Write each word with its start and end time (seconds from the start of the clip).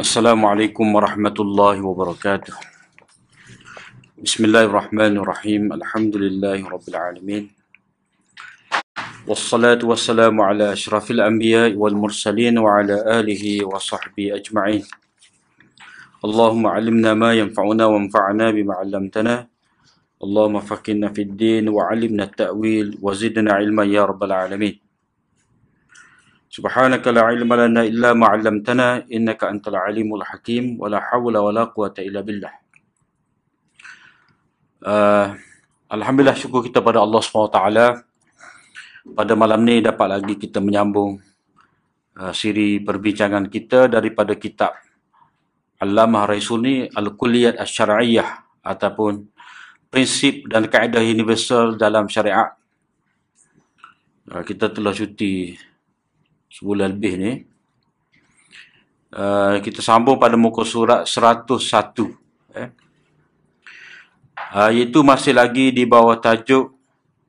السلام 0.00 0.44
عليكم 0.46 0.94
ورحمة 0.94 1.34
الله 1.40 1.76
وبركاته. 1.82 2.54
بسم 4.18 4.44
الله 4.44 4.64
الرحمن 4.70 5.18
الرحيم. 5.18 5.62
الحمد 5.72 6.14
لله 6.16 6.58
رب 6.68 6.86
العالمين. 6.88 7.44
والصلاة 9.26 9.80
والسلام 9.82 10.40
على 10.40 10.72
أشرف 10.72 11.10
الأنبياء 11.10 11.74
والمرسلين 11.74 12.58
وعلى 12.58 12.96
آله 13.20 13.44
وصحبه 13.66 14.26
أجمعين. 14.34 14.84
اللهم 16.24 16.66
علمنا 16.66 17.14
ما 17.14 17.30
ينفعنا 17.34 17.84
وانفعنا 17.86 18.50
بما 18.50 18.74
علمتنا. 18.74 19.46
اللهم 20.22 20.60
فقنا 20.60 21.08
في 21.08 21.22
الدين 21.22 21.68
وعلمنا 21.68 22.24
التأويل 22.24 22.98
وزدنا 23.02 23.52
علما 23.52 23.84
يا 23.84 24.04
رب 24.04 24.22
العالمين. 24.22 24.91
سبحانك 26.51 27.03
لا 27.11 27.27
علم 27.27 27.51
لنا 27.53 27.81
إلا 27.91 28.15
ما 28.15 28.31
علمتنا 28.31 29.11
إنك 29.11 29.43
أنت 29.43 29.67
العليم 29.67 30.07
الحكيم 30.15 30.79
ولا 30.79 30.99
حول 30.99 31.35
ولا 31.35 31.63
قوة 31.75 31.95
إلا 31.99 32.21
بالله 32.23 32.53
uh, 34.87 35.35
Alhamdulillah 35.87 36.35
syukur 36.35 36.63
kita 36.63 36.83
pada 36.83 37.03
Allah 37.03 37.19
SWT 37.19 37.59
pada 39.07 39.33
malam 39.39 39.63
ni 39.63 39.79
dapat 39.79 40.19
lagi 40.19 40.35
kita 40.35 40.59
menyambung 40.59 41.19
uh, 42.19 42.33
siri 42.35 42.79
perbincangan 42.83 43.47
kita 43.47 43.87
daripada 43.87 44.35
kitab 44.35 44.75
Allamah 45.79 46.27
Raisuni 46.27 46.91
Al-Kulliyat 46.91 47.59
Al-Syara'iyah 47.59 48.29
ataupun 48.67 49.31
prinsip 49.87 50.49
dan 50.51 50.67
kaedah 50.67 50.99
universal 50.99 51.79
dalam 51.79 52.11
syariat. 52.11 52.51
Uh, 54.27 54.43
kita 54.43 54.67
telah 54.73 54.91
cuti 54.91 55.55
sebulan 56.52 56.92
lebih 56.92 57.14
ni. 57.16 57.32
Uh, 59.12 59.60
kita 59.60 59.84
sambung 59.84 60.16
pada 60.16 60.36
muka 60.36 60.64
surat 60.64 61.08
101. 61.08 61.56
Eh. 62.56 62.68
Uh, 64.52 64.70
iaitu 64.72 65.00
masih 65.00 65.36
lagi 65.36 65.72
di 65.72 65.84
bawah 65.88 66.16
tajuk 66.20 66.72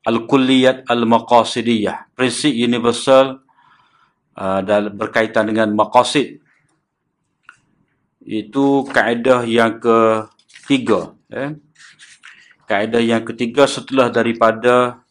Al-Kulliyat 0.04 0.88
Al-Maqasidiyah. 0.88 2.12
Prinsip 2.16 2.52
universal 2.52 3.40
uh, 4.36 4.60
dan 4.64 4.92
berkaitan 4.92 5.48
dengan 5.48 5.72
maqasid. 5.72 6.44
Itu 8.24 8.88
kaedah 8.88 9.44
yang 9.44 9.80
ketiga. 9.80 11.16
Eh. 11.32 11.56
Kaedah 12.64 13.04
yang 13.04 13.28
ketiga 13.28 13.68
setelah 13.68 14.08
daripada 14.08 15.03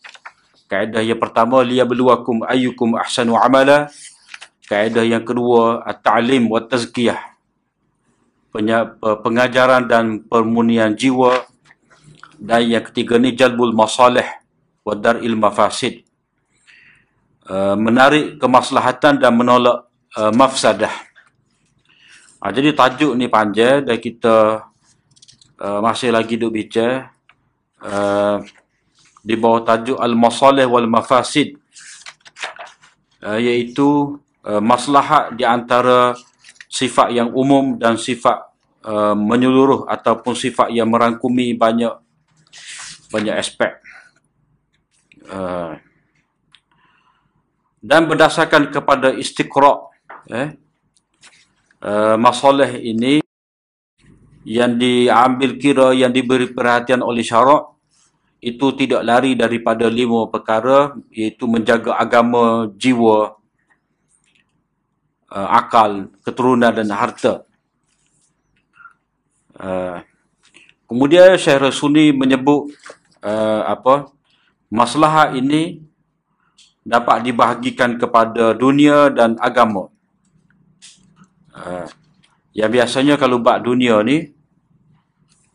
Kaedah 0.73 1.05
yang 1.05 1.20
pertama 1.20 1.61
liyabluwakum 1.61 2.48
ayyukum 2.48 2.97
ahsanu 2.97 3.37
amala. 3.37 3.92
Kaedah 4.73 5.05
yang 5.05 5.20
kedua 5.20 5.84
at-ta'lim 5.84 6.48
wa 6.48 6.64
tazkiyah. 6.64 7.20
Pengajaran 8.97 9.84
dan 9.84 10.25
permunian 10.25 10.97
jiwa. 10.97 11.45
Dan 12.41 12.73
yang 12.73 12.89
ketiga 12.89 13.20
ni 13.20 13.37
jalbul 13.37 13.77
masalih 13.77 14.25
wa 14.81 14.97
dar'il 14.97 15.37
mafasid. 15.37 16.09
Uh, 17.45 17.77
menarik 17.77 18.41
kemaslahatan 18.41 19.20
dan 19.20 19.36
menolak 19.36 19.84
uh, 20.17 20.33
mafsadah. 20.33 20.95
Uh, 22.41 22.48
jadi 22.48 22.73
tajuk 22.73 23.12
ni 23.12 23.29
panjang 23.29 23.84
dan 23.84 24.01
kita 24.01 24.64
masih 25.61 26.11
lagi 26.11 26.41
bicara. 26.41 27.12
Uh, 27.79 28.41
di 29.23 29.39
bawah 29.39 29.62
tajuk 29.62 29.98
Al-Masalih 30.03 30.67
wal-Mafasid 30.67 31.55
uh, 33.23 33.39
iaitu 33.39 34.19
uh, 34.42 34.59
maslahat 34.59 35.39
di 35.39 35.47
antara 35.47 36.19
sifat 36.67 37.14
yang 37.14 37.30
umum 37.30 37.79
dan 37.79 37.95
sifat 37.95 38.51
uh, 38.83 39.14
menyeluruh 39.14 39.86
ataupun 39.86 40.35
sifat 40.35 40.74
yang 40.74 40.91
merangkumi 40.91 41.55
banyak 41.55 41.95
banyak 43.13 43.36
aspek. 43.36 43.77
Dan 47.83 48.07
berdasarkan 48.07 48.70
kepada 48.70 49.11
istiqra' 49.11 49.92
eh, 50.30 50.55
masalah 52.14 52.70
ini 52.79 53.18
yang 54.47 54.79
diambil 54.79 55.58
kira 55.58 55.91
yang 55.91 56.14
diberi 56.14 56.51
perhatian 56.51 57.02
oleh 57.02 57.27
syarak 57.27 57.72
itu 58.42 58.75
tidak 58.75 59.07
lari 59.07 59.39
daripada 59.39 59.86
lima 59.86 60.27
perkara 60.27 60.98
iaitu 61.14 61.47
menjaga 61.47 61.95
agama, 61.95 62.67
jiwa, 62.75 63.39
uh, 65.30 65.48
akal, 65.55 66.11
keturunan 66.27 66.75
dan 66.75 66.91
harta. 66.91 67.47
Uh, 69.55 70.03
kemudian 70.91 71.39
Syekh 71.39 71.70
Rasuni 71.70 72.11
menyebut 72.11 72.75
uh, 73.23 73.63
apa 73.63 74.11
masalah 74.67 75.30
ini 75.39 75.79
dapat 76.83 77.23
dibahagikan 77.23 77.95
kepada 77.95 78.59
dunia 78.59 79.07
dan 79.07 79.39
agama. 79.39 79.86
Uh, 81.55 81.86
yang 82.59 82.74
biasanya 82.74 83.14
kalau 83.14 83.39
bab 83.39 83.63
dunia 83.63 84.03
ni 84.03 84.35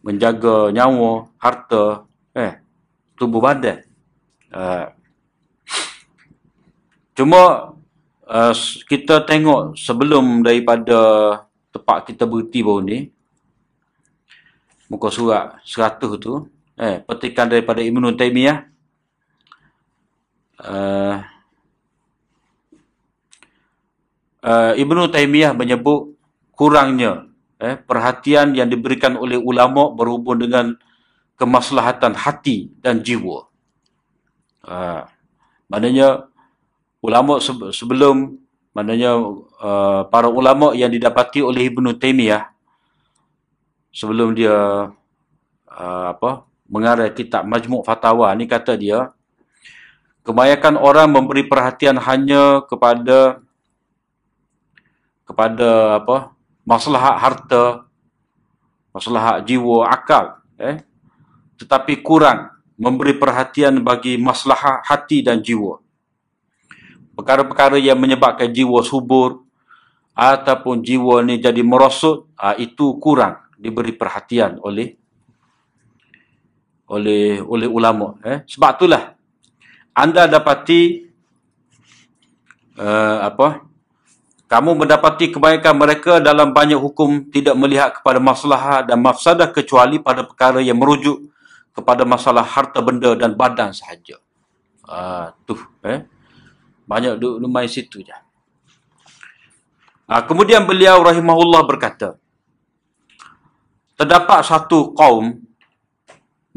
menjaga 0.08 0.72
nyawa, 0.72 1.28
harta, 1.36 2.08
eh 2.32 2.64
tubuh 3.18 3.42
badan. 3.42 3.82
Uh, 4.54 4.94
cuma 7.18 7.74
uh, 8.30 8.54
kita 8.86 9.26
tengok 9.26 9.76
sebelum 9.76 10.46
daripada 10.46 11.00
tempat 11.74 12.08
kita 12.08 12.24
berhenti 12.30 12.62
baru 12.62 12.82
ni, 12.86 13.00
muka 14.88 15.10
surat 15.12 15.60
100 15.66 16.00
tu, 16.22 16.48
eh, 16.80 17.04
petikan 17.04 17.50
daripada 17.50 17.84
Ibn 17.84 18.16
Taymiyah, 18.16 18.58
uh, 20.64 21.16
uh, 24.46 24.74
Ibn 24.78 24.98
Taymiyah 25.12 25.52
menyebut 25.52 26.16
kurangnya 26.56 27.28
eh, 27.62 27.78
perhatian 27.78 28.54
yang 28.54 28.70
diberikan 28.70 29.18
oleh 29.18 29.38
ulama 29.38 29.94
berhubung 29.94 30.42
dengan 30.42 30.78
kemaslahatan 31.38 32.18
hati 32.18 32.74
dan 32.82 33.00
jiwa. 33.00 33.46
Uh, 34.66 35.06
maknanya 35.70 36.28
ulama 37.00 37.40
sebelum 37.72 38.42
maknanya 38.74 39.16
uh, 39.62 40.02
para 40.10 40.28
ulama 40.28 40.74
yang 40.74 40.92
didapati 40.92 41.40
oleh 41.40 41.70
Ibn 41.72 41.96
Taymiyah 41.96 42.52
sebelum 43.94 44.36
dia 44.36 44.92
uh, 45.72 46.06
apa 46.12 46.46
mengarah 46.68 47.08
kitab 47.14 47.48
Majmuk 47.48 47.88
Fatawa 47.88 48.34
ni 48.36 48.46
kata 48.46 48.76
dia 48.76 49.16
kebanyakan 50.28 50.76
orang 50.76 51.08
memberi 51.08 51.48
perhatian 51.48 51.96
hanya 52.04 52.62
kepada 52.68 53.40
kepada 55.24 56.04
apa 56.04 56.36
masalah 56.68 57.16
harta 57.16 57.88
masalah 58.92 59.40
jiwa 59.44 59.88
akal 59.88 60.44
eh 60.60 60.84
tetapi 61.58 62.06
kurang 62.06 62.54
memberi 62.78 63.18
perhatian 63.18 63.82
bagi 63.82 64.22
masalah 64.22 64.86
hati 64.86 65.26
dan 65.26 65.42
jiwa. 65.42 65.82
Perkara-perkara 67.18 67.82
yang 67.82 67.98
menyebabkan 67.98 68.54
jiwa 68.54 68.86
subur 68.86 69.42
ataupun 70.14 70.86
jiwa 70.86 71.26
ni 71.26 71.42
jadi 71.42 71.66
merosot, 71.66 72.30
ah, 72.38 72.54
itu 72.54 73.02
kurang 73.02 73.42
diberi 73.58 73.98
perhatian 73.98 74.62
oleh 74.62 74.94
oleh 76.88 77.42
oleh 77.42 77.68
ulama. 77.68 78.16
Eh? 78.22 78.46
Sebab 78.46 78.72
itulah 78.78 79.18
anda 79.98 80.30
dapati 80.30 81.10
uh, 82.78 83.18
apa? 83.26 83.66
Kamu 84.48 84.80
mendapati 84.80 85.28
kebanyakan 85.28 85.76
mereka 85.76 86.14
dalam 86.24 86.56
banyak 86.56 86.80
hukum 86.80 87.28
tidak 87.34 87.58
melihat 87.60 88.00
kepada 88.00 88.22
masalah 88.22 88.80
dan 88.86 89.04
mafsadah 89.04 89.52
kecuali 89.52 90.00
pada 90.00 90.24
perkara 90.24 90.64
yang 90.64 90.80
merujuk 90.80 91.20
kepada 91.78 92.02
masalah 92.02 92.42
harta 92.42 92.82
benda 92.82 93.14
dan 93.14 93.38
badan 93.38 93.70
sahaja. 93.70 94.18
Ah, 94.82 95.38
tu, 95.46 95.54
eh. 95.86 96.10
Banyak 96.90 97.22
duduk 97.22 97.46
main 97.46 97.70
situ 97.70 98.02
je. 98.02 98.18
Ah, 100.10 100.26
kemudian 100.26 100.66
beliau 100.66 101.06
rahimahullah 101.06 101.62
berkata, 101.70 102.18
terdapat 103.94 104.42
satu 104.42 104.98
kaum 104.98 105.38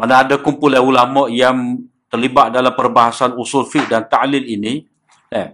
mana 0.00 0.24
ada 0.24 0.40
kumpulan 0.40 0.80
ulama 0.80 1.28
yang 1.28 1.84
terlibat 2.08 2.56
dalam 2.56 2.72
perbahasan 2.72 3.36
usul 3.36 3.68
fiqh 3.68 3.84
dan 3.84 4.08
ta'lil 4.08 4.48
ini, 4.48 4.80
eh, 5.28 5.52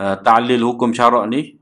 uh, 0.00 0.16
ta'lil 0.16 0.64
hukum 0.64 0.88
syarak 0.88 1.28
ni, 1.28 1.60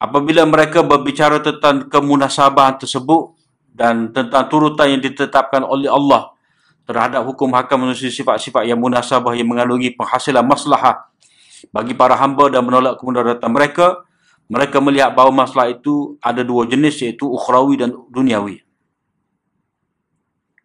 apabila 0.00 0.48
mereka 0.48 0.80
berbicara 0.80 1.44
tentang 1.44 1.92
kemunasabahan 1.92 2.80
tersebut, 2.80 3.36
dan 3.74 4.10
tentang 4.10 4.46
turutan 4.50 4.90
yang 4.90 5.02
ditetapkan 5.02 5.64
oleh 5.64 5.88
Allah 5.88 6.34
terhadap 6.84 7.22
hukum 7.22 7.54
hakam 7.54 7.86
manusia 7.86 8.10
sifat-sifat 8.10 8.66
yang 8.66 8.82
munasabah 8.82 9.32
yang 9.38 9.46
mengandungi 9.46 9.94
penghasilan 9.94 10.42
maslahah 10.42 11.06
bagi 11.70 11.94
para 11.94 12.18
hamba 12.18 12.50
dan 12.50 12.66
menolak 12.66 12.98
kemudaratan 12.98 13.50
mereka 13.52 14.02
mereka 14.50 14.82
melihat 14.82 15.14
bahawa 15.14 15.46
masalah 15.46 15.70
itu 15.70 16.18
ada 16.18 16.42
dua 16.42 16.66
jenis 16.66 16.98
iaitu 17.06 17.22
ukhrawi 17.22 17.78
dan 17.78 17.94
duniawi. 18.10 18.58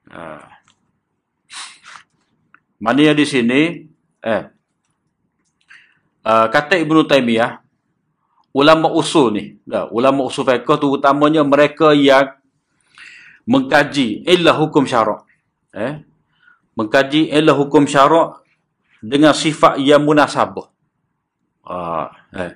Uh. 0.09 0.41
Maknanya 2.81 3.13
di 3.13 3.25
sini 3.29 3.61
eh 4.25 4.43
uh, 6.25 6.47
kata 6.49 6.81
Ibnu 6.81 7.05
Taimiyah 7.05 7.61
ulama 8.55 8.89
usul 8.89 9.27
ni, 9.35 9.43
ulama 9.93 10.25
usul 10.25 10.47
fiqh 10.47 10.79
tu 10.81 10.89
utamanya 10.89 11.45
mereka 11.45 11.93
yang 11.93 12.33
mengkaji 13.45 14.25
illah 14.25 14.57
hukum 14.57 14.85
syarak. 14.85 15.25
Eh? 15.73 16.01
Mengkaji 16.75 17.31
illah 17.31 17.55
hukum 17.55 17.85
syarak 17.85 18.43
dengan 18.99 19.31
sifat 19.31 19.77
yang 19.79 20.03
munasabah. 20.03 20.67
Ah, 21.65 22.09
eh. 22.33 22.53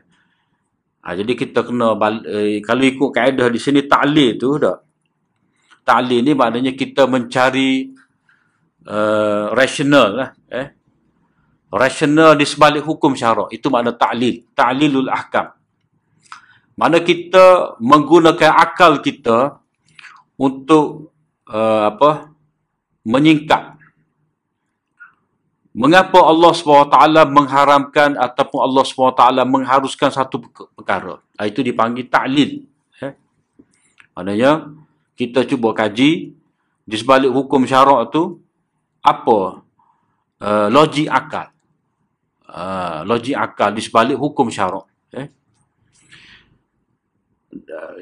Ha, 1.00 1.15
jadi 1.15 1.33
kita 1.33 1.63
kena 1.63 1.95
eh, 2.27 2.59
kalau 2.62 2.83
ikut 2.86 3.09
kaedah 3.15 3.47
di 3.50 3.57
sini 3.57 3.88
ta'lil 3.88 4.36
tu 4.36 4.59
dah. 4.59 4.77
Ta'lil 5.81 6.21
ni 6.21 6.38
maknanya 6.38 6.77
kita 6.77 7.09
mencari 7.09 7.89
uh, 8.86 9.50
rasional 9.57 10.09
lah, 10.13 10.30
eh. 10.53 10.68
Rasional 11.69 12.38
di 12.38 12.45
sebalik 12.45 12.86
hukum 12.86 13.18
syarak. 13.18 13.50
Itu 13.53 13.69
makna 13.74 13.94
ta'lil. 13.94 14.53
Ta'lilul 14.53 15.09
ahkam. 15.09 15.53
Mana 16.77 17.01
kita 17.01 17.77
menggunakan 17.81 18.56
akal 18.56 19.03
kita 19.03 19.59
untuk 20.39 21.12
uh, 21.51 21.91
apa? 21.91 22.31
menyingkap 23.03 23.80
Mengapa 25.80 26.25
Allah 26.25 26.51
SWT 26.51 26.97
mengharamkan 27.30 28.18
ataupun 28.18 28.59
Allah 28.59 28.83
SWT 28.83 29.24
mengharuskan 29.45 30.09
satu 30.09 30.41
perkara? 30.75 31.21
Ah, 31.38 31.45
itu 31.45 31.62
dipanggil 31.62 32.09
ta'lil. 32.09 32.65
Eh? 33.00 33.13
Maknanya, 34.18 34.75
kita 35.13 35.45
cuba 35.45 35.71
kaji 35.71 36.36
di 36.83 36.95
sebalik 36.97 37.30
hukum 37.30 37.69
syarak 37.69 38.09
tu 38.09 38.41
apa 39.00 39.62
uh, 40.41 40.68
logik 40.68 41.06
akal. 41.06 41.53
Uh, 42.50 43.06
logik 43.06 43.38
akal 43.38 43.69
di 43.69 43.80
sebalik 43.80 44.18
hukum 44.18 44.50
syarak. 44.50 44.89
Eh? 45.13 45.30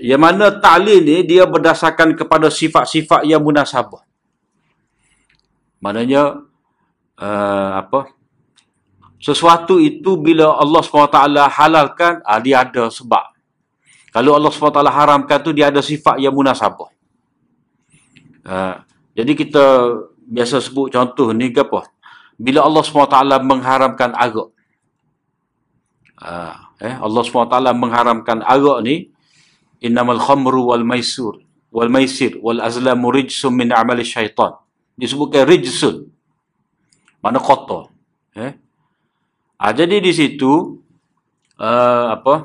Yang 0.03 0.21
mana 0.21 0.51
ta'lil 0.51 1.03
ni 1.03 1.23
dia 1.23 1.47
berdasarkan 1.47 2.13
kepada 2.19 2.51
sifat-sifat 2.51 3.23
yang 3.23 3.39
munasabah. 3.39 4.03
Maknanya, 5.79 6.44
uh, 7.21 7.69
apa? 7.79 8.11
Sesuatu 9.17 9.81
itu 9.81 10.19
bila 10.19 10.59
Allah 10.61 10.83
SWT 10.83 11.17
halalkan 11.57 12.21
uh, 12.21 12.39
dia 12.44 12.67
ada 12.67 12.91
sebab. 12.91 13.33
Kalau 14.13 14.35
Allah 14.38 14.51
SWT 14.51 14.81
haramkan 14.89 15.38
tu 15.41 15.55
dia 15.55 15.69
ada 15.71 15.81
sifat 15.81 16.19
yang 16.21 16.35
munasabah. 16.35 16.89
Uh, 18.47 18.75
jadi 19.17 19.31
kita 19.33 19.65
biasa 20.27 20.61
sebut 20.61 20.94
contoh 20.94 21.31
ni 21.31 21.49
ke 21.49 21.63
apa? 21.63 21.88
Bila 22.38 22.67
Allah 22.67 22.83
SWT 22.85 23.17
mengharamkan 23.41 24.13
arak. 24.13 24.49
Uh, 26.17 26.53
eh, 26.81 26.95
Allah 26.97 27.21
SWT 27.25 27.55
mengharamkan 27.73 28.45
arak 28.45 28.79
ni 28.85 29.09
innamal 29.81 30.19
khamru 30.19 30.74
wal 30.74 30.85
maisur 30.85 31.41
wal 31.71 31.91
maisir 31.91 32.38
wal 32.41 32.59
azlamu 32.62 33.13
rijsum 33.13 33.53
min 33.53 33.69
amali 33.74 34.06
syaitan 34.06 34.56
disebutkan 34.97 35.45
rijsun 35.45 36.09
mana 37.21 37.39
kotor. 37.41 37.89
Eh? 38.38 38.53
Ah, 39.57 39.74
jadi 39.74 39.97
di 39.97 40.13
situ 40.13 40.79
uh, 41.57 42.06
apa? 42.13 42.35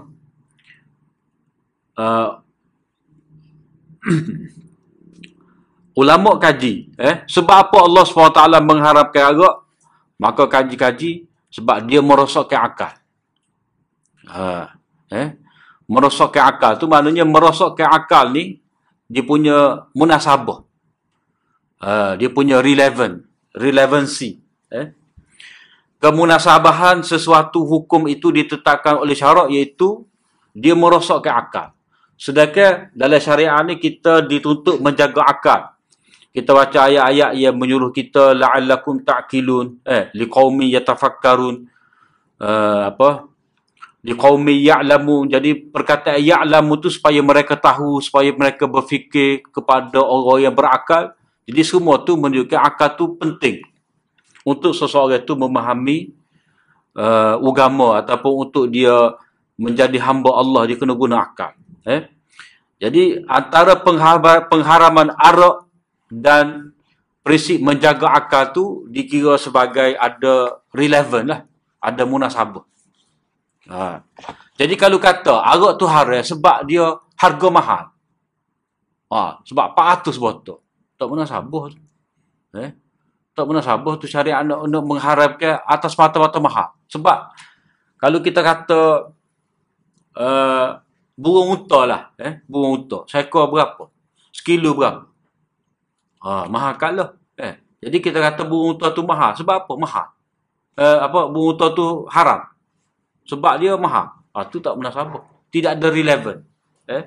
Uh, 1.92 2.28
ulama 6.00 6.40
kaji, 6.40 6.96
eh? 6.96 7.22
Sebab 7.28 7.68
apa 7.68 7.78
Allah 7.84 8.04
SWT 8.08 8.40
mengharapkan 8.64 9.36
agak? 9.36 9.54
Maka 10.16 10.48
kaji-kaji 10.48 11.28
sebab 11.52 11.84
dia 11.84 12.00
merosakkan 12.00 12.64
akal. 12.64 12.92
Uh, 14.26 14.66
eh? 15.12 15.36
Merosakkan 15.92 16.56
akal 16.56 16.80
tu 16.80 16.88
maknanya 16.88 17.28
merosakkan 17.28 17.92
akal 17.92 18.32
ni 18.32 18.64
dia 19.12 19.20
punya 19.20 19.84
munasabah. 19.92 20.64
Uh, 21.82 22.16
dia 22.16 22.32
punya 22.32 22.64
relevant, 22.64 23.28
relevancy. 23.52 24.40
Eh? 24.72 24.88
Kemunasabahan 26.00 27.04
sesuatu 27.04 27.68
hukum 27.68 28.08
itu 28.08 28.32
ditetapkan 28.32 29.04
oleh 29.04 29.12
syarak 29.12 29.52
iaitu 29.52 30.08
dia 30.56 30.72
merosakkan 30.72 31.34
akal. 31.36 31.68
Sedangkan 32.16 32.88
dalam 32.96 33.20
syariat 33.20 33.60
ni 33.66 33.76
kita 33.76 34.24
dituntut 34.24 34.80
menjaga 34.80 35.28
akal. 35.28 35.60
Kita 36.32 36.56
baca 36.56 36.88
ayat-ayat 36.88 37.36
yang 37.36 37.52
menyuruh 37.60 37.92
kita 37.92 38.32
la'allakum 38.32 39.04
ta'kilun 39.04 39.84
eh 39.84 40.08
liqaumi 40.16 40.72
yatafakkarun 40.72 41.68
uh, 42.40 42.88
apa 42.88 43.28
liqaumi 44.02 44.66
ya'lamu. 44.66 45.30
Jadi 45.30 45.70
perkataan 45.70 46.18
ya'lamu 46.18 46.78
tu 46.82 46.90
supaya 46.90 47.22
mereka 47.22 47.54
tahu 47.54 48.02
supaya 48.02 48.30
mereka 48.34 48.66
berfikir 48.66 49.46
kepada 49.50 50.02
orang 50.02 50.50
yang 50.50 50.54
berakal. 50.54 51.14
Jadi 51.46 51.62
semua 51.62 52.02
tu 52.02 52.14
menunjukkan 52.18 52.58
akal 52.58 52.94
tu 52.94 53.18
penting 53.18 53.62
untuk 54.46 54.74
seseorang 54.74 55.22
itu 55.22 55.34
memahami 55.34 56.14
uh, 56.98 57.38
agama 57.38 58.02
ataupun 58.02 58.32
untuk 58.48 58.64
dia 58.70 59.14
menjadi 59.58 59.98
hamba 60.02 60.30
Allah 60.34 60.62
dia 60.66 60.76
kena 60.78 60.94
guna 60.96 61.22
akal 61.22 61.54
eh? 61.86 62.10
Jadi 62.82 63.22
antara 63.30 63.78
pengharaman 64.50 65.14
arak 65.14 65.70
dan 66.10 66.74
prinsip 67.22 67.62
menjaga 67.62 68.10
akal 68.10 68.50
tu 68.50 68.64
dikira 68.90 69.38
sebagai 69.38 69.94
ada 69.94 70.58
relevan 70.74 71.30
lah 71.30 71.40
ada 71.78 72.02
munasabah 72.02 72.66
ha. 73.70 74.02
jadi 74.56 74.74
kalau 74.74 74.98
kata 74.98 75.42
arak 75.42 75.78
tu 75.78 75.86
haram 75.86 76.22
sebab 76.22 76.66
dia 76.66 76.96
harga 77.18 77.48
mahal 77.52 77.84
ha. 79.10 79.38
sebab 79.44 79.76
400 79.76 80.16
botol 80.18 80.58
tak 80.96 81.06
munasabah 81.06 81.64
eh 82.58 82.82
tak 83.32 83.48
pernah 83.48 83.64
sabar 83.64 83.96
tu 83.96 84.04
syariat 84.04 84.44
nak, 84.44 84.68
nak 84.68 84.84
mengharapkan 84.84 85.64
atas 85.64 85.96
mata-mata 85.96 86.36
mahal. 86.36 86.68
Sebab 86.92 87.32
kalau 87.96 88.20
kita 88.20 88.44
kata 88.44 88.80
uh, 90.20 90.68
burung 91.16 91.56
unta 91.56 91.80
lah, 91.88 92.02
eh, 92.20 92.44
burung 92.44 92.84
unta, 92.84 93.08
seekor 93.08 93.48
berapa? 93.48 93.88
Sekilo 94.32 94.76
berapa? 94.76 95.08
Ha, 96.22 96.46
mahal 96.46 96.76
kat 96.76 96.92
lah. 96.92 97.16
Eh. 97.40 97.56
Jadi 97.82 97.98
kita 98.04 98.20
kata 98.20 98.44
burung 98.44 98.76
unta 98.76 98.92
tu 98.92 99.02
mahal. 99.02 99.32
Sebab 99.34 99.64
apa? 99.64 99.72
Mahal. 99.80 100.06
Uh, 100.76 100.98
apa 101.08 101.20
burung 101.32 101.56
unta 101.56 101.66
tu 101.72 102.04
haram. 102.12 102.44
Sebab 103.26 103.58
dia 103.62 103.74
mahal. 103.78 104.12
Ha, 104.32 104.48
tu 104.48 104.58
tak 104.58 104.74
pernah 104.74 104.92
sabar. 104.92 105.22
Tidak 105.52 105.78
ada 105.78 105.88
relevan. 105.92 106.42
Eh. 106.88 107.04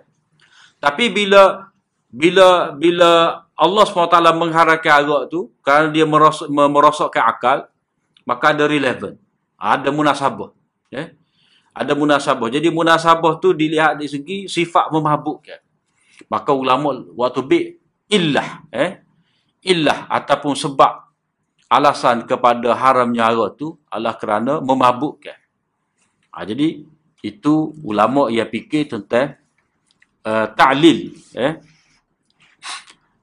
Tapi 0.79 1.09
bila 1.09 1.73
bila 2.15 2.71
bila 2.71 3.43
Allah 3.55 3.83
SWT 3.83 4.15
mengharapkan 4.35 5.03
arak 5.03 5.31
tu 5.31 5.51
kerana 5.59 5.91
dia 5.91 6.07
merosok, 6.07 6.47
merosokkan 6.47 7.23
akal 7.27 7.67
maka 8.23 8.55
ada 8.55 8.67
relevan 8.67 9.19
ada 9.59 9.91
munasabah 9.91 10.51
eh? 10.95 11.11
ada 11.75 11.91
munasabah 11.91 12.47
jadi 12.51 12.67
munasabah 12.71 13.39
tu 13.43 13.51
dilihat 13.51 13.99
di 13.99 14.07
segi 14.07 14.47
sifat 14.47 14.91
memabukkan 14.91 15.59
maka 16.31 16.51
ulama 16.55 16.95
waktu 17.15 17.41
bi 17.43 17.59
illah 18.11 18.63
eh 18.71 19.03
illah 19.67 20.07
ataupun 20.07 20.55
sebab 20.55 20.91
alasan 21.67 22.23
kepada 22.23 22.75
haramnya 22.75 23.31
arak 23.31 23.59
tu 23.59 23.75
adalah 23.91 24.15
kerana 24.15 24.53
memabukkan 24.63 25.35
ha, 26.35 26.43
jadi 26.43 26.83
itu 27.23 27.71
ulama 27.81 28.27
yang 28.27 28.51
fikir 28.51 28.91
tentang 28.91 29.39
uh, 30.27 30.51
ta'lil 30.51 31.15
eh 31.33 31.63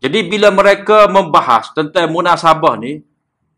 jadi 0.03 0.27
bila 0.27 0.51
mereka 0.51 1.07
membahas 1.07 1.71
tentang 1.71 2.11
munasabah 2.11 2.75
ni, 2.75 3.07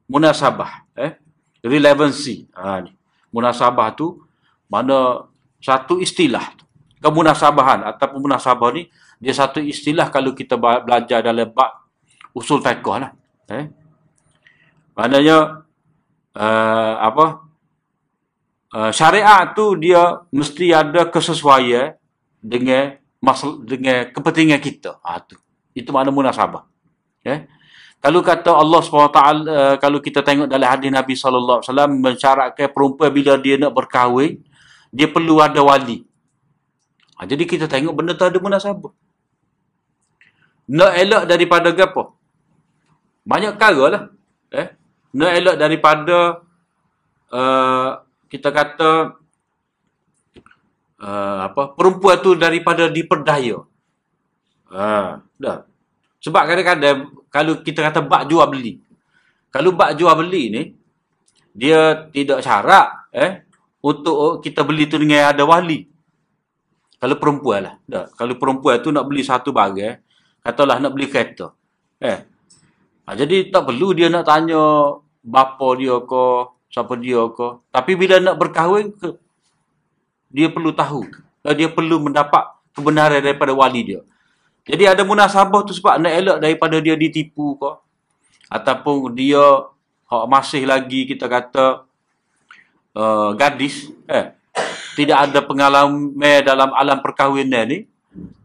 munasabah, 0.04 0.84
eh, 0.92 1.16
relevancy, 1.64 2.44
ha, 2.52 2.84
ni. 2.84 2.92
munasabah 3.32 3.96
tu 3.96 4.20
mana 4.68 5.24
satu 5.56 5.96
istilah 6.04 6.52
kemunasabahan 7.00 7.88
ataupun 7.96 8.28
munasabah 8.28 8.76
ni 8.76 8.92
dia 9.16 9.32
satu 9.32 9.60
istilah 9.60 10.12
kalau 10.12 10.36
kita 10.36 10.60
belajar 10.60 11.24
dalam 11.24 11.48
bab 11.48 11.88
usul 12.36 12.60
fiqh 12.60 12.84
lah. 12.92 13.16
Eh. 13.48 13.72
Maknanya 14.92 15.64
uh, 16.36 16.92
apa? 17.00 17.43
Uh, 18.74 18.90
syariat 18.90 19.54
tu 19.54 19.78
dia 19.78 20.26
mesti 20.34 20.74
ada 20.74 21.06
kesesuaian 21.06 21.94
dengan 22.42 22.98
masal 23.22 23.62
dengan 23.62 24.10
kepentingan 24.10 24.58
kita. 24.58 24.98
Ah 24.98 25.22
tu. 25.22 25.38
Itu 25.78 25.94
makna 25.94 26.10
munasabah. 26.10 26.66
Ya. 27.22 27.46
Kalau 28.02 28.20
kata 28.20 28.50
Allah 28.52 28.82
SWT, 28.82 28.98
uh, 28.98 29.08
eh, 29.08 29.74
kalau 29.78 30.02
kita 30.02 30.20
tengok 30.26 30.50
dalam 30.50 30.66
hadis 30.68 30.90
Nabi 30.90 31.14
SAW, 31.16 31.64
mensyaratkan 31.88 32.68
perempuan 32.68 33.08
bila 33.14 33.38
dia 33.40 33.56
nak 33.56 33.72
berkahwin, 33.72 34.44
dia 34.92 35.08
perlu 35.08 35.40
ada 35.40 35.62
wali. 35.64 36.04
Ha, 37.16 37.24
jadi 37.24 37.48
kita 37.48 37.64
tengok 37.64 37.96
benda 37.96 38.12
tu 38.12 38.26
ada 38.28 38.36
munasabah. 38.36 38.92
Nak 40.68 40.92
elak 41.00 41.24
daripada 41.30 41.72
apa? 41.72 42.12
Banyak 43.24 43.56
perkara 43.56 43.84
lah. 43.88 44.02
Eh? 44.52 44.68
Nak 45.16 45.30
elak 45.32 45.56
daripada 45.56 46.44
uh, 47.32 48.03
kita 48.34 48.50
kata 48.50 49.14
uh, 50.98 51.38
apa 51.46 51.78
perempuan 51.78 52.18
tu 52.18 52.34
daripada 52.34 52.90
diperdaya. 52.90 53.62
Ha, 54.74 55.22
dah. 55.38 55.62
Sebab 56.18 56.42
kadang-kadang 56.42 57.14
kalau 57.30 57.62
kita 57.62 57.86
kata 57.86 58.02
bak 58.02 58.26
jual 58.26 58.42
beli. 58.50 58.82
Kalau 59.54 59.70
bak 59.70 59.94
jual 59.94 60.18
beli 60.18 60.50
ni 60.50 60.62
dia 61.54 62.10
tidak 62.10 62.42
syarat 62.42 63.06
eh 63.14 63.46
untuk 63.78 64.42
kita 64.42 64.66
beli 64.66 64.90
tu 64.90 64.98
dengan 64.98 65.30
ada 65.30 65.46
wali. 65.46 65.86
Kalau 66.98 67.14
perempuan 67.22 67.70
lah. 67.70 67.74
Dah. 67.86 68.10
Kalau 68.18 68.34
perempuan 68.34 68.82
tu 68.82 68.90
nak 68.90 69.06
beli 69.06 69.22
satu 69.22 69.54
barang, 69.54 70.02
katalah 70.42 70.82
nak 70.82 70.90
beli 70.90 71.06
kereta. 71.06 71.54
Eh. 72.02 72.18
Ha, 73.04 73.14
jadi 73.14 73.54
tak 73.54 73.70
perlu 73.70 73.94
dia 73.94 74.10
nak 74.10 74.26
tanya 74.26 74.90
bapa 75.22 75.68
dia 75.78 76.00
ke, 76.02 76.24
siapa 76.74 76.98
dia 76.98 77.22
ke. 77.30 77.48
Tapi 77.70 77.94
bila 77.94 78.18
nak 78.18 78.34
berkahwin, 78.34 78.90
ke, 78.90 79.14
dia 80.34 80.50
perlu 80.50 80.74
tahu. 80.74 81.06
Dia 81.54 81.70
perlu 81.70 82.02
mendapat 82.02 82.50
kebenaran 82.74 83.22
daripada 83.22 83.54
wali 83.54 83.94
dia. 83.94 84.02
Jadi 84.66 84.90
ada 84.90 85.06
munasabah 85.06 85.62
tu 85.62 85.70
sebab 85.70 86.02
nak 86.02 86.10
elak 86.10 86.38
daripada 86.42 86.82
dia 86.82 86.98
ditipu 86.98 87.54
ke. 87.54 87.70
Ataupun 88.50 89.14
dia 89.14 89.70
masih 90.26 90.66
lagi 90.66 91.06
kita 91.06 91.30
kata 91.30 91.86
uh, 92.98 93.30
gadis. 93.38 93.94
Eh, 94.10 94.34
tidak 94.98 95.30
ada 95.30 95.38
pengalaman 95.46 96.42
dalam 96.42 96.74
alam 96.74 96.98
perkahwinan 96.98 97.70
ni, 97.70 97.78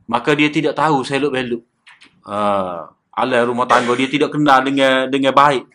maka 0.05 0.38
dia 0.38 0.53
tidak 0.53 0.77
tahu 0.77 1.01
seluk-beluk. 1.01 1.65
Uh, 2.21 2.86
alam 3.15 3.50
rumah 3.50 3.65
tangga 3.65 3.95
dia 3.98 4.05
tidak 4.05 4.29
kenal 4.38 4.62
dengan 4.62 5.09
dengan 5.09 5.33
baik 5.33 5.65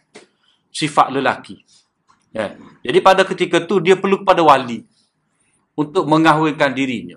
sifat 0.71 1.11
lelaki. 1.11 1.65
Yeah. 2.35 2.59
Jadi 2.83 2.99
pada 2.99 3.23
ketika 3.23 3.63
tu 3.63 3.79
dia 3.79 3.95
perlu 3.95 4.27
kepada 4.27 4.43
wali 4.43 4.83
untuk 5.79 6.05
mengahwinkan 6.11 6.75
dirinya. 6.75 7.17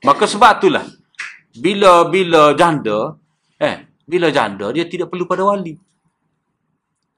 Maka 0.00 0.24
sebab 0.24 0.58
itulah 0.58 0.88
bila 1.54 2.08
bila 2.08 2.56
janda 2.56 3.20
eh 3.60 3.84
bila 4.08 4.32
janda 4.34 4.72
dia 4.72 4.88
tidak 4.88 5.12
perlu 5.12 5.28
pada 5.28 5.44
wali. 5.44 5.76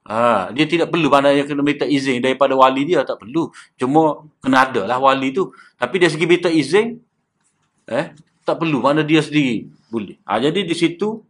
Ha, 0.07 0.55
dia 0.55 0.63
tidak 0.63 0.87
perlu 0.87 1.11
maknanya 1.11 1.43
kena 1.43 1.59
minta 1.59 1.83
izin 1.83 2.23
daripada 2.23 2.55
wali 2.55 2.87
dia 2.87 3.03
tak 3.03 3.19
perlu. 3.19 3.51
Cuma 3.75 4.23
kena 4.39 4.63
ada 4.67 4.87
lah 4.87 4.99
wali 4.99 5.35
tu. 5.35 5.51
Tapi 5.75 5.95
dia 5.99 6.07
segi 6.11 6.27
minta 6.27 6.47
izin 6.51 6.95
eh 7.87 8.11
tak 8.43 8.59
perlu 8.59 8.83
mana 8.83 9.03
dia 9.03 9.19
sendiri 9.23 9.67
boleh. 9.91 10.15
Ha, 10.27 10.39
jadi 10.43 10.63
di 10.63 10.75
situ 10.75 11.23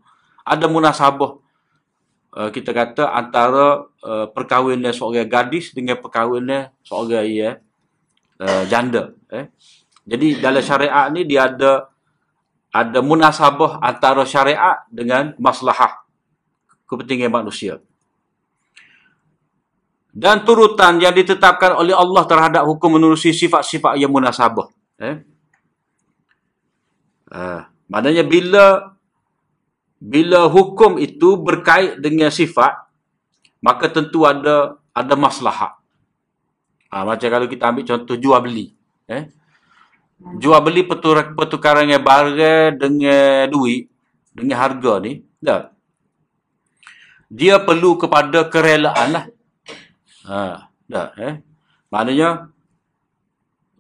ada 0.46 0.66
munasabah 0.70 1.47
uh, 2.38 2.50
kita 2.54 2.70
kata 2.70 3.10
antara 3.10 3.90
uh, 4.06 4.30
perkahwinan 4.30 4.94
seorang 4.94 5.26
gadis 5.26 5.74
dengan 5.74 5.98
perkahwinan 5.98 6.70
seorang 6.86 7.26
ya 7.26 7.58
uh, 8.38 8.64
janda 8.70 9.18
eh. 9.34 9.50
Jadi 10.08 10.40
dalam 10.40 10.64
syariat 10.64 11.12
ni 11.12 11.28
dia 11.28 11.52
ada 11.52 11.92
ada 12.72 13.04
munasabah 13.04 13.84
antara 13.84 14.24
syariat 14.24 14.88
dengan 14.88 15.36
maslahah 15.36 16.00
kepentingan 16.88 17.28
manusia 17.28 17.84
dan 20.18 20.42
turutan 20.42 20.98
yang 20.98 21.14
ditetapkan 21.14 21.78
oleh 21.78 21.94
Allah 21.94 22.26
terhadap 22.26 22.66
hukum 22.66 22.98
menerusi 22.98 23.30
sifat-sifat 23.30 24.02
yang 24.02 24.10
munasabah. 24.10 24.66
Eh? 24.98 25.22
Uh, 27.30 27.62
maknanya 27.86 28.26
bila 28.26 28.97
bila 29.98 30.46
hukum 30.46 31.02
itu 31.02 31.38
berkait 31.42 31.98
dengan 31.98 32.30
sifat, 32.30 32.78
maka 33.58 33.90
tentu 33.90 34.24
ada 34.30 34.78
ada 34.94 35.14
maslahat. 35.18 35.74
Ha, 36.94 37.04
macam 37.04 37.28
kalau 37.28 37.48
kita 37.50 37.70
ambil 37.70 37.84
contoh 37.86 38.16
jual 38.16 38.40
beli. 38.40 38.74
Eh? 39.10 39.28
Jual 40.42 40.62
beli 40.62 40.86
pertukaran 40.86 41.86
dengan 41.86 42.02
barang 42.02 42.78
dengan 42.78 43.50
duit, 43.50 43.90
dengan 44.34 44.58
harga 44.58 44.94
ni. 45.02 45.22
Tak? 45.42 45.74
Dia 47.28 47.60
perlu 47.60 48.00
kepada 48.00 48.48
kerelaan 48.48 49.08
lah. 49.12 49.26
Ha, 50.30 50.70
dah 50.88 51.10
eh. 51.20 51.44
Maknanya 51.92 52.52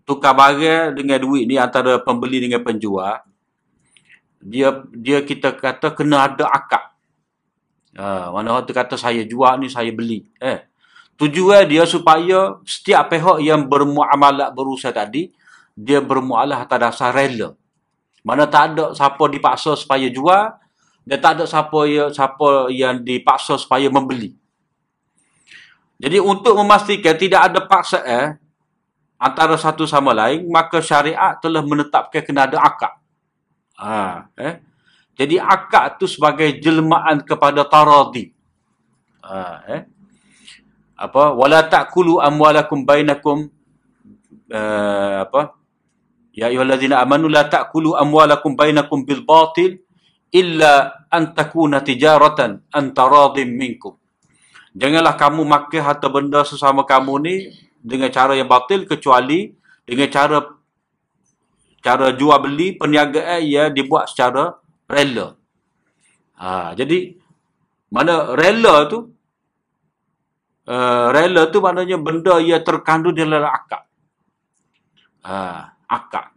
tukar 0.04 0.34
barang 0.36 0.98
dengan 0.98 1.20
duit 1.22 1.46
ni 1.46 1.56
antara 1.60 2.00
pembeli 2.00 2.44
dengan 2.44 2.64
penjual 2.64 3.27
dia 4.42 4.86
dia 4.94 5.20
kita 5.26 5.54
kata 5.54 5.94
kena 5.94 6.30
ada 6.30 6.46
akad. 6.50 6.84
Ha, 7.98 8.30
mana 8.30 8.62
orang 8.62 8.70
kata 8.70 8.94
saya 8.94 9.26
jual 9.26 9.58
ni 9.58 9.68
saya 9.74 9.90
beli. 9.90 10.30
Eh. 10.38 10.62
Tujuan 11.18 11.66
dia 11.66 11.82
supaya 11.90 12.62
setiap 12.62 13.10
pihak 13.10 13.42
yang 13.42 13.66
bermuamalah 13.66 14.54
berusaha 14.54 14.94
tadi 14.94 15.34
dia 15.74 15.98
bermuamalah 15.98 16.62
atas 16.66 16.78
dasar 16.78 17.10
rela. 17.10 17.58
Mana 18.22 18.46
tak 18.46 18.78
ada 18.78 18.94
siapa 18.94 19.24
dipaksa 19.26 19.74
supaya 19.74 20.06
jual 20.14 20.54
dan 21.08 21.18
tak 21.18 21.42
ada 21.42 21.46
siapa 21.50 21.80
yang 21.90 22.10
siapa 22.14 22.50
yang 22.70 23.02
dipaksa 23.02 23.58
supaya 23.58 23.90
membeli. 23.90 24.38
Jadi 25.98 26.22
untuk 26.22 26.54
memastikan 26.54 27.18
tidak 27.18 27.50
ada 27.50 27.66
paksa 27.66 28.06
eh, 28.06 28.38
antara 29.18 29.58
satu 29.58 29.90
sama 29.90 30.14
lain, 30.14 30.46
maka 30.46 30.78
syariat 30.78 31.34
telah 31.42 31.66
menetapkan 31.66 32.22
kena 32.22 32.46
ada 32.46 32.62
akad. 32.62 32.94
Ha, 33.78 34.34
eh. 34.34 34.54
Jadi 35.18 35.38
akad 35.38 36.02
tu 36.02 36.06
sebagai 36.10 36.58
jelmaan 36.58 37.22
kepada 37.22 37.66
taradi. 37.66 38.34
Ha, 39.22 39.66
eh. 39.70 39.82
Apa? 40.98 41.34
Wala 41.38 41.66
ta'kulu 41.70 42.18
amwalakum 42.18 42.82
bainakum 42.82 43.54
uh, 44.50 45.16
apa? 45.30 45.54
Ya 46.34 46.50
ayyuhallazina 46.50 47.02
amanu 47.02 47.30
la 47.30 47.46
ta'kulu 47.46 47.94
amwalakum 47.94 48.58
bainakum 48.58 49.06
bil 49.06 49.22
batil 49.22 49.78
illa 50.34 51.06
an 51.14 51.38
takuna 51.38 51.86
tijaratan 51.86 52.66
an 52.74 52.86
taradin 52.98 53.54
minkum. 53.54 53.94
Janganlah 54.78 55.18
kamu 55.18 55.42
makan 55.46 55.82
harta 55.82 56.10
benda 56.10 56.42
sesama 56.46 56.86
kamu 56.86 57.14
ni 57.22 57.36
dengan 57.82 58.10
cara 58.14 58.34
yang 58.38 58.50
batil 58.50 58.86
kecuali 58.86 59.54
dengan 59.86 60.10
cara 60.10 60.38
cara 61.82 62.14
jual 62.14 62.38
beli 62.42 62.76
perniagaan 62.76 63.40
ia 63.44 63.70
dibuat 63.70 64.10
secara 64.12 64.58
rela. 64.90 65.38
Ha, 66.38 66.74
jadi 66.78 67.18
mana 67.90 68.36
rela 68.38 68.86
tu 68.92 69.10
uh, 70.68 71.08
rela 71.16 71.50
tu 71.50 71.58
maknanya 71.64 71.98
benda 71.98 72.38
ia 72.42 72.62
terkandung 72.62 73.16
dalam 73.16 73.46
akad. 73.46 73.84
Ha, 75.28 75.38
akad 75.88 76.32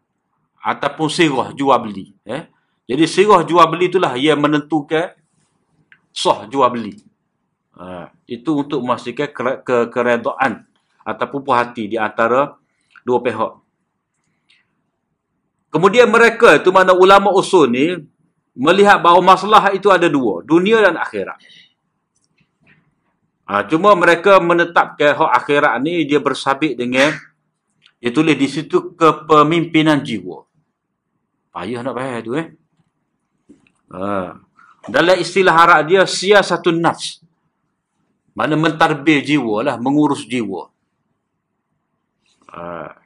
ataupun 0.60 1.08
sirah 1.08 1.48
jual 1.56 1.78
beli 1.80 2.12
eh. 2.24 2.48
Jadi 2.90 3.04
sirah 3.06 3.46
jual 3.46 3.64
beli 3.70 3.86
itulah 3.86 4.18
yang 4.18 4.42
menentukan 4.42 5.14
sah 6.10 6.46
jual 6.50 6.66
beli. 6.68 6.98
Ha, 7.78 8.10
itu 8.26 8.66
untuk 8.66 8.82
memastikan 8.82 9.30
ke 9.64 9.88
keredaan 9.88 10.66
ataupun 11.06 11.40
puas 11.40 11.64
hati 11.64 11.88
di 11.88 11.96
antara 11.96 12.58
dua 13.06 13.18
pihak. 13.24 13.52
Kemudian 15.70 16.10
mereka 16.10 16.58
itu 16.58 16.74
mana 16.74 16.90
ulama 16.90 17.30
usul 17.30 17.70
ni 17.70 17.94
melihat 18.58 18.98
bahawa 18.98 19.22
masalah 19.22 19.70
itu 19.70 19.86
ada 19.86 20.10
dua, 20.10 20.42
dunia 20.42 20.82
dan 20.82 20.98
akhirat. 20.98 21.38
Ha, 23.46 23.66
cuma 23.66 23.94
mereka 23.94 24.38
menetapkan 24.42 25.14
hak 25.14 25.32
akhirat 25.42 25.74
ni 25.82 26.06
dia 26.06 26.18
bersabit 26.22 26.78
dengan 26.78 27.14
dia 28.02 28.10
tulis 28.10 28.34
di 28.34 28.46
situ 28.50 28.94
kepemimpinan 28.98 30.02
jiwa. 30.02 30.46
Payah 31.50 31.80
nak 31.82 31.94
bayar 31.94 32.20
tu 32.22 32.32
eh. 32.38 32.46
Ha. 33.90 34.38
Dalam 34.86 35.16
istilah 35.18 35.54
harap 35.54 35.80
dia 35.86 36.02
siasatun 36.06 36.78
nafs. 36.78 37.22
Mana 38.34 38.54
mentarbir 38.54 39.22
jiwa 39.22 39.66
lah, 39.66 39.76
mengurus 39.78 40.26
jiwa. 40.26 40.70
Uh. 42.50 42.99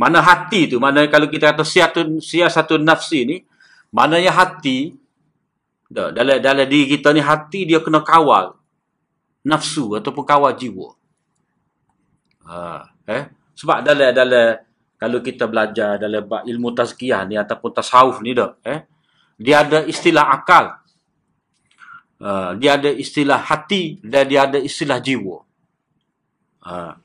Mana 0.00 0.24
hati 0.24 0.64
tu, 0.64 0.80
mana 0.80 1.04
kalau 1.12 1.28
kita 1.28 1.52
kata 1.52 1.60
siatun, 1.60 2.24
satu 2.24 2.80
nafsi 2.80 3.28
ni, 3.28 3.36
maknanya 3.92 4.32
hati, 4.32 4.96
dalam, 5.92 6.40
dalam 6.40 6.64
diri 6.64 6.96
kita 6.96 7.12
ni, 7.12 7.20
hati 7.20 7.68
dia 7.68 7.84
kena 7.84 8.00
kawal 8.00 8.56
nafsu 9.44 9.92
ataupun 10.00 10.24
kawal 10.24 10.56
jiwa. 10.56 10.96
Uh, 12.48 12.80
eh? 13.04 13.28
Sebab 13.52 13.84
dalam, 13.84 14.08
dalam, 14.16 14.56
kalau 14.96 15.20
kita 15.20 15.44
belajar 15.44 16.00
dalam 16.00 16.24
ilmu 16.24 16.72
tazkiyah 16.72 17.28
ni 17.28 17.36
ataupun 17.36 17.68
tasawuf 17.68 18.24
ni 18.24 18.32
dah, 18.32 18.56
eh? 18.64 18.88
dia 19.36 19.60
ada 19.60 19.84
istilah 19.84 20.32
akal. 20.32 20.80
Uh, 22.16 22.56
dia 22.56 22.80
ada 22.80 22.88
istilah 22.88 23.36
hati 23.36 24.00
dan 24.00 24.24
dia 24.24 24.48
ada 24.48 24.56
istilah 24.56 24.96
jiwa. 24.96 25.44
Uh. 26.64 26.96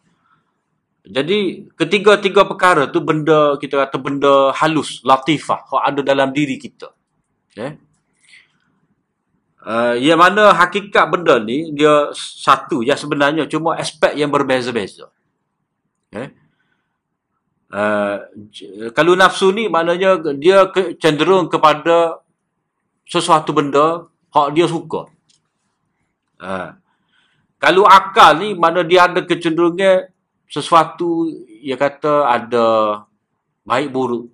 Jadi 1.05 1.69
ketiga-tiga 1.77 2.49
perkara 2.49 2.89
tu 2.89 2.97
benda 3.05 3.61
kita 3.61 3.85
kata 3.85 3.97
benda 4.01 4.49
halus, 4.57 5.05
latifah, 5.05 5.61
yang 5.69 5.81
ada 5.85 6.01
dalam 6.01 6.33
diri 6.33 6.57
kita. 6.57 6.89
Okay. 7.53 7.77
Uh, 9.65 9.97
yang 9.97 10.21
mana 10.21 10.53
hakikat 10.53 11.09
benda 11.09 11.41
ni 11.41 11.73
dia 11.73 12.13
satu 12.13 12.85
ya 12.85 12.93
sebenarnya 12.93 13.45
cuma 13.45 13.77
aspek 13.77 14.17
yang 14.17 14.33
berbeza-beza. 14.33 15.09
Okay. 16.09 16.33
Uh, 17.69 18.17
kalau 18.93 19.13
nafsu 19.13 19.53
ni 19.53 19.69
maknanya 19.69 20.21
dia 20.37 20.69
cenderung 20.97 21.49
kepada 21.53 22.21
sesuatu 23.05 23.53
benda 23.53 24.09
hak 24.33 24.57
dia 24.57 24.65
suka. 24.65 25.05
Uh, 26.41 26.73
kalau 27.61 27.85
akal 27.85 28.41
ni 28.41 28.57
mana 28.57 28.81
dia 28.81 29.05
ada 29.05 29.21
kecenderungan 29.21 30.14
sesuatu 30.47 31.29
dia 31.61 31.75
kata 31.75 32.29
ada 32.29 32.65
baik 33.65 33.89
buruk. 33.91 34.29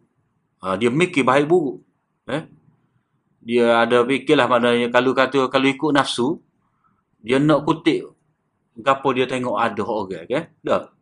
Uh, 0.62 0.76
dia 0.78 0.94
mikir 0.94 1.26
baik 1.26 1.50
buruk. 1.50 1.82
Eh? 2.30 2.46
dia 3.42 3.82
ada 3.82 4.06
fikirlah 4.06 4.46
maknanya 4.46 4.94
kalau 4.94 5.18
kata 5.18 5.50
kalau 5.50 5.66
ikut 5.66 5.92
nafsu 5.98 6.38
dia 7.26 7.42
nak 7.42 7.66
kutip 7.66 8.14
apa 8.86 9.08
dia 9.18 9.26
tengok 9.26 9.58
ada 9.58 9.82
orang 9.82 10.30
okay? 10.30 10.54
dah 10.62 10.94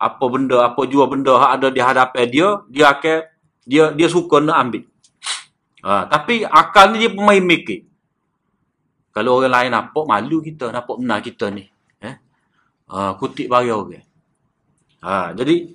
apa 0.00 0.24
benda 0.32 0.64
apa 0.64 0.80
jua 0.88 1.04
benda 1.06 1.36
hak 1.36 1.52
ada 1.60 1.68
di 1.68 1.80
hadapan 1.84 2.24
dia 2.32 2.48
dia 2.72 2.84
akan 2.96 3.18
dia 3.68 3.84
dia 3.92 4.08
suka 4.08 4.40
nak 4.40 4.56
ambil 4.58 4.82
ha, 5.84 6.08
tapi 6.08 6.48
akal 6.48 6.96
ni 6.96 7.06
dia 7.06 7.12
pemain 7.12 7.44
mikir 7.44 7.84
kalau 9.12 9.38
orang 9.38 9.52
lain 9.52 9.70
nampak 9.76 10.04
malu 10.08 10.40
kita 10.40 10.72
nampak 10.72 10.96
benar 10.96 11.20
kita 11.20 11.52
ni 11.52 11.68
eh 12.00 12.16
ha, 12.88 13.14
kutip 13.20 13.52
bagi 13.52 13.68
orang 13.68 14.00
okay? 14.00 14.02
Ha, 15.02 15.34
jadi 15.34 15.74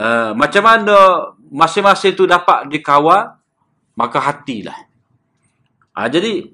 uh, 0.00 0.32
macam 0.34 0.62
mana 0.64 0.96
masing-masing 1.52 2.16
tu 2.16 2.24
dapat 2.24 2.66
dikawal 2.72 3.36
maka 3.92 4.18
hatilah 4.18 4.88
Ha, 5.92 6.08
jadi, 6.08 6.48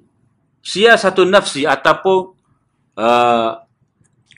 sia 0.58 0.98
satu 0.98 1.22
nafsi 1.22 1.62
ataupun 1.62 2.34
uh, 2.98 3.50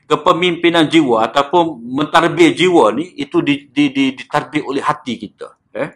kepemimpinan 0.04 0.85
jiwa 0.92 1.25
ataupun 1.25 1.80
mentarbih 1.80 2.52
jiwa 2.52 2.92
ni 2.92 3.16
itu 3.16 3.40
di, 3.40 3.73
di, 3.73 3.88
di, 3.88 4.04
ditarbih 4.12 4.61
oleh 4.68 4.85
hati 4.85 5.16
kita. 5.16 5.56
Eh? 5.73 5.88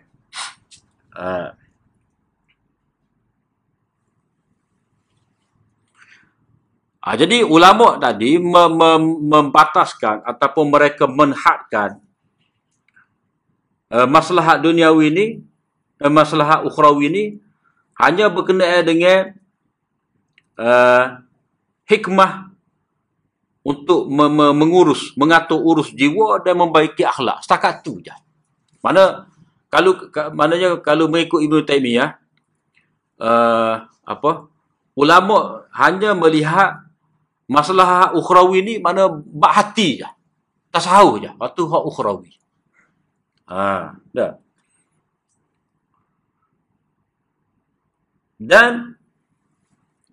Uh, 1.12 1.52
Ha, 7.04 7.20
jadi 7.20 7.44
ulama 7.44 8.00
tadi 8.00 8.40
mem 8.40 8.72
mem 8.80 9.02
membataskan 9.28 10.24
ataupun 10.24 10.72
mereka 10.72 11.04
menhadkan 11.04 12.00
uh, 13.92 14.08
masalah 14.08 14.56
duniawi 14.56 15.12
ini, 15.12 15.26
uh, 16.00 16.08
masalah 16.08 16.64
ukhrawi 16.64 17.12
ini 17.12 17.24
hanya 18.00 18.32
berkenaan 18.32 18.88
dengan 18.88 19.36
uh, 20.56 21.20
hikmah 21.84 22.48
untuk 23.60 24.08
me 24.08 24.24
me 24.32 24.46
mengurus, 24.56 25.12
mengatur 25.20 25.60
urus 25.60 25.92
jiwa 25.92 26.40
dan 26.40 26.56
membaiki 26.56 27.04
akhlak. 27.04 27.44
Setakat 27.44 27.84
tu 27.84 28.00
je. 28.00 28.16
Mana 28.80 29.28
kalau 29.68 29.92
maknanya 30.32 30.80
kalau 30.80 31.12
mengikut 31.12 31.44
Ibnu 31.44 31.68
Taimiyah 31.68 32.16
uh, 33.20 33.84
apa? 34.08 34.48
Ulama 34.96 35.68
hanya 35.74 36.16
melihat 36.16 36.83
masalah 37.50 38.14
ukhrawi 38.16 38.60
ni 38.64 38.74
mana 38.80 39.08
bak 39.12 39.52
hati 39.52 40.00
je. 40.00 40.08
Tasawuf 40.72 41.22
je. 41.22 41.30
Waktu 41.36 41.62
hak 41.64 41.82
ukhrawi. 41.86 42.30
Ha, 43.44 43.92
dah. 44.16 44.44
dan 48.44 48.98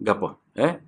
apa 0.01 0.39
eh 0.57 0.81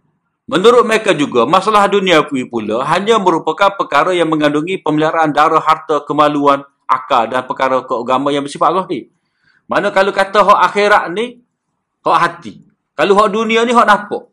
menurut 0.47 0.83
mereka 0.87 1.13
juga 1.13 1.45
masalah 1.45 1.85
dunia 1.85 2.23
pula 2.25 2.81
hanya 2.87 3.19
merupakan 3.21 3.73
perkara 3.75 4.15
yang 4.15 4.31
mengandungi 4.31 4.81
pemeliharaan 4.81 5.29
darah 5.35 5.61
harta 5.61 6.01
kemaluan 6.03 6.65
akal 6.89 7.29
dan 7.29 7.45
perkara 7.45 7.83
keagama 7.85 8.33
yang 8.33 8.43
bersifat 8.43 8.73
Allah 8.73 8.87
ni 8.89 9.11
mana 9.69 9.93
kalau 9.93 10.11
kata 10.11 10.41
hak 10.43 10.59
akhirat 10.71 11.03
ni 11.13 11.39
hak 12.01 12.17
hati 12.17 12.53
kalau 12.97 13.13
hak 13.17 13.29
dunia 13.31 13.63
ni 13.63 13.71
hak 13.71 13.85
nampak 13.85 14.32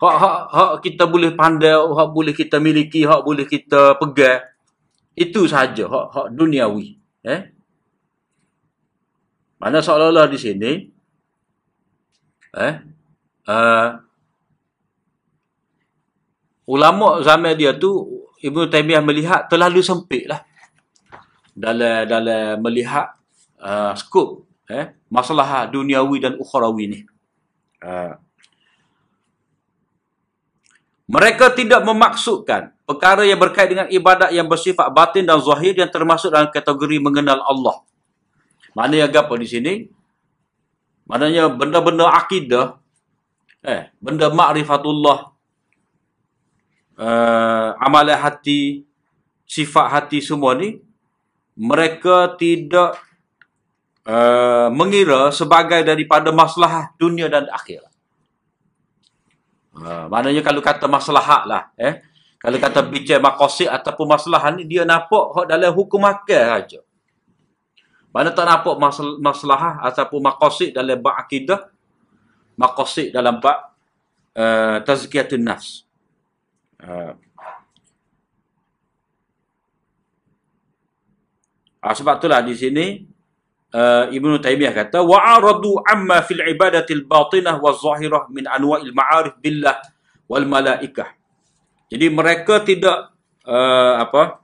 hak 0.00 0.16
hak 0.18 0.40
hak 0.50 0.72
kita 0.82 1.06
boleh 1.06 1.30
pandai 1.34 1.74
hak 1.74 2.08
boleh 2.10 2.34
kita 2.34 2.58
miliki 2.58 3.06
hak 3.06 3.22
boleh 3.22 3.46
kita 3.46 3.94
pegang. 3.98 4.42
Itu 5.14 5.46
saja 5.46 5.86
hak 5.86 6.06
hak 6.10 6.26
duniawi 6.34 6.98
eh? 7.22 7.40
Mana 9.62 9.78
seolah-olah 9.80 10.26
di 10.26 10.38
sini 10.38 10.72
eh? 12.58 12.74
Uh, 13.44 13.88
ulama 16.64 17.20
zaman 17.20 17.52
dia 17.54 17.76
tu 17.76 18.24
Ibnu 18.40 18.68
Taimiyah 18.72 19.04
melihat 19.04 19.48
terlalu 19.52 19.84
sempit 19.84 20.24
lah 20.28 20.40
dalam 21.54 22.08
dalam 22.08 22.58
melihat 22.60 23.14
uh, 23.62 23.94
skop 23.94 24.42
eh? 24.66 24.98
Masalah 25.06 25.70
duniawi 25.70 26.18
dan 26.18 26.34
ukhrawi 26.34 26.84
ni. 26.90 27.00
Uh, 27.78 28.18
mereka 31.04 31.52
tidak 31.52 31.84
memaksudkan 31.84 32.72
perkara 32.88 33.28
yang 33.28 33.36
berkait 33.36 33.68
dengan 33.68 33.88
ibadat 33.88 34.32
yang 34.32 34.48
bersifat 34.48 34.88
batin 34.92 35.28
dan 35.28 35.40
zahir 35.40 35.76
yang 35.76 35.88
termasuk 35.92 36.32
dalam 36.32 36.48
kategori 36.48 36.96
mengenal 37.00 37.44
Allah. 37.44 37.84
Mana 38.72 39.04
yang 39.04 39.12
apa 39.12 39.34
di 39.38 39.46
sini? 39.46 39.74
Maknanya 41.04 41.52
benda-benda 41.52 42.08
akidah, 42.10 42.80
eh, 43.60 43.92
benda 44.00 44.32
ma'rifatullah, 44.32 45.18
uh, 46.98 47.68
amalan 47.78 48.18
hati, 48.18 48.82
sifat 49.46 49.86
hati 49.92 50.18
semua 50.24 50.56
ni, 50.58 50.80
mereka 51.54 52.34
tidak 52.34 52.98
uh, 54.08 54.72
mengira 54.74 55.30
sebagai 55.30 55.86
daripada 55.86 56.34
masalah 56.34 56.90
dunia 56.98 57.30
dan 57.30 57.46
akhirat. 57.46 57.93
Uh, 59.74 60.06
maknanya 60.06 60.42
kalau 60.46 60.62
kata 60.62 60.86
masalah 60.86 61.42
lah, 61.44 61.62
eh, 61.74 61.98
kalau 62.38 62.60
kata 62.62 62.86
bicara 62.86 63.18
makosid 63.18 63.66
ataupun 63.66 64.06
masalah 64.06 64.54
ni, 64.54 64.62
dia 64.62 64.86
nampak 64.86 65.48
dalam 65.50 65.74
hukum 65.74 65.98
akal 66.06 66.38
saja. 66.60 66.80
Mana 68.14 68.30
tak 68.30 68.46
nampak 68.46 68.78
masal 68.78 69.18
masalah 69.18 69.82
ataupun 69.82 70.22
maqasid 70.22 70.70
dalam 70.70 71.02
bab 71.02 71.18
akidah, 71.18 71.66
maqasid 72.54 73.10
dalam 73.10 73.42
bab 73.42 73.74
uh, 74.38 74.78
tazkiyatun 74.86 75.42
nafs. 75.42 75.82
Uh, 76.78 77.18
uh, 81.82 81.94
sebab 81.98 82.22
itulah 82.22 82.38
di 82.46 82.54
sini 82.54 82.86
uh, 83.74 84.06
Ibnu 84.14 84.38
Taimiyah 84.38 84.70
kata 84.70 85.02
wa'aradu 85.02 85.82
amma 85.82 86.22
fil 86.22 86.40
ibadatil 86.46 87.02
batinah 87.04 87.58
wa 87.58 87.74
zahirah 87.74 88.30
min 88.30 88.46
anwa'il 88.46 88.94
ma'arif 88.94 89.34
billah 89.42 89.82
wal 90.30 90.46
malaikah. 90.46 91.10
Jadi 91.90 92.06
mereka 92.08 92.62
tidak 92.62 93.12
uh, 93.44 94.00
apa 94.00 94.40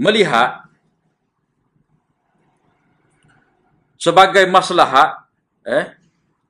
melihat 0.00 0.64
sebagai 4.00 4.48
maslahat 4.48 5.28
eh 5.60 5.92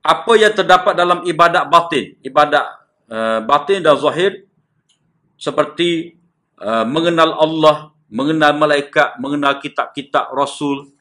apa 0.01 0.33
yang 0.39 0.55
terdapat 0.55 0.95
dalam 0.95 1.27
ibadat 1.27 1.67
batin 1.67 2.15
ibadat 2.23 2.63
uh, 3.11 3.43
batin 3.43 3.83
dan 3.83 3.99
zahir 3.99 4.47
seperti 5.35 6.15
uh, 6.63 6.87
mengenal 6.87 7.37
Allah 7.43 7.77
mengenal 8.07 8.55
malaikat 8.55 9.19
mengenal 9.19 9.59
kitab-kitab 9.59 10.31
rasul 10.31 10.95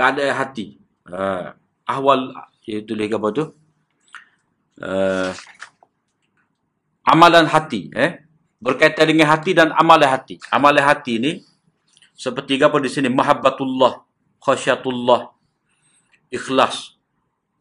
keadaan 0.00 0.32
hati. 0.32 0.80
Uh, 1.04 1.52
ahwal 1.84 2.32
iaitu 2.64 2.96
lagi 2.96 3.12
apa 3.12 3.28
tu? 3.36 3.44
Uh, 4.80 5.28
amalan 7.04 7.44
hati 7.44 7.92
eh? 7.92 8.24
Berkaitan 8.64 9.12
dengan 9.12 9.28
hati 9.28 9.52
dan 9.52 9.76
amalan 9.76 10.08
hati. 10.08 10.40
Amalan 10.48 10.80
hati 10.80 11.20
ni 11.20 11.32
seperti 12.16 12.56
apa 12.64 12.80
di 12.80 12.88
sini? 12.88 13.12
Mahabbatullah 13.12 14.00
khasyatullah 14.40 15.36
ikhlas 16.32 16.96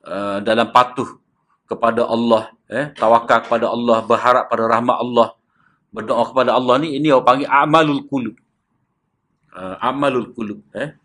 uh, 0.08 0.40
dalam 0.40 0.72
patuh 0.72 1.20
kepada 1.68 2.08
Allah 2.08 2.56
eh? 2.72 2.96
Tawakal 2.96 3.44
kepada 3.44 3.68
Allah 3.68 4.00
berharap 4.08 4.48
pada 4.48 4.64
rahmat 4.64 4.96
Allah 4.96 5.28
berdoa 5.92 6.24
kepada 6.32 6.56
Allah 6.56 6.80
ni 6.80 6.96
ini 6.96 7.12
orang 7.12 7.28
panggil 7.28 7.50
amalul 7.52 8.04
qulub. 8.08 8.36
Uh, 9.50 9.76
amalul 9.84 10.32
qulub 10.32 10.64
eh 10.78 10.96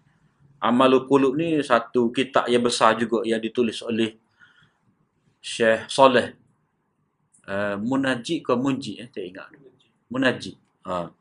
amalul 0.65 1.05
qulub 1.05 1.37
ni 1.37 1.61
satu 1.61 2.09
kitab 2.09 2.49
yang 2.49 2.65
besar 2.65 2.97
juga 2.97 3.21
yang 3.29 3.39
ditulis 3.39 3.85
oleh 3.85 4.17
Syekh 5.45 5.93
Saleh 5.93 6.33
uh, 7.45 7.77
Munajid 7.77 8.41
ke 8.41 8.57
Munji 8.57 8.97
eh 8.97 9.13
tak 9.13 9.29
ingat 9.29 9.53
Munajid 10.09 10.57
ha 10.89 11.13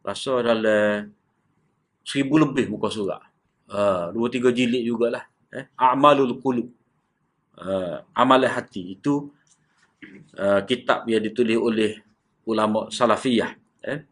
rasa 0.00 0.40
dalam 0.40 1.12
seribu 2.04 2.40
lebih 2.40 2.72
muka 2.72 2.88
surat. 2.90 3.22
Uh, 3.70 4.10
dua 4.10 4.26
tiga 4.32 4.50
jilid 4.50 4.82
jugalah. 4.82 5.24
Eh? 5.52 5.68
A'malul 5.78 6.40
qulub. 6.42 6.68
Uh, 7.54 8.02
amal 8.16 8.42
hati. 8.48 8.98
Itu 8.98 9.30
uh, 10.34 10.60
kitab 10.66 11.06
yang 11.06 11.22
ditulis 11.22 11.54
oleh 11.60 12.02
ulama 12.48 12.90
salafiyah. 12.90 13.54
Eh? 13.84 14.02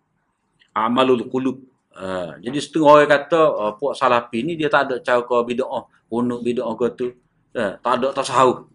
A'malul 0.76 1.26
qulub. 1.26 1.58
Uh, 1.98 2.38
jadi 2.38 2.62
setengah 2.62 2.94
orang 2.94 3.10
kata 3.10 3.42
uh, 3.58 3.72
puak 3.74 3.98
salafi 3.98 4.46
ni 4.46 4.54
dia 4.54 4.70
tak 4.70 4.86
ada 4.86 4.94
cara 5.02 5.18
kau 5.26 5.42
bid'ah. 5.42 5.82
Punuk 6.06 6.46
bid'ah 6.46 6.70
ke 6.78 6.86
tu. 6.94 7.10
Uh, 7.50 7.74
tak 7.82 7.98
ada 7.98 8.14
tasawuf. 8.14 8.70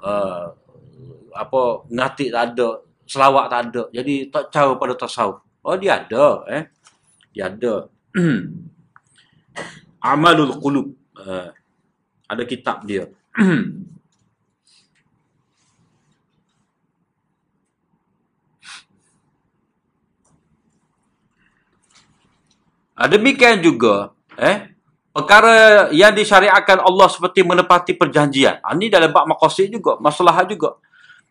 Uh, 0.00 0.56
apa 1.36 1.84
ngatik 1.92 2.32
tak 2.32 2.56
ada 2.56 2.80
selawat 3.04 3.52
tak 3.52 3.60
ada. 3.68 3.82
Jadi 3.92 4.32
tak 4.32 4.48
cara 4.48 4.72
pada 4.80 4.96
tasawuf. 4.96 5.44
Oh 5.60 5.76
dia 5.76 6.00
ada 6.00 6.48
eh. 6.48 6.64
Dia 7.36 7.52
ada. 7.52 7.92
Amalul 10.00 10.56
qulub. 10.56 10.96
Uh, 11.12 11.52
ada 12.24 12.42
kitab 12.48 12.88
dia. 12.88 13.04
demikian 23.08 23.64
juga 23.64 24.12
eh 24.36 24.70
perkara 25.10 25.88
yang 25.90 26.12
disyariatkan 26.14 26.80
Allah 26.80 27.08
seperti 27.10 27.42
menepati 27.42 27.92
perjanjian. 27.96 28.60
Ini 28.62 28.86
dalam 28.92 29.10
bab 29.10 29.26
maqasid 29.26 29.72
juga, 29.72 29.98
masalah 29.98 30.44
juga 30.46 30.78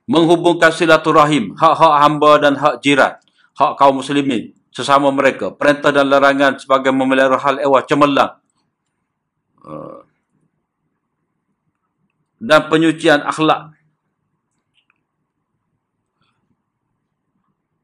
menghubungkan 0.10 0.74
silaturahim, 0.74 1.54
hak-hak 1.54 1.94
hamba 2.02 2.32
dan 2.42 2.54
hak 2.58 2.82
jiran, 2.82 3.14
hak 3.54 3.72
kaum 3.78 4.02
muslimin 4.02 4.52
sesama 4.74 5.14
mereka, 5.14 5.54
perintah 5.54 5.94
dan 5.94 6.10
larangan 6.10 6.58
sebagai 6.58 6.90
memelihara 6.90 7.38
hal 7.38 7.62
ewa 7.62 7.86
cemerlang 7.86 8.42
uh, 9.66 10.02
dan 12.42 12.66
penyucian 12.70 13.22
akhlak. 13.22 13.79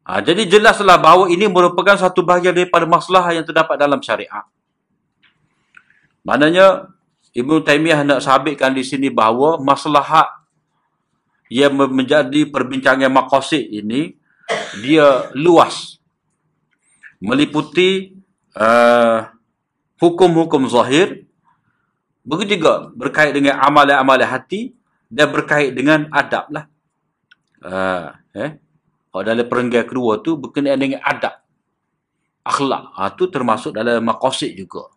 Ha, 0.05 0.21
jadi 0.21 0.45
jelaslah 0.45 1.01
bahawa 1.01 1.33
ini 1.33 1.49
merupakan 1.49 1.97
satu 1.97 2.21
bahagian 2.21 2.53
daripada 2.53 2.85
masalah 2.85 3.25
yang 3.33 3.41
terdapat 3.41 3.73
dalam 3.73 3.97
syariat. 4.05 4.45
Maknanya 6.21 6.93
Ibn 7.33 7.65
Taymiyah 7.65 8.05
nak 8.05 8.21
sabitkan 8.21 8.71
di 8.71 8.85
sini 8.85 9.09
bahawa 9.09 9.57
masalah 9.57 10.29
yang 11.49 11.73
menjadi 11.73 12.49
perbincangan 12.49 13.09
makosid 13.09 13.65
ini 13.65 14.17
dia 14.81 15.29
luas 15.37 15.97
meliputi 17.21 18.17
uh, 18.57 19.29
hukum-hukum 20.01 20.65
zahir 20.69 21.25
begitu 22.25 22.57
juga 22.57 22.89
berkait 22.93 23.33
dengan 23.33 23.61
amalan-amalan 23.61 24.25
hati 24.25 24.73
dan 25.09 25.29
berkait 25.29 25.73
dengan 25.73 26.09
adab 26.09 26.49
lah 26.49 26.65
uh, 27.61 28.09
eh 28.33 28.57
dalam 29.21 29.45
perenggan 29.47 29.85
kedua 29.85 30.19
tu 30.19 30.35
berkenaan 30.35 30.81
dengan 30.81 30.99
adab 31.05 31.39
akhlak. 32.43 32.83
Ha, 32.97 33.13
tu 33.13 33.29
termasuk 33.31 33.71
dalam 33.71 34.03
makosid 34.03 34.57
juga. 34.57 34.91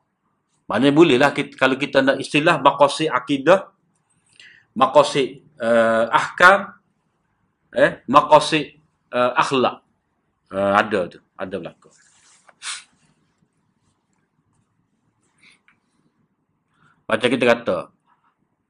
Maknanya 0.69 0.93
bolehlah 0.93 1.31
kita, 1.33 1.55
kalau 1.57 1.77
kita 1.79 2.05
nak 2.05 2.17
istilah 2.21 2.61
makosid 2.61 3.09
akidah 3.09 3.73
makosid 4.79 5.43
uh, 5.59 6.07
ahkam 6.15 6.71
eh 7.75 8.01
maqasid 8.07 8.79
uh, 9.11 9.35
akhlak. 9.35 9.83
Uh, 10.49 10.73
ada 10.79 11.01
tu 11.13 11.21
ada 11.37 11.55
berlaku. 11.59 11.91
Macam 17.09 17.29
kita 17.33 17.45
kata 17.49 17.77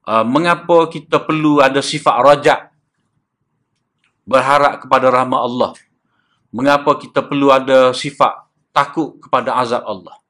uh, 0.07 0.25
mengapa 0.25 0.87
kita 0.87 1.19
perlu 1.23 1.59
ada 1.59 1.83
sifat 1.83 2.15
rajak 2.23 2.59
berharap 4.29 4.85
kepada 4.85 5.09
rahmat 5.09 5.41
Allah 5.41 5.71
mengapa 6.53 7.01
kita 7.01 7.25
perlu 7.25 7.49
ada 7.49 7.89
sifat 7.97 8.45
takut 8.69 9.17
kepada 9.17 9.57
azab 9.57 9.81
Allah 9.81 10.21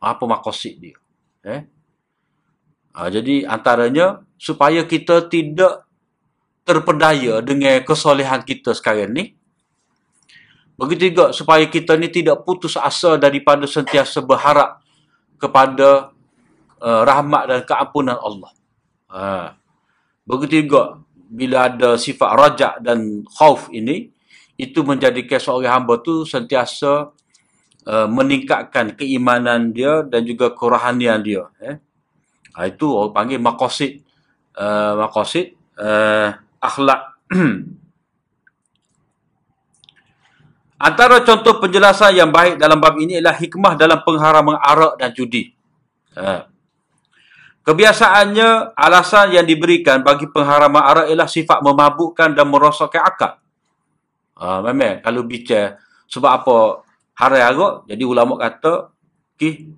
apa 0.00 0.24
maqasid 0.24 0.80
dia 0.80 0.96
eh 1.44 1.68
uh, 2.96 3.08
jadi 3.12 3.44
antaranya 3.44 4.24
supaya 4.40 4.88
kita 4.88 5.28
tidak 5.28 5.84
terpedaya 6.64 7.44
dengan 7.44 7.84
kesolehan 7.84 8.40
kita 8.42 8.72
sekarang 8.72 9.12
ni. 9.12 9.24
Begitu 10.74 11.14
juga 11.14 11.30
supaya 11.30 11.62
kita 11.70 11.94
ni 11.94 12.10
tidak 12.10 12.42
putus 12.42 12.74
asa 12.74 13.14
daripada 13.14 13.62
sentiasa 13.68 14.18
berharap 14.24 14.82
kepada 15.38 16.10
uh, 16.82 17.02
rahmat 17.06 17.42
dan 17.46 17.60
keampunan 17.62 18.18
Allah. 18.18 18.50
Ha. 19.12 19.54
Begitu 20.26 20.66
juga 20.66 20.98
bila 21.34 21.66
ada 21.66 21.98
sifat 21.98 22.30
rajak 22.38 22.74
dan 22.78 23.26
khauf 23.26 23.66
ini, 23.74 24.14
itu 24.54 24.86
menjadikan 24.86 25.42
seorang 25.42 25.82
hamba 25.82 25.98
tu 25.98 26.22
sentiasa 26.22 27.10
uh, 27.90 28.06
meningkatkan 28.06 28.94
keimanan 28.94 29.74
dia 29.74 30.06
dan 30.06 30.22
juga 30.22 30.54
kerohanian 30.54 31.18
dia. 31.26 31.50
Eh. 31.58 31.76
Ha, 32.54 32.70
itu 32.70 32.86
orang 32.86 33.10
panggil 33.10 33.42
makosid. 33.42 34.06
Uh, 34.54 34.94
makosid. 35.02 35.58
Uh, 35.74 36.38
akhlak. 36.62 37.18
Antara 40.86 41.18
contoh 41.26 41.58
penjelasan 41.58 42.14
yang 42.14 42.30
baik 42.30 42.60
dalam 42.62 42.78
bab 42.78 42.94
ini 43.00 43.18
ialah 43.18 43.34
hikmah 43.34 43.74
dalam 43.74 43.98
pengharaman 44.06 44.54
arak 44.62 44.94
dan 45.02 45.10
judi. 45.10 45.50
Ha. 46.14 46.53
Kebiasaannya, 47.64 48.76
alasan 48.76 49.32
yang 49.32 49.48
diberikan 49.48 50.04
bagi 50.04 50.28
pengharaman 50.28 50.84
arak 50.84 51.06
ialah 51.08 51.24
sifat 51.24 51.64
memabukkan 51.64 52.36
dan 52.36 52.44
merosakkan 52.44 53.00
akal. 53.00 53.40
Ha, 54.36 54.60
memang, 54.60 55.00
kalau 55.00 55.24
bicara 55.24 55.80
sebab 56.04 56.30
apa 56.44 56.56
haram 57.16 57.40
arak, 57.40 57.74
jadi 57.88 58.04
ulama 58.04 58.36
kata, 58.36 58.92
okay, 59.32 59.72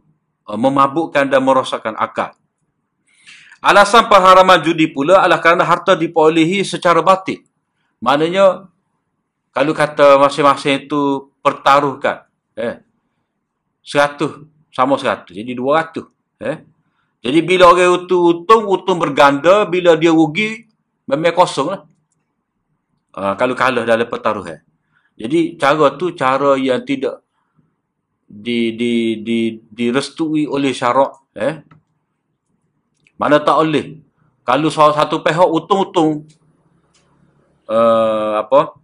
memabukkan 0.51 1.31
dan 1.31 1.38
merosakkan 1.46 1.94
akal. 1.94 2.35
Alasan 3.62 4.11
pengharaman 4.11 4.62
judi 4.66 4.90
pula 4.90 5.22
adalah 5.22 5.38
kerana 5.38 5.62
harta 5.62 5.94
diperolehi 5.94 6.66
secara 6.66 7.03
batin. 7.07 7.42
Maknanya, 8.03 8.66
kalau 9.55 9.72
kata 9.72 10.18
masing-masing 10.20 10.90
itu 10.90 11.33
pertaruhkan. 11.38 12.27
Eh, 12.59 12.83
seratus 13.81 14.42
sama 14.75 14.99
seratus. 14.99 15.33
Jadi 15.33 15.55
dua 15.55 15.87
ratus. 15.87 16.11
Eh. 16.42 16.76
Jadi 17.24 17.38
bila 17.42 17.72
orang 17.72 18.07
itu 18.07 18.16
untung, 18.16 18.68
untung 18.68 18.98
berganda. 19.00 19.64
Bila 19.66 19.96
dia 19.96 20.12
rugi, 20.12 20.68
memang 21.09 21.35
kosong 21.35 21.68
lah. 21.72 21.81
Uh, 23.16 23.33
kalau 23.40 23.57
kalah 23.57 23.88
dalam 23.88 24.05
pertaruhan. 24.05 24.61
Jadi 25.16 25.57
cara 25.57 25.96
tu 25.96 26.12
cara 26.12 26.61
yang 26.61 26.85
tidak 26.85 27.24
di, 28.29 28.76
di, 28.76 29.24
di, 29.24 29.38
direstui 29.72 30.44
oleh 30.44 30.76
syarak. 30.76 31.16
Eh. 31.33 31.64
Mana 33.16 33.40
tak 33.40 33.57
boleh. 33.57 34.05
Kalau 34.44 34.68
salah 34.68 34.94
satu 34.94 35.24
pihak 35.24 35.48
utung-utung 35.48 36.29
uh, 37.66 38.44
apa? 38.44 38.76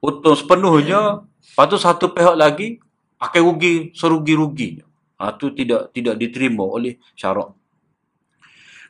Utung 0.00 0.36
sepenuhnya, 0.36 1.24
lepas 1.24 1.66
tu 1.68 1.76
satu 1.80 2.12
pihak 2.12 2.36
lagi 2.36 2.78
akan 3.20 3.40
rugi 3.40 3.92
serugi-rugi. 3.96 4.84
Ha, 5.20 5.36
tidak 5.36 5.92
tidak 5.92 6.14
diterima 6.16 6.64
oleh 6.64 6.96
syarak. 7.12 7.52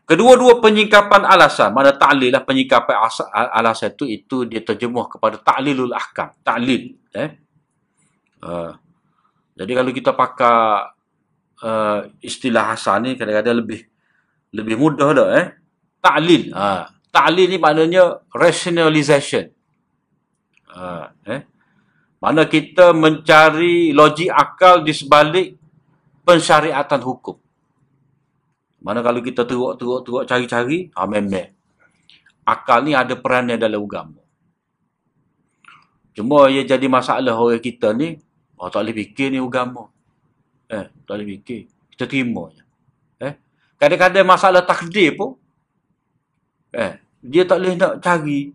Kedua-dua 0.06 0.62
penyingkapan 0.62 1.26
alasan, 1.26 1.74
mana 1.74 1.94
ta'lil 1.94 2.34
lah 2.34 2.42
penyingkapan 2.42 2.94
alasan 3.54 3.94
itu, 3.94 4.06
itu 4.06 4.36
dia 4.46 4.62
terjemuh 4.62 5.06
kepada 5.06 5.38
ta'lilul 5.38 5.90
ahkam. 5.90 6.34
Ta'lil. 6.42 6.98
Eh? 7.14 7.30
Uh, 8.42 8.74
jadi 9.58 9.72
kalau 9.74 9.90
kita 9.90 10.10
pakai 10.14 10.58
uh, 11.62 12.00
istilah 12.22 12.74
hasan 12.74 13.06
ni, 13.06 13.10
kadang-kadang 13.18 13.62
lebih 13.62 13.90
lebih 14.54 14.76
mudah 14.78 15.10
dah 15.14 15.28
eh 15.38 15.46
ta'lil 16.02 16.50
ha 16.54 16.90
ta'lil 17.10 17.46
ni 17.46 17.58
maknanya 17.58 18.18
rationalization 18.34 19.46
ha 20.74 21.14
eh 21.26 21.40
mana 22.20 22.44
kita 22.50 22.92
mencari 22.92 23.94
logik 23.94 24.28
akal 24.28 24.82
di 24.84 24.92
sebalik 24.92 25.60
pensyariatan 26.30 27.02
hukum 27.02 27.34
mana 28.80 29.02
kalau 29.02 29.18
kita 29.18 29.42
teruk-teruk-teruk 29.42 30.30
cari-cari 30.30 30.86
ha 30.94 31.10
memang 31.10 31.50
akal 32.46 32.86
ni 32.86 32.94
ada 32.94 33.18
perannya 33.18 33.58
dalam 33.58 33.82
agama 33.82 34.22
cuma 36.14 36.46
yang 36.46 36.62
jadi 36.70 36.86
masalah 36.86 37.34
orang 37.34 37.58
kita 37.58 37.90
ni 37.90 38.14
oh 38.54 38.70
tak 38.70 38.86
boleh 38.86 38.94
fikir 39.02 39.34
ni 39.34 39.42
agama 39.42 39.90
eh 40.70 40.86
tak 41.02 41.18
boleh 41.18 41.26
fikir 41.34 41.66
kita 41.90 42.06
terima 42.06 42.46
je 42.54 42.70
Kadang-kadang 43.80 44.28
masalah 44.28 44.60
takdir 44.60 45.16
pun 45.16 45.40
eh 46.76 47.00
dia 47.24 47.48
tak 47.48 47.64
boleh 47.64 47.74
nak 47.80 47.96
cari 48.04 48.52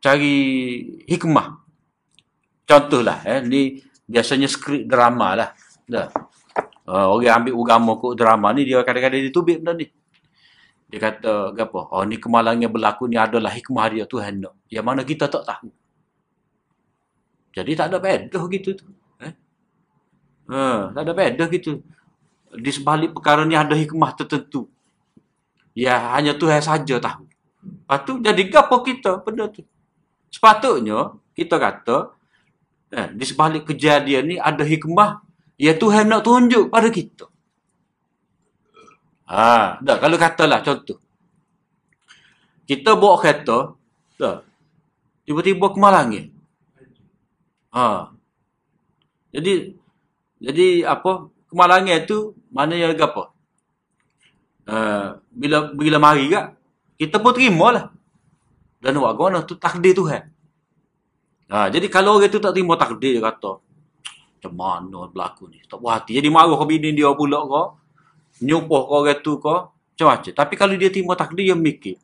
cari 0.00 0.36
hikmah. 1.04 1.60
Contohlah 2.64 3.20
eh 3.28 3.44
ni 3.44 3.76
biasanya 4.08 4.48
skrip 4.48 4.88
drama 4.88 5.36
lah. 5.36 5.50
Dah. 5.84 6.08
Uh, 6.88 7.20
orang 7.20 7.44
ambil 7.44 7.54
agama 7.60 7.90
kok 8.00 8.16
drama 8.16 8.48
ni 8.56 8.64
dia 8.64 8.80
kadang-kadang 8.80 9.28
ditubik 9.28 9.60
benda 9.60 9.76
ni. 9.76 9.92
Dia 10.88 10.98
kata, 11.04 11.52
apa? 11.52 11.80
Oh, 11.92 12.00
ni 12.08 12.16
kemalangan 12.16 12.64
yang 12.64 12.72
berlaku 12.72 13.04
ni 13.12 13.20
adalah 13.20 13.52
hikmah 13.52 13.92
dia 13.92 14.08
Tuhan 14.08 14.40
nak. 14.40 14.56
Yang 14.72 14.84
mana 14.88 15.04
kita 15.04 15.28
tak 15.28 15.44
tahu. 15.44 15.68
Jadi 17.52 17.76
tak 17.76 17.92
ada 17.92 18.00
beda 18.00 18.40
gitu 18.48 18.72
tu. 18.72 18.88
Eh? 19.20 19.36
Ha, 20.48 20.96
tak 20.96 21.02
ada 21.04 21.12
beda 21.12 21.44
gitu. 21.52 21.84
Di 22.56 22.70
sebalik 22.72 23.12
perkara 23.12 23.44
ni 23.44 23.52
ada 23.52 23.76
hikmah 23.76 24.16
tertentu. 24.16 24.72
Ya, 25.76 26.16
hanya 26.16 26.32
Tuhan 26.40 26.64
saja 26.64 26.96
tahu. 26.96 27.28
Lepas 27.68 27.98
tu, 28.08 28.16
jadi 28.24 28.48
apa 28.56 28.76
kita 28.80 29.20
benda 29.20 29.44
tu? 29.52 29.60
Sepatutnya, 30.32 31.20
kita 31.36 31.60
kata, 31.60 32.16
eh, 32.96 33.12
di 33.12 33.24
sebalik 33.28 33.68
kejadian 33.68 34.24
ni 34.24 34.36
ada 34.40 34.64
hikmah 34.64 35.27
Ya 35.58 35.74
Tuhan 35.74 36.06
nak 36.06 36.22
tunjuk 36.22 36.70
pada 36.70 36.88
kita. 36.88 37.26
Ha, 39.28 39.82
dah 39.82 39.96
kalau 39.98 40.16
katalah 40.16 40.62
contoh. 40.64 41.02
Kita 42.64 42.94
bawa 42.94 43.18
kereta, 43.18 43.74
dah. 44.16 44.40
Tiba-tiba 45.26 45.66
ke 45.68 45.78
Malangin. 45.82 46.26
Ha. 47.74 48.14
Jadi 49.34 49.76
jadi 50.38 50.86
apa? 50.86 51.28
Kemalangin 51.48 52.04
tu 52.04 52.36
mana 52.52 52.76
yang 52.76 52.94
apa? 52.94 53.32
Uh, 54.68 55.16
bila 55.32 55.72
bila 55.72 55.96
mari 55.96 56.28
gak, 56.28 56.54
kita 57.00 57.18
pun 57.18 57.32
terimalah. 57.32 57.90
Dan 58.78 59.00
buat 59.02 59.16
guna 59.18 59.42
tu 59.42 59.58
takdir 59.58 59.96
Tuhan. 59.96 60.30
Ha, 61.48 61.72
jadi 61.72 61.88
kalau 61.88 62.20
orang 62.20 62.30
tu 62.30 62.38
tak 62.38 62.52
terima 62.52 62.76
takdir 62.76 63.16
dia 63.16 63.24
kata, 63.24 63.58
macam 64.38 64.54
mana 64.54 65.10
berlaku 65.10 65.50
ni? 65.50 65.58
Tak 65.66 65.82
puas 65.82 65.98
hati. 65.98 66.14
Jadi 66.14 66.30
marah 66.30 66.54
ke 66.54 66.64
bini 66.70 66.94
dia 66.94 67.10
pula 67.10 67.42
ke 67.42 67.62
nyupuh 68.46 68.86
ke 68.86 68.94
orang 68.94 69.18
tu 69.18 69.34
ke 69.42 69.54
macam-macam 69.98 70.30
tapi 70.30 70.54
kalau 70.54 70.74
dia 70.78 70.94
terima 70.94 71.18
takdir 71.18 71.50
dia 71.50 71.58
mikir. 71.58 71.98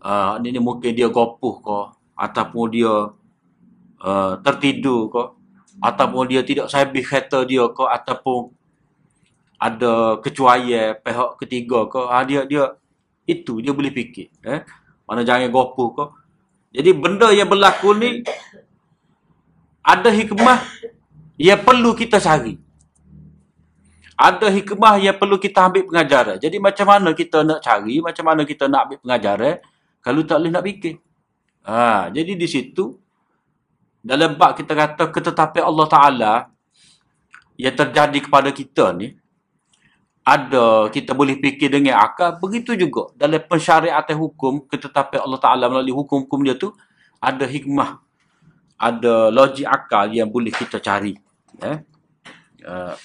Uh, 0.00 0.36
ni, 0.44 0.52
ni 0.52 0.60
mungkin 0.60 0.92
dia 0.92 1.08
gopuh 1.08 1.60
ke 1.60 1.78
ataupun 2.16 2.64
dia 2.68 2.92
uh, 4.04 4.32
tertidur 4.44 5.08
ke 5.08 5.22
ataupun 5.80 6.28
dia 6.28 6.44
tidak 6.44 6.68
sabih 6.68 7.00
kereta 7.00 7.48
dia 7.48 7.64
ke 7.68 7.84
ataupun 7.84 8.52
ada 9.60 10.20
kecuali 10.20 10.76
pihak 11.04 11.30
ketiga 11.40 11.84
ke 11.88 12.00
ha, 12.08 12.24
dia 12.24 12.48
dia 12.48 12.76
itu 13.28 13.60
dia 13.60 13.72
boleh 13.76 13.92
fikir 13.92 14.32
eh. 14.44 14.64
Mana 15.04 15.24
jangan 15.24 15.52
gopuh 15.52 15.88
ke 15.96 16.04
jadi 16.72 16.96
benda 16.96 17.28
yang 17.32 17.48
berlaku 17.48 17.96
ni 17.96 18.24
ada 19.84 20.08
hikmah 20.12 20.60
yang 21.40 21.64
perlu 21.64 21.96
kita 21.96 22.20
cari. 22.20 22.60
Ada 24.20 24.52
hikmah 24.52 25.00
yang 25.00 25.16
perlu 25.16 25.40
kita 25.40 25.64
ambil 25.64 25.88
pengajaran. 25.88 26.36
Jadi 26.36 26.60
macam 26.60 26.86
mana 26.92 27.16
kita 27.16 27.40
nak 27.40 27.64
cari, 27.64 28.04
macam 28.04 28.24
mana 28.28 28.44
kita 28.44 28.68
nak 28.68 28.80
ambil 28.84 28.98
pengajaran, 29.00 29.54
kalau 30.04 30.20
tak 30.28 30.36
boleh 30.36 30.52
nak 30.52 30.64
fikir. 30.68 31.00
Ha, 31.64 32.12
jadi 32.12 32.36
di 32.36 32.44
situ, 32.44 33.00
dalam 34.04 34.36
bab 34.36 34.52
kita 34.52 34.76
kata 34.76 35.08
ketetapan 35.08 35.64
Allah 35.64 35.86
Ta'ala 35.88 36.32
yang 37.56 37.72
terjadi 37.72 38.18
kepada 38.20 38.52
kita 38.52 38.92
ni, 38.92 39.16
ada 40.20 40.92
kita 40.92 41.16
boleh 41.16 41.40
fikir 41.40 41.72
dengan 41.72 42.04
akal, 42.04 42.36
begitu 42.36 42.76
juga 42.76 43.08
dalam 43.16 43.40
pensyariatan 43.40 44.20
hukum, 44.20 44.68
ketetapan 44.68 45.24
Allah 45.24 45.40
Ta'ala 45.40 45.64
melalui 45.72 45.96
hukum-hukum 45.96 46.44
dia 46.44 46.60
tu, 46.60 46.76
ada 47.16 47.48
hikmah 47.48 48.04
ada 48.80 49.28
logik 49.28 49.68
akal 49.68 50.08
yang 50.08 50.32
boleh 50.32 50.48
kita 50.48 50.80
cari. 50.80 51.12
Eh? 51.60 51.78
Uh. 52.64 52.96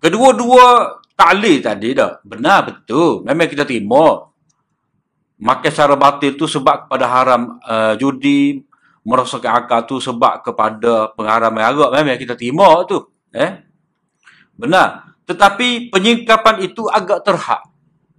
Kedua-dua 0.00 1.00
ta'lil 1.16 1.64
tadi 1.64 1.96
dah. 1.96 2.20
Benar 2.20 2.58
betul. 2.68 3.24
Memang 3.24 3.48
kita 3.48 3.64
terima. 3.64 4.28
Makan 5.34 5.70
secara 5.72 5.96
batil 5.96 6.36
tu 6.36 6.46
sebab 6.48 6.86
kepada 6.86 7.04
haram 7.10 7.58
uh, 7.64 7.96
judi, 8.00 8.64
merosakkan 9.04 9.64
akal 9.64 9.84
tu 9.84 9.96
sebab 10.00 10.44
kepada 10.44 11.12
pengharaman 11.16 11.64
arak. 11.64 11.90
Memang 12.00 12.20
kita 12.20 12.36
terima 12.36 12.68
tu. 12.84 13.00
Eh? 13.32 13.64
Benar. 14.56 15.16
Tetapi 15.24 15.88
penyingkapan 15.88 16.64
itu 16.64 16.84
agak 16.88 17.24
terhak. 17.24 17.73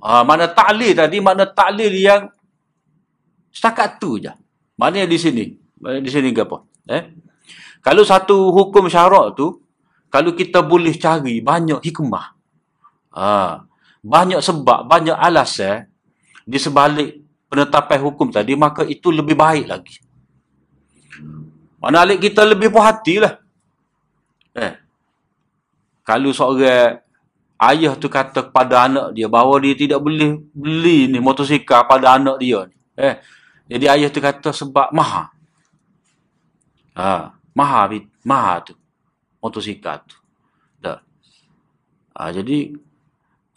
Ha, 0.05 0.21
mana 0.21 0.45
ta'lil 0.45 0.93
tadi, 0.93 1.17
mana 1.17 1.49
ta'lil 1.49 1.89
yang 1.97 2.29
setakat 3.49 3.97
tu 3.97 4.21
je. 4.21 4.29
Mana 4.77 5.01
yang 5.01 5.09
di 5.09 5.17
sini? 5.17 5.57
Mana 5.81 5.97
di 5.97 6.11
sini 6.13 6.29
ke 6.29 6.45
apa? 6.45 6.61
Eh? 6.93 7.09
Kalau 7.81 8.05
satu 8.05 8.53
hukum 8.53 8.85
syarak 8.85 9.33
tu, 9.33 9.65
kalau 10.13 10.37
kita 10.37 10.61
boleh 10.61 10.93
cari 10.93 11.41
banyak 11.41 11.81
hikmah. 11.81 12.37
Ha, 13.17 13.65
banyak 14.05 14.45
sebab, 14.45 14.85
banyak 14.85 15.17
alasan 15.17 15.89
di 16.45 16.61
sebalik 16.61 17.25
penetapan 17.49 17.99
hukum 18.05 18.29
tadi, 18.29 18.53
maka 18.53 18.85
itu 18.85 19.09
lebih 19.09 19.33
baik 19.33 19.65
lagi. 19.65 19.97
Mana 21.81 22.05
alik 22.05 22.21
kita 22.21 22.45
lebih 22.45 22.69
puas 22.69 22.85
hatilah. 22.93 23.41
Eh, 24.53 24.73
kalau 26.05 26.29
seorang 26.29 27.04
ayah 27.61 27.95
tu 27.95 28.11
kata 28.11 28.51
kepada 28.51 28.87
anak 28.87 29.07
dia 29.15 29.31
bahawa 29.31 29.63
dia 29.63 29.75
tidak 29.75 30.03
boleh 30.03 30.43
beli 30.51 31.07
ni 31.07 31.19
motosikal 31.23 31.87
pada 31.87 32.19
anak 32.19 32.39
dia 32.39 32.67
ni. 32.67 32.75
Eh, 32.95 33.15
jadi 33.71 33.85
ayah 33.97 34.09
tu 34.11 34.19
kata 34.19 34.51
sebab 34.51 34.91
maha. 34.91 35.31
Ha, 36.95 37.35
maha 37.55 37.91
maha 38.23 38.53
tu 38.63 38.73
motosikal 39.43 40.03
tu. 40.03 40.15
Dah. 40.79 40.99
Ha, 42.15 42.31
jadi 42.31 42.75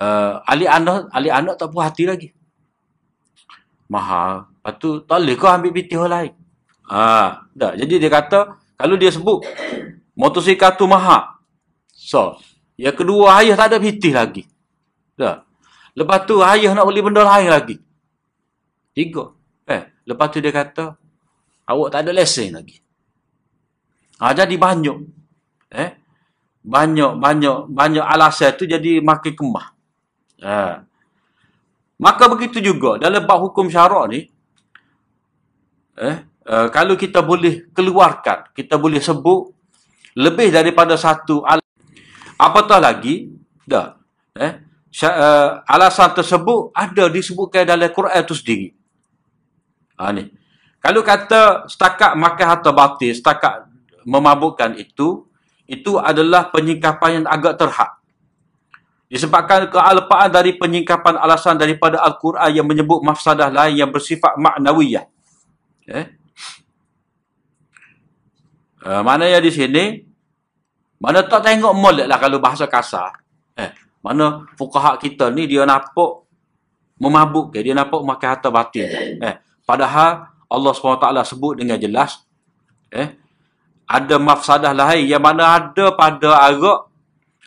uh, 0.03 0.43
ali 0.47 0.67
anak 0.67 1.11
ali 1.15 1.31
anak 1.31 1.55
tak 1.59 1.71
puas 1.71 1.91
hati 1.91 2.05
lagi. 2.07 2.29
Maha. 3.89 4.47
Lepas 4.47 4.75
tu 4.77 5.01
tak 5.07 5.23
boleh 5.23 5.37
kau 5.39 5.49
ambil 5.49 5.73
piti 5.73 5.95
orang 5.97 6.13
lain. 6.13 6.33
Ha, 6.89 7.45
dah. 7.53 7.73
Jadi 7.77 7.95
dia 8.01 8.11
kata 8.11 8.59
kalau 8.79 8.95
dia 8.95 9.11
sebut 9.11 9.45
motosikal 10.19 10.75
tu 10.77 10.85
maha. 10.89 11.39
So, 11.93 12.39
yang 12.79 12.95
kedua 12.95 13.43
ayah 13.43 13.59
tak 13.59 13.75
ada 13.75 13.79
pitih 13.83 14.15
lagi. 14.15 14.47
Tak. 15.19 15.37
Lepas 15.99 16.19
tu 16.31 16.39
ayah 16.47 16.71
nak 16.79 16.87
beli 16.87 17.03
benda 17.03 17.27
lain 17.27 17.51
lagi. 17.51 17.77
Tiga. 18.95 19.35
Eh, 19.67 19.83
lepas 20.07 20.31
tu 20.31 20.39
dia 20.39 20.55
kata, 20.55 20.95
awak 21.67 21.89
tak 21.91 22.07
ada 22.07 22.15
lesen 22.15 22.55
lagi. 22.55 22.79
Ha, 24.23 24.31
jadi 24.31 24.55
banyak. 24.55 24.99
Eh, 25.75 25.91
banyak, 26.63 27.13
banyak, 27.19 27.59
banyak 27.67 28.05
alasan 28.07 28.55
tu 28.55 28.65
jadi 28.71 29.03
makin 29.03 29.35
kemah. 29.35 29.67
Ha. 30.47 30.87
Maka 31.99 32.25
begitu 32.31 32.63
juga 32.63 32.95
dalam 33.03 33.27
bab 33.27 33.43
hukum 33.43 33.67
syarak 33.67 34.07
ni, 34.07 34.31
eh, 35.99 36.17
uh, 36.47 36.67
kalau 36.71 36.95
kita 36.95 37.27
boleh 37.27 37.75
keluarkan, 37.75 38.55
kita 38.55 38.79
boleh 38.79 39.03
sebut 39.03 39.51
lebih 40.15 40.55
daripada 40.55 40.95
satu 40.95 41.43
alasan 41.43 41.68
Apatah 42.39 42.79
lagi, 42.79 43.35
dah. 43.67 43.99
Eh, 44.39 44.63
uh, 45.03 45.49
alasan 45.67 46.15
tersebut 46.15 46.71
ada 46.71 47.11
disebutkan 47.11 47.67
dalam 47.67 47.91
Quran 47.91 48.23
itu 48.23 48.35
sendiri. 48.39 48.69
Ha, 49.99 50.15
ni. 50.15 50.31
Kalau 50.79 51.03
kata 51.03 51.67
setakat 51.67 52.15
makan 52.15 52.47
harta 52.47 52.71
batin, 52.71 53.11
setakat 53.11 53.67
memabukkan 54.07 54.79
itu, 54.79 55.27
itu 55.67 55.99
adalah 55.99 56.49
penyingkapan 56.55 57.21
yang 57.21 57.27
agak 57.27 57.59
terhad. 57.59 57.99
Disebabkan 59.11 59.67
kealpaan 59.73 60.31
dari 60.31 60.55
penyingkapan 60.55 61.19
alasan 61.19 61.59
daripada 61.59 61.99
Al-Quran 62.07 62.63
yang 62.63 62.67
menyebut 62.69 63.03
mafsadah 63.03 63.51
lain 63.51 63.83
yang 63.83 63.91
bersifat 63.91 64.39
maknawiyah. 64.39 65.11
Eh? 65.91 66.07
Uh, 68.85 69.03
mana 69.03 69.27
yang 69.27 69.43
di 69.43 69.51
sini, 69.51 70.08
mana 70.99 71.23
tak 71.23 71.47
tengok 71.47 71.75
molek 71.79 72.07
lah 72.11 72.19
kalau 72.19 72.43
bahasa 72.43 72.67
kasar. 72.67 73.15
Eh, 73.55 73.71
mana 74.03 74.47
fukaha 74.59 74.99
kita 74.99 75.31
ni 75.31 75.47
dia 75.47 75.63
nampak 75.63 76.27
memabuk 76.99 77.55
ke, 77.55 77.63
dia 77.63 77.75
nampak 77.75 78.03
makan 78.03 78.29
harta 78.35 78.51
batin. 78.51 79.23
Eh, 79.23 79.35
padahal 79.63 80.27
Allah 80.51 80.73
SWT 80.75 81.07
sebut 81.23 81.63
dengan 81.63 81.79
jelas, 81.79 82.27
eh, 82.91 83.15
ada 83.87 84.19
mafsadah 84.19 84.75
lain 84.75 85.07
yang 85.07 85.23
mana 85.23 85.55
ada 85.55 85.95
pada 85.95 86.51
arak, 86.51 86.91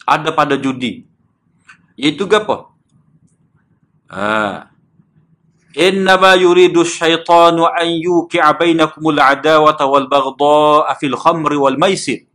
ada 0.08 0.30
pada 0.32 0.56
judi. 0.56 1.04
Iaitu 2.00 2.26
apa? 2.32 2.72
Ha. 4.12 4.24
Innama 5.76 6.36
yuridu 6.40 6.84
syaitanu 6.88 7.68
an 7.68 7.88
yuki'a 7.88 8.56
bainakumul 8.56 9.20
adawata 9.20 9.88
wal 9.88 10.08
baghdha'a 10.08 10.96
fil 11.00 11.16
khamri 11.20 11.56
wal 11.56 11.80
maisir 11.80 12.31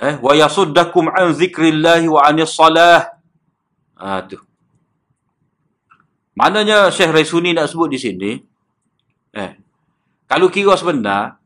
eh 0.00 0.14
wa 0.16 0.32
yasuddakum 0.32 1.12
an 1.12 1.36
zikrillah 1.36 2.00
wa 2.08 2.20
anis 2.24 2.56
salah 2.56 3.12
ah 4.00 4.24
tu 4.24 4.40
Maknanya 6.40 6.88
Syekh 6.88 7.12
Raisuni 7.12 7.52
nak 7.52 7.68
sebut 7.68 7.92
di 7.92 8.00
sini, 8.00 8.32
eh, 9.36 9.60
kalau 10.24 10.48
kira 10.48 10.72
sebenar, 10.72 11.36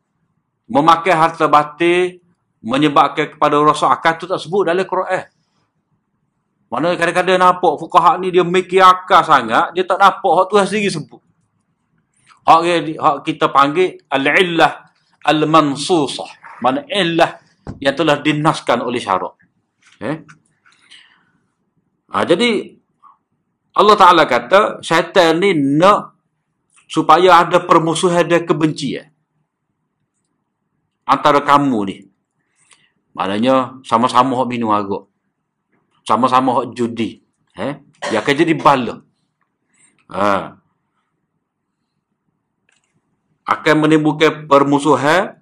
memakai 0.70 1.10
harta 1.10 1.50
batin 1.50 2.22
menyebabkan 2.62 3.34
kepada 3.34 3.58
rasa 3.58 3.90
akal 3.90 4.14
tu 4.22 4.30
tak 4.30 4.38
sebut 4.38 4.70
dalam 4.70 4.86
Quran. 4.86 5.26
Mana 6.70 6.94
kadang-kadang 6.94 7.42
nampak 7.42 7.74
fukaha 7.82 8.22
ni 8.22 8.30
dia 8.30 8.46
mikir 8.46 8.86
akal 8.86 9.26
sangat, 9.26 9.74
dia 9.74 9.82
tak 9.82 9.98
nampak 9.98 10.30
hak 10.30 10.46
Tuhan 10.52 10.64
sendiri 10.70 10.90
sebut. 10.94 11.22
Hak, 12.46 12.60
hak 12.94 13.16
kita 13.26 13.50
panggil 13.50 13.98
al-illah 14.06 14.94
al-mansusah. 15.26 16.60
Mana 16.62 16.86
illah 16.86 17.43
yang 17.80 17.96
telah 17.96 18.20
dinaskan 18.20 18.84
oleh 18.84 19.00
syarak. 19.00 19.34
Eh? 20.02 20.16
Ha, 22.14 22.22
jadi 22.22 22.74
Allah 23.74 23.96
Ta'ala 23.98 24.22
kata 24.28 24.84
syaitan 24.84 25.38
ni 25.42 25.54
nak 25.54 26.14
supaya 26.86 27.42
ada 27.42 27.64
permusuhan 27.64 28.28
dan 28.28 28.46
kebencian 28.46 29.14
antara 31.04 31.44
kamu 31.44 31.78
ni. 31.88 31.96
Maknanya 33.14 33.78
sama-sama 33.86 34.34
hak 34.42 34.48
minum 34.50 34.74
arak. 34.74 35.06
Sama-sama 36.02 36.60
hak 36.60 36.74
judi. 36.74 37.22
Eh? 37.54 37.78
Dia 38.10 38.20
akan 38.20 38.34
jadi 38.34 38.54
bala. 38.58 39.00
Ha. 40.10 40.58
Akan 43.46 43.76
menimbulkan 43.78 44.50
permusuhan. 44.50 45.38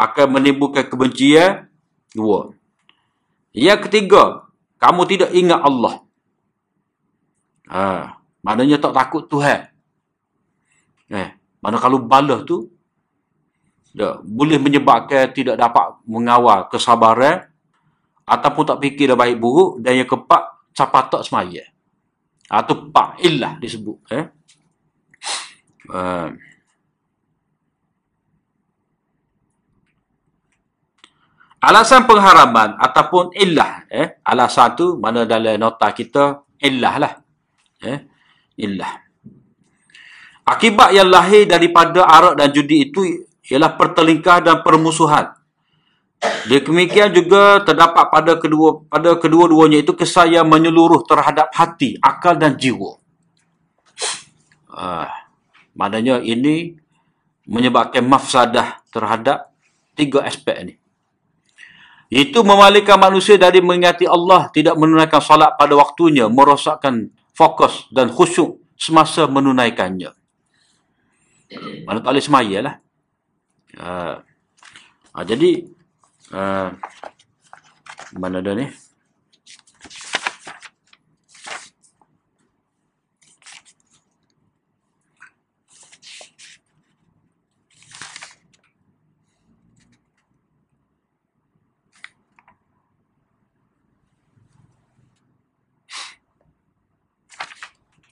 Akan 0.00 0.32
menimbulkan 0.32 0.88
kebencian. 0.88 1.68
Dua. 2.16 2.56
Yang 3.52 3.92
ketiga. 3.92 4.48
Kamu 4.80 5.04
tidak 5.04 5.36
ingat 5.36 5.60
Allah. 5.60 6.00
Ha. 7.68 8.16
Maknanya 8.40 8.80
tak 8.80 8.96
takut 8.96 9.28
Tuhan. 9.28 9.68
Eh. 11.12 11.28
Mana 11.60 11.76
kalau 11.76 12.00
bala 12.00 12.40
tu 12.48 12.72
ya, 13.92 14.18
boleh 14.24 14.56
menyebabkan 14.56 15.28
tidak 15.36 15.60
dapat 15.60 16.00
mengawal 16.08 16.66
kesabaran 16.72 17.50
ataupun 18.24 18.64
tak 18.64 18.80
fikir 18.80 19.10
dah 19.10 19.18
baik 19.18 19.42
buruk 19.42 19.82
dan 19.82 20.00
yang 20.00 20.08
keempat 20.08 20.70
siapa 20.70 21.10
tak 21.10 21.26
semaya 21.26 21.66
atau 22.46 22.90
pak 22.90 23.18
illah 23.22 23.58
disebut 23.58 23.98
eh 24.10 24.24
uh, 25.90 26.26
alasan 31.60 32.08
pengharaman 32.08 32.76
ataupun 32.80 33.36
illah 33.36 33.84
eh 33.92 34.20
alasan 34.24 34.74
tu 34.76 34.86
mana 34.96 35.28
dalam 35.28 35.60
nota 35.60 35.92
kita 35.92 36.44
illah 36.60 36.94
lah 36.96 37.12
eh 37.84 37.98
illah 38.60 38.92
akibat 40.50 40.90
yang 40.90 41.06
lahir 41.06 41.46
daripada 41.46 42.02
arak 42.02 42.34
dan 42.34 42.48
judi 42.50 42.90
itu 42.90 43.28
ialah 43.50 43.74
pertelingkah 43.74 44.38
dan 44.42 44.62
permusuhan. 44.62 45.34
Demikian 46.46 47.16
juga 47.16 47.64
terdapat 47.64 48.12
pada 48.12 48.36
kedua 48.36 48.84
pada 48.86 49.16
kedua-duanya 49.16 49.80
itu 49.80 49.96
kesan 49.96 50.36
yang 50.36 50.46
menyeluruh 50.46 51.00
terhadap 51.08 51.48
hati, 51.50 51.96
akal 51.98 52.36
dan 52.36 52.60
jiwa. 52.60 53.00
Uh, 54.70 55.08
maknanya 55.72 56.20
ini 56.20 56.76
menyebabkan 57.48 58.04
mafsadah 58.04 58.84
terhadap 58.92 59.48
tiga 59.96 60.22
aspek 60.22 60.56
ini. 60.60 60.74
Itu 62.10 62.42
memalingkan 62.42 62.98
manusia 62.98 63.38
dari 63.38 63.62
mengingati 63.62 64.02
Allah, 64.02 64.50
tidak 64.50 64.74
menunaikan 64.74 65.22
salat 65.22 65.54
pada 65.54 65.78
waktunya, 65.78 66.26
merosakkan 66.26 67.14
fokus 67.30 67.86
dan 67.94 68.10
khusyuk 68.10 68.58
semasa 68.74 69.30
menunaikannya. 69.30 70.10
Mana 71.86 72.02
tak 72.02 72.10
boleh 72.10 72.24
semaya 72.24 72.58
lah. 72.66 72.74
Uh, 73.78 74.14
uh, 75.14 75.24
jadi 75.24 75.70
uh, 76.34 76.74
mana 78.18 78.42
dah 78.42 78.58
ni? 78.58 78.66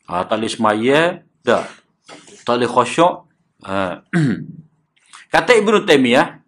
Ah, 0.08 0.24
tali 0.24 0.48
semaya, 0.48 1.20
dah. 1.44 1.68
Tali 2.48 2.64
khusyuk, 2.64 3.28
uh, 3.68 4.00
Kata 5.32 5.52
Ibn 5.52 5.84
Taymiyah, 5.84 6.40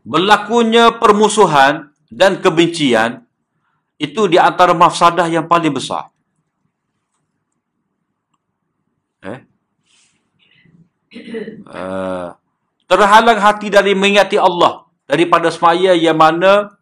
berlakunya 0.00 0.96
permusuhan 0.96 1.92
dan 2.08 2.40
kebencian 2.40 3.28
itu 4.00 4.24
di 4.32 4.40
antara 4.40 4.72
mafsadah 4.72 5.28
yang 5.28 5.44
paling 5.44 5.76
besar. 5.76 6.08
Eh? 9.20 9.44
Uh, 11.68 12.32
terhalang 12.88 13.36
hati 13.36 13.68
dari 13.68 13.92
mengingati 13.92 14.40
Allah 14.40 14.88
daripada 15.04 15.52
semaya 15.52 15.92
yang 15.92 16.16
mana 16.16 16.72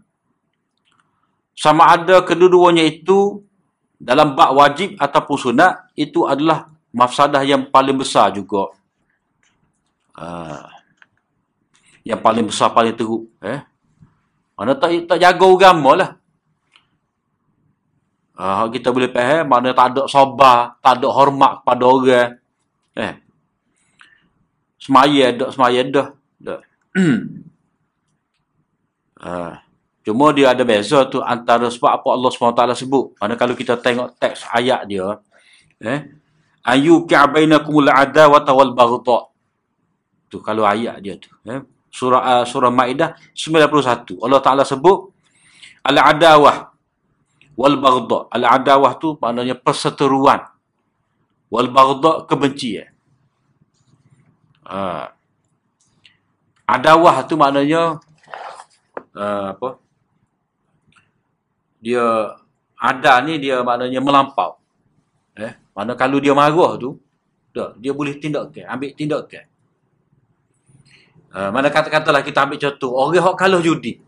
sama 1.58 1.90
ada 1.90 2.22
kedua-duanya 2.22 2.86
itu 2.86 3.45
dalam 3.96 4.36
bak 4.36 4.52
wajib 4.52 4.94
ataupun 5.00 5.36
sunat 5.36 5.72
itu 5.96 6.28
adalah 6.28 6.68
mafsadah 6.92 7.40
yang 7.44 7.68
paling 7.72 7.96
besar 7.96 8.32
juga. 8.32 8.72
Uh, 10.16 10.64
yang 12.06 12.22
paling 12.22 12.46
besar 12.46 12.72
paling 12.72 12.94
teruk 12.96 13.28
eh? 13.42 13.60
Mana 14.56 14.72
tak 14.78 15.04
tak 15.04 15.20
jaga 15.20 15.44
agama 15.44 15.92
lah. 15.92 16.10
Ah 18.36 18.64
uh, 18.64 18.66
kita 18.72 18.92
boleh 18.92 19.12
faham 19.12 19.48
mana 19.48 19.76
tak 19.76 19.92
ada 19.92 20.08
sabar 20.08 20.76
tak 20.80 21.00
ada 21.00 21.08
hormat 21.12 21.60
kepada 21.60 21.84
orang 21.84 22.30
eh? 22.96 23.12
Semaya 24.80 25.34
dak 25.34 25.50
semaya 25.52 25.80
dah 25.84 26.08
dak 26.40 26.60
uh, 29.24 29.52
cuma 30.06 30.30
dia 30.30 30.54
ada 30.54 30.62
beza 30.62 31.02
tu 31.10 31.18
antara 31.18 31.66
sebab 31.66 31.90
apa 31.98 32.08
Allah 32.14 32.30
SWT 32.30 32.62
sebut 32.78 33.18
mana 33.18 33.34
kalau 33.34 33.58
kita 33.58 33.74
tengok 33.74 34.14
teks 34.22 34.46
ayat 34.54 34.86
dia 34.86 35.18
eh 35.82 36.06
ayu 36.62 37.02
ka'bainakumul 37.10 37.90
adawata 37.90 38.54
wal 38.54 38.70
baghdha 38.70 39.18
tu 40.30 40.38
kalau 40.38 40.62
ayat 40.62 41.02
dia 41.02 41.18
tu 41.18 41.34
eh 41.50 41.66
surah 41.96 42.20
uh, 42.20 42.44
surah 42.44 42.68
Maidah 42.68 43.16
91. 43.32 44.20
Allah 44.20 44.40
Taala 44.44 44.62
sebut 44.68 45.08
al-adawah 45.80 46.68
wal 47.56 47.76
baghdha. 47.80 48.28
Al-adawah 48.36 48.92
tu 49.00 49.16
maknanya 49.16 49.56
perseteruan. 49.56 50.44
Wal 51.48 51.72
baghdha 51.72 52.28
kebencian. 52.28 52.92
Uh, 54.66 55.08
adawah 56.68 57.24
tu 57.24 57.40
maknanya 57.40 57.96
uh, 59.16 59.56
apa? 59.56 59.80
Dia 61.86 62.34
ada 62.74 63.12
ni 63.22 63.38
dia 63.38 63.62
maknanya 63.62 64.02
melampau. 64.02 64.58
Eh, 65.38 65.54
mana 65.70 65.94
kalau 65.94 66.18
dia 66.18 66.34
marah 66.34 66.74
tu, 66.82 66.98
dia 67.78 67.92
boleh 67.94 68.18
tindakan, 68.18 68.66
ambil 68.66 68.90
tindakan. 68.98 69.46
Uh, 71.36 71.52
mana 71.52 71.68
kata-katalah 71.68 72.24
kita 72.24 72.48
ambil 72.48 72.58
contoh. 72.58 72.90
Orang 72.96 73.14
yang 73.14 73.36
kalah 73.36 73.60
judi. 73.60 74.00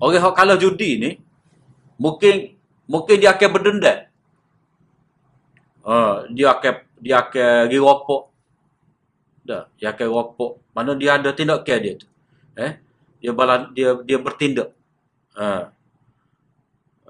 Orang 0.00 0.16
yang 0.16 0.32
kalah 0.32 0.56
judi 0.56 0.90
ni, 0.96 1.10
mungkin 2.00 2.56
mungkin 2.88 3.16
dia 3.20 3.36
akan 3.36 3.48
berdendam. 3.52 4.08
Uh, 5.84 6.24
dia 6.32 6.56
akan 6.56 6.74
dia 6.98 7.16
akan 7.20 7.68
pergi 7.68 7.78
ropok. 7.78 8.22
Dah, 9.44 9.68
dia 9.76 9.92
akan 9.92 10.08
ropok. 10.08 10.52
Mana 10.72 10.96
dia 10.96 11.20
ada 11.20 11.30
tindakan 11.36 11.78
dia 11.84 11.94
tu. 12.00 12.08
Eh? 12.56 12.80
Dia 13.20 13.32
balan, 13.36 13.68
dia 13.76 14.00
dia 14.00 14.16
bertindak. 14.16 14.72
Uh, 15.36 15.68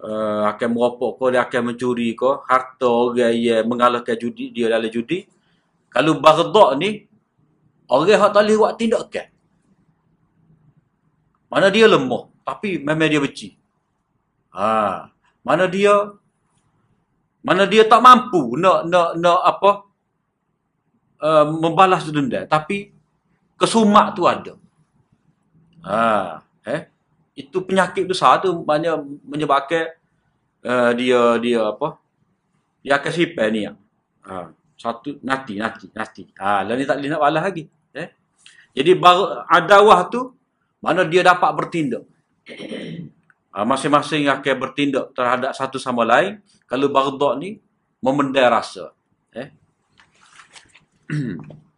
uh, 0.00 0.48
akan 0.50 0.68
meropok 0.72 1.12
ko, 1.20 1.24
dia 1.28 1.44
akan 1.44 1.72
mencuri 1.72 2.16
ko, 2.16 2.42
harta 2.48 2.88
orang 2.88 3.36
yang 3.36 3.64
mengalahkan 3.68 4.16
judi 4.16 4.52
dia 4.52 4.72
dalam 4.72 4.88
judi. 4.88 5.24
Kalau 5.90 6.22
bagdak 6.22 6.78
ni, 6.78 7.10
Orang 7.90 8.06
yang 8.06 8.22
tak 8.30 8.46
boleh 8.46 8.54
buat 8.54 8.72
tindakan. 8.78 9.26
Mana 11.50 11.66
dia 11.74 11.90
lemah. 11.90 12.30
Tapi 12.46 12.78
memang 12.78 13.10
dia 13.10 13.18
beci. 13.18 13.58
Ha. 14.54 15.10
Mana 15.42 15.66
dia 15.66 16.14
mana 17.40 17.64
dia 17.64 17.82
tak 17.88 18.04
mampu 18.04 18.52
nak 18.60 18.84
nak 18.84 19.16
nak 19.16 19.40
apa 19.42 19.70
uh, 21.24 21.44
membalas 21.48 22.04
dendam 22.04 22.44
tapi 22.44 22.92
kesumak 23.56 24.12
tu 24.12 24.28
ada. 24.28 24.54
Ha, 25.80 26.44
eh 26.68 26.84
itu 27.40 27.58
penyakit 27.64 28.04
tu 28.44 28.50
banyak 28.60 29.00
menyebabkan 29.24 29.96
uh, 30.64 30.92
dia 30.92 31.40
dia 31.40 31.60
apa 31.72 31.96
dia 32.84 33.00
akan 33.00 33.12
sipai 33.12 33.48
ni 33.52 33.68
Ha, 34.20 34.52
satu 34.76 35.16
nanti 35.24 35.56
nanti 35.56 35.88
nanti. 35.96 36.28
Ha, 36.36 36.60
lah 36.60 36.76
ni 36.76 36.84
tak 36.84 37.00
boleh 37.00 37.08
nak 37.08 37.22
balas 37.24 37.42
lagi. 37.48 37.64
Eh? 37.96 38.08
Jadi 38.76 39.00
adawah 39.48 40.12
tu 40.12 40.36
mana 40.84 41.08
dia 41.08 41.24
dapat 41.24 41.50
bertindak. 41.56 42.04
Ha, 43.50 43.66
masing-masing 43.66 44.30
akan 44.30 44.54
bertindak 44.62 45.10
terhadap 45.10 45.50
satu 45.50 45.74
sama 45.74 46.06
lain. 46.06 46.38
Kalau 46.70 46.86
bagdak 46.86 47.34
ni 47.42 47.58
memendai 47.98 48.46
rasa. 48.46 48.94
Eh? 49.34 49.50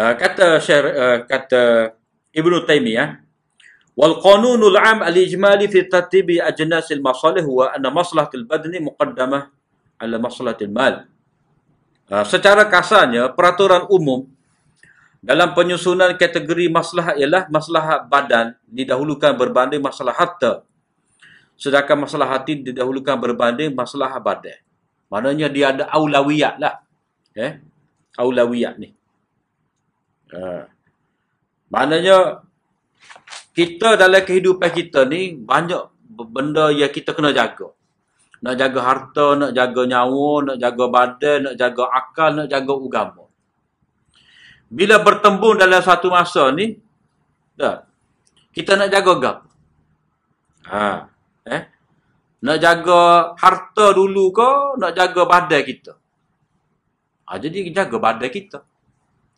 Uh, 0.00 0.16
kata 0.16 0.56
Syar, 0.64 0.84
uh, 0.96 1.18
kata 1.28 1.92
Ibnu 2.32 2.64
Taimiyah 2.64 3.20
wal 3.92 4.16
qanunul 4.16 4.80
am 4.80 5.04
al 5.04 5.12
ijmali 5.12 5.68
fi 5.68 5.84
tartibi 5.84 6.40
ajnas 6.40 6.88
al 6.88 7.04
masalih 7.04 7.44
huwa 7.44 7.68
anna 7.76 7.92
maslahat 7.92 8.32
al 8.32 8.48
badni 8.48 8.80
muqaddamah 8.80 9.52
ala 10.00 10.16
maslahat 10.16 10.56
al 10.64 10.72
mal. 10.72 10.94
Uh, 12.08 12.24
secara 12.24 12.64
kasarnya 12.64 13.28
peraturan 13.36 13.84
umum 13.92 14.24
dalam 15.20 15.52
penyusunan 15.52 16.16
kategori 16.16 16.72
maslahat 16.72 17.20
ialah 17.20 17.44
maslahat 17.52 18.08
badan 18.08 18.56
didahulukan 18.72 19.36
berbanding 19.36 19.84
masalah 19.84 20.16
harta 20.16 20.64
sedangkan 21.60 22.08
masalah 22.08 22.40
hati 22.40 22.56
didahulukan 22.72 23.20
berbanding 23.20 23.76
masalah 23.76 24.16
badan. 24.16 24.56
Maknanya 25.12 25.52
dia 25.52 25.76
ada 25.76 25.84
aulawiyat 25.92 26.56
lah 26.56 26.80
eh? 27.36 27.60
Aulawiyat 28.16 28.80
ni 28.80 28.96
Ha. 30.30 30.66
Maknanya 31.70 32.46
kita 33.54 33.98
dalam 33.98 34.22
kehidupan 34.22 34.70
kita 34.70 35.06
ni 35.06 35.34
banyak 35.34 35.90
benda 36.10 36.70
yang 36.74 36.90
kita 36.90 37.14
kena 37.14 37.30
jaga. 37.34 37.70
Nak 38.40 38.54
jaga 38.56 38.80
harta, 38.80 39.26
nak 39.36 39.52
jaga 39.52 39.82
nyawa, 39.84 40.32
nak 40.48 40.56
jaga 40.56 40.84
badan, 40.88 41.38
nak 41.44 41.54
jaga 41.60 41.84
akal, 41.92 42.30
nak 42.32 42.48
jaga 42.48 42.72
agama. 42.72 43.24
Bila 44.70 45.02
bertembung 45.02 45.58
dalam 45.60 45.82
satu 45.82 46.08
masa 46.08 46.48
ni, 46.54 46.78
dah, 47.58 47.84
kita 48.54 48.78
nak 48.78 48.88
jaga 48.88 49.12
gap. 49.20 49.38
Ha, 50.70 51.10
eh? 51.50 51.62
Nak 52.40 52.58
jaga 52.62 53.34
harta 53.36 53.86
dulu 53.92 54.32
ke, 54.32 54.80
nak 54.80 54.96
jaga 54.96 55.22
badan 55.28 55.62
kita? 55.66 55.92
Ha, 57.28 57.36
jadi 57.36 57.68
jaga 57.74 57.96
badan 58.00 58.30
kita. 58.30 58.64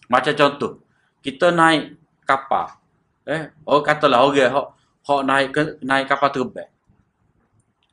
Macam 0.06 0.34
contoh, 0.36 0.81
kita 1.22 1.54
naik 1.54 1.96
kapal. 2.26 2.74
Eh, 3.22 3.54
oh 3.64 3.78
katalah 3.80 4.26
orang 4.26 4.34
okay, 4.34 4.48
hok 4.50 4.66
hok 5.06 5.22
naik 5.22 5.48
ke, 5.54 5.62
naik 5.86 6.10
kapal 6.10 6.28
terbang. 6.34 6.70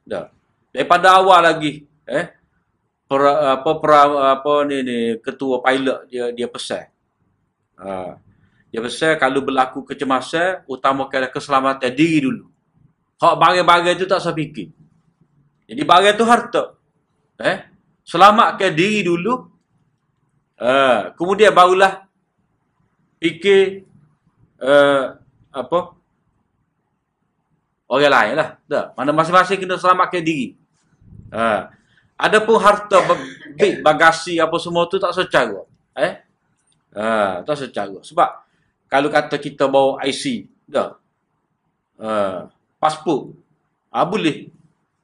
Dah. 0.02 0.34
Daripada 0.74 1.22
awal 1.22 1.46
lagi, 1.46 1.86
eh 2.10 2.34
per, 3.10 3.22
apa 3.58 3.72
per, 3.78 3.92
apa 4.38 4.54
ni 4.70 4.78
ni 4.86 4.98
ketua 5.22 5.62
pilot 5.62 6.10
dia 6.10 6.34
dia 6.34 6.50
pesan. 6.50 6.86
Ha. 7.78 8.18
Dia 8.70 8.82
pesan 8.86 9.18
kalau 9.18 9.42
berlaku 9.42 9.82
kecemasan, 9.86 10.66
utamakan 10.70 11.30
keselamatan 11.30 11.90
diri 11.94 12.26
dulu. 12.26 12.46
Hak 13.18 13.36
barang-barang 13.36 13.98
itu 13.98 14.06
tak 14.06 14.22
usah 14.22 14.34
fikir. 14.34 14.70
Jadi 15.70 15.82
barang 15.86 16.14
itu 16.18 16.26
harta. 16.26 16.64
Eh? 17.42 17.58
Selamatkan 18.06 18.72
diri 18.74 19.06
dulu. 19.06 19.50
Uh, 20.60 21.16
kemudian 21.16 21.56
barulah 21.56 22.09
fikir 23.20 23.84
uh, 24.64 25.20
apa 25.52 25.80
orang 27.92 28.14
lain 28.14 28.34
lah. 28.40 28.50
Tak. 28.66 28.86
Mana 28.96 29.12
masing-masing 29.12 29.60
kena 29.60 29.76
selamatkan 29.76 30.24
diri. 30.24 30.56
Uh, 31.30 31.68
ada 32.20 32.38
pun 32.42 32.58
harta 32.58 33.00
big 33.56 33.80
bagasi 33.84 34.40
apa 34.40 34.56
semua 34.58 34.88
tu 34.88 34.98
tak 34.98 35.12
secara. 35.12 35.64
Eh? 35.96 36.14
Uh, 36.96 37.44
tak 37.44 37.60
secara. 37.60 38.00
Sebab 38.02 38.30
kalau 38.90 39.10
kata 39.12 39.36
kita 39.38 39.70
bawa 39.70 40.02
IC, 40.08 40.50
dah. 40.66 40.98
Uh, 42.00 42.48
pasport. 42.80 43.36
Ah 43.92 44.02
uh, 44.02 44.06
boleh. 44.08 44.48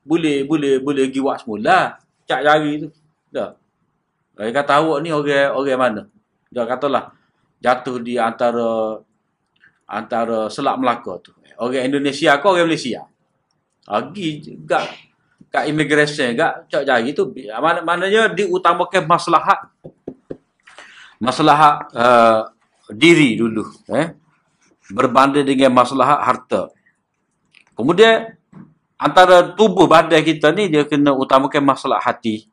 Boleh 0.06 0.46
boleh 0.46 0.80
boleh 0.80 1.04
pergi 1.10 1.20
buat 1.20 1.38
semula. 1.42 2.00
Cak 2.26 2.42
jari 2.42 2.88
tu. 2.88 2.90
Dah. 3.34 3.58
Dia 4.36 4.52
kata 4.52 4.84
awak 4.84 5.00
ni 5.00 5.10
orang 5.16 5.52
orang 5.56 5.80
mana? 5.80 6.02
Dia 6.52 6.68
katalah 6.68 7.16
jatuh 7.66 7.98
di 7.98 8.22
antara 8.22 9.02
antara 9.90 10.54
Selat 10.54 10.78
Melaka 10.78 11.18
tu. 11.26 11.34
Orang 11.58 11.82
Indonesia 11.90 12.38
ke 12.38 12.46
orang 12.46 12.70
Malaysia? 12.70 13.10
Lagi 13.90 14.44
juga 14.46 14.86
kat 15.50 15.72
immigration 15.72 16.36
gak 16.36 16.68
cak 16.68 16.84
jari 16.84 17.16
tu 17.16 17.32
mana 17.32 17.80
maknanya 17.80 18.28
diutamakan 18.28 19.08
maslahat 19.08 19.72
maslahat 21.16 21.88
uh, 21.96 22.52
diri 22.92 23.40
dulu 23.40 23.64
eh 23.88 24.12
berbanding 24.92 25.48
dengan 25.48 25.74
maslahat 25.74 26.20
harta. 26.22 26.70
Kemudian 27.74 28.38
antara 29.00 29.56
tubuh 29.58 29.90
badan 29.90 30.22
kita 30.22 30.54
ni 30.54 30.70
dia 30.70 30.86
kena 30.86 31.16
utamakan 31.16 31.66
masalah 31.66 31.98
hati. 32.04 32.46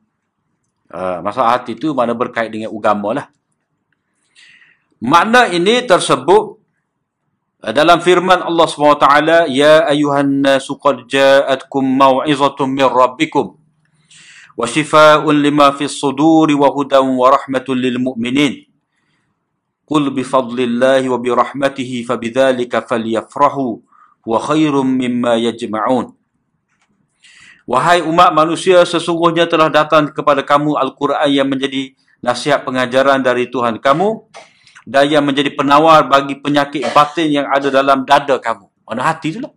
Uh, 0.93 1.21
masalah 1.25 1.57
hati 1.61 1.77
tu 1.77 1.93
mana 1.93 2.17
berkait 2.17 2.49
dengan 2.49 2.73
agama 2.73 3.13
lah. 3.17 3.27
Makna 5.03 5.51
ini 5.51 5.83
tersebut 5.83 6.63
eh, 7.67 7.75
dalam 7.75 7.99
firman 7.99 8.39
Allah 8.39 8.67
SWT, 8.71 9.07
Ya 9.51 9.83
ayuhan 9.91 10.47
nasu 10.47 10.79
qad 10.79 11.11
ja'atkum 11.11 11.83
maw'izatun 11.83 12.71
min 12.71 12.87
rabbikum 12.87 13.59
wa 14.53 14.63
shifa'un 14.63 15.35
lima 15.43 15.75
fi 15.75 15.91
suduri 15.91 16.55
wa 16.55 16.71
hudan 16.71 17.03
wa 17.19 17.35
rahmatun 17.35 17.83
lil 17.83 17.99
mu'minin. 17.99 18.63
Qul 19.83 20.15
bi 20.15 20.23
fadlillahi 20.23 21.11
wa 21.11 21.19
bi 21.19 21.35
rahmatihi 21.35 22.07
fa 22.07 22.15
bidzalika 22.15 22.87
falyafrahu 22.87 23.83
wa 24.23 24.39
khairum 24.39 24.87
mimma 24.87 25.35
yajma'un. 25.43 26.15
Wahai 27.67 28.07
umat 28.07 28.31
manusia, 28.31 28.87
sesungguhnya 28.87 29.51
telah 29.51 29.67
datang 29.67 30.15
kepada 30.15 30.47
kamu 30.47 30.79
Al-Quran 30.79 31.27
yang 31.27 31.51
menjadi 31.51 31.91
nasihat 32.23 32.63
pengajaran 32.63 33.19
dari 33.19 33.51
Tuhan 33.51 33.83
kamu 33.83 34.31
dan 34.83 35.07
yang 35.07 35.23
menjadi 35.23 35.55
penawar 35.55 36.07
bagi 36.11 36.39
penyakit 36.39 36.83
batin 36.91 37.31
yang 37.31 37.47
ada 37.47 37.71
dalam 37.71 38.03
dada 38.03 38.39
kamu. 38.39 38.67
Mana 38.87 39.03
hati 39.07 39.39
tu 39.39 39.41
lah. 39.41 39.53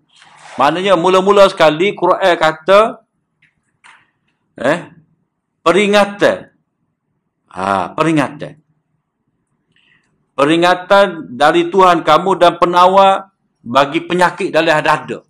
Maknanya 0.56 0.96
mula-mula 0.96 1.50
sekali 1.52 1.92
Quran 1.98 2.34
kata 2.38 3.04
eh 4.56 4.80
peringatan. 5.66 6.54
Ha, 7.56 7.92
peringatan. 7.96 8.54
Peringatan 10.36 11.32
dari 11.32 11.72
Tuhan 11.72 12.04
kamu 12.04 12.32
dan 12.36 12.60
penawar 12.60 13.32
bagi 13.64 14.04
penyakit 14.04 14.52
dalam 14.52 14.84
dada. 14.84 15.24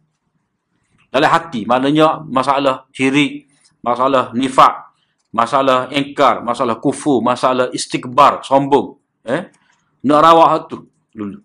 Dalam 1.13 1.29
hati. 1.31 1.63
Maknanya 1.63 2.25
masalah 2.27 2.89
ciri, 2.91 3.47
masalah 3.79 4.33
nifak, 4.33 4.91
masalah 5.31 5.87
engkar, 5.93 6.41
masalah 6.41 6.81
kufu, 6.81 7.21
masalah 7.21 7.69
istikbar, 7.71 8.41
sombong. 8.43 8.97
Eh? 9.23 9.47
Nak 10.05 10.19
rawat 10.21 10.69
tu 10.69 10.85
dulu. 11.11 11.41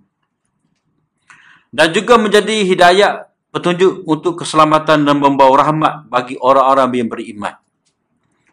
Dan 1.71 1.89
juga 1.97 2.19
menjadi 2.21 2.67
hidayah 2.67 3.31
petunjuk 3.55 4.05
untuk 4.05 4.43
keselamatan 4.43 5.07
dan 5.07 5.17
membawa 5.17 5.67
rahmat 5.67 5.95
bagi 6.11 6.37
orang-orang 6.37 6.91
yang 6.95 7.09
beriman. 7.09 7.55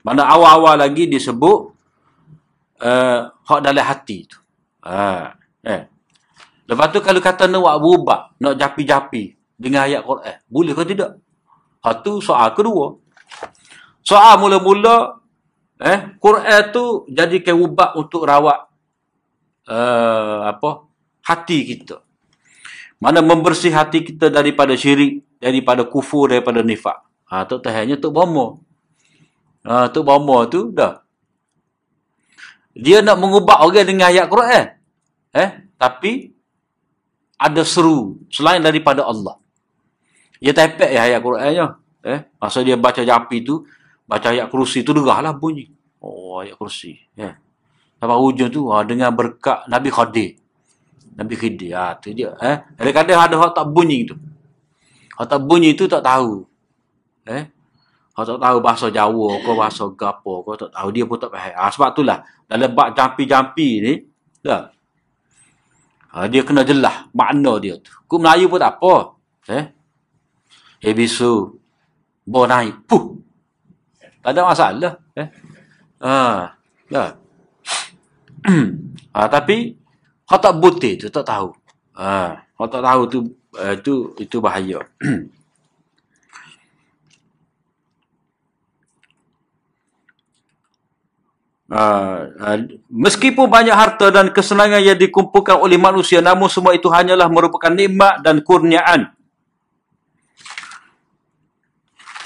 Mana 0.06 0.24
awal-awal 0.32 0.80
lagi 0.80 1.10
disebut 1.10 1.58
uh, 2.80 3.20
hak 3.28 3.60
dalam 3.60 3.84
hati 3.84 4.18
tu. 4.24 4.40
Ha, 4.88 5.34
eh. 5.66 5.84
Lepas 6.68 6.88
tu 6.94 7.00
kalau 7.04 7.20
kata 7.20 7.50
nak 7.50 7.80
berubah, 7.80 8.38
nak 8.40 8.56
japi-japi 8.56 9.36
dengan 9.58 9.88
ayat 9.90 10.06
Quran, 10.06 10.38
boleh 10.48 10.74
ke 10.78 10.84
tidak? 10.88 11.12
Hak 11.84 12.06
tu 12.06 12.22
soal 12.24 12.54
kedua. 12.54 12.96
Soal 14.06 14.40
mula-mula 14.40 15.20
eh 15.78 16.18
Quran 16.18 16.62
tu 16.74 17.06
jadi 17.12 17.38
ubah 17.54 17.94
untuk 18.00 18.26
rawat 18.26 18.67
uh, 19.68 20.48
apa 20.48 20.88
hati 21.28 21.76
kita. 21.76 22.02
Mana 22.98 23.22
membersih 23.22 23.70
hati 23.76 24.02
kita 24.02 24.34
daripada 24.34 24.74
syirik, 24.74 25.22
daripada 25.38 25.86
kufur, 25.86 26.34
daripada 26.34 26.66
nifak. 26.66 26.98
Ha, 27.30 27.46
tu 27.46 27.62
tahannya 27.62 28.02
tu 28.02 28.10
bomo. 28.10 28.64
Ha, 29.68 29.94
tu 29.94 30.02
bomo 30.02 30.42
tu 30.50 30.74
dah. 30.74 31.06
Dia 32.74 33.06
nak 33.06 33.22
mengubah 33.22 33.62
orang 33.62 33.86
dengan 33.86 34.10
ayat 34.10 34.26
Quran. 34.30 34.66
Eh, 35.34 35.50
tapi 35.78 36.34
ada 37.38 37.62
seru 37.62 38.18
selain 38.34 38.62
daripada 38.62 39.06
Allah. 39.06 39.38
Dia 40.42 40.54
tepek 40.54 40.90
ya 40.94 41.06
ayat 41.10 41.22
Qurannya. 41.22 41.66
Eh, 42.06 42.20
masa 42.38 42.62
dia 42.62 42.78
baca 42.78 43.02
japi 43.02 43.42
tu, 43.42 43.66
baca 44.06 44.30
ayat 44.30 44.50
kursi 44.50 44.86
tu 44.86 44.94
lah 44.94 45.34
bunyi. 45.34 45.70
Oh, 46.02 46.42
ayat 46.42 46.58
kursi. 46.58 46.98
Ya. 47.18 47.38
Sampai 47.98 48.18
hujung 48.18 48.50
tu 48.54 48.70
ha, 48.70 48.86
dengan 48.86 49.10
berkat 49.10 49.66
Nabi 49.66 49.90
Khadir. 49.90 50.38
Nabi 51.18 51.34
Khidir. 51.34 51.74
Ha, 51.74 51.98
tu 51.98 52.14
dia. 52.14 52.30
Eh? 52.38 52.58
Kadang-kadang 52.78 53.20
ada 53.26 53.36
orang 53.42 53.56
tak 53.58 53.68
bunyi 53.74 54.06
tu. 54.06 54.16
Orang 55.18 55.30
tak 55.34 55.42
bunyi 55.42 55.74
tu 55.74 55.90
tak 55.90 56.06
tahu. 56.06 56.46
Eh? 57.26 57.44
Orang 58.14 58.28
tak 58.38 58.40
tahu 58.46 58.58
bahasa 58.62 58.86
Jawa 58.94 59.30
ke 59.42 59.52
bahasa 59.58 59.84
Gapo 59.98 60.46
ke 60.46 60.52
tak 60.62 60.70
tahu. 60.78 60.88
Dia 60.94 61.04
pun 61.10 61.18
tak 61.18 61.34
faham. 61.34 61.54
Ha, 61.58 61.74
sebab 61.74 61.90
itulah. 61.98 62.20
Dalam 62.46 62.70
bak 62.78 62.94
jampi-jampi 62.94 63.70
ni. 63.82 63.94
Tak? 64.46 64.64
Ha, 66.14 66.30
dia 66.30 66.42
kena 66.46 66.62
jelas 66.62 67.10
makna 67.18 67.58
dia 67.58 67.82
tu. 67.82 67.90
Kuk 68.06 68.22
Melayu 68.22 68.46
pun 68.46 68.62
tak 68.62 68.78
apa. 68.78 69.18
Eh? 69.50 69.66
Eh 70.86 70.94
bisu. 70.94 71.50
Bo 72.30 72.46
naik. 72.46 72.86
Puh. 72.86 73.18
Tak 74.22 74.38
ada 74.38 74.42
masalah. 74.46 74.94
Eh? 75.18 75.28
Ha. 76.06 76.54
Ya. 76.94 77.18
Ha, 79.16 79.28
tapi 79.28 79.78
Kau 80.28 80.36
tak 80.44 80.60
butir 80.60 81.00
tu, 81.00 81.08
tak 81.08 81.24
tahu. 81.24 81.56
Ha, 81.96 82.36
kau 82.60 82.68
tak 82.68 82.84
tahu 82.84 83.02
tu, 83.08 83.20
uh, 83.56 83.76
tu 83.80 84.12
itu 84.20 84.44
bahaya. 84.44 84.84
Uh, 91.72 92.28
uh, 92.44 92.60
meskipun 92.92 93.48
banyak 93.48 93.72
harta 93.72 94.12
dan 94.12 94.36
kesenangan 94.36 94.84
yang 94.84 95.00
dikumpulkan 95.00 95.56
oleh 95.64 95.80
manusia 95.80 96.20
namun 96.20 96.52
semua 96.52 96.76
itu 96.76 96.92
hanyalah 96.92 97.32
merupakan 97.32 97.72
nikmat 97.72 98.24
dan 98.24 98.40
kurniaan 98.40 99.12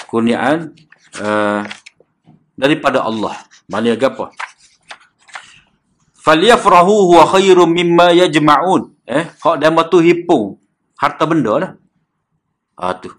kurniaan 0.05 0.77
uh, 1.17 1.65
daripada 2.53 3.01
Allah 3.01 3.33
mana 3.65 3.97
apa 3.97 4.29
falyafrahu 6.21 7.09
huwa 7.09 7.25
khairum 7.25 7.69
mimma 7.73 8.13
yajma'un. 8.13 8.93
Eh 9.09 9.25
hak 9.41 9.55
dama 9.57 9.89
tu 9.89 9.97
hipung 9.99 10.61
harta 11.01 11.25
benda 11.25 11.53
lah. 11.57 11.71
Ha 12.77 12.93
tu. 13.01 13.09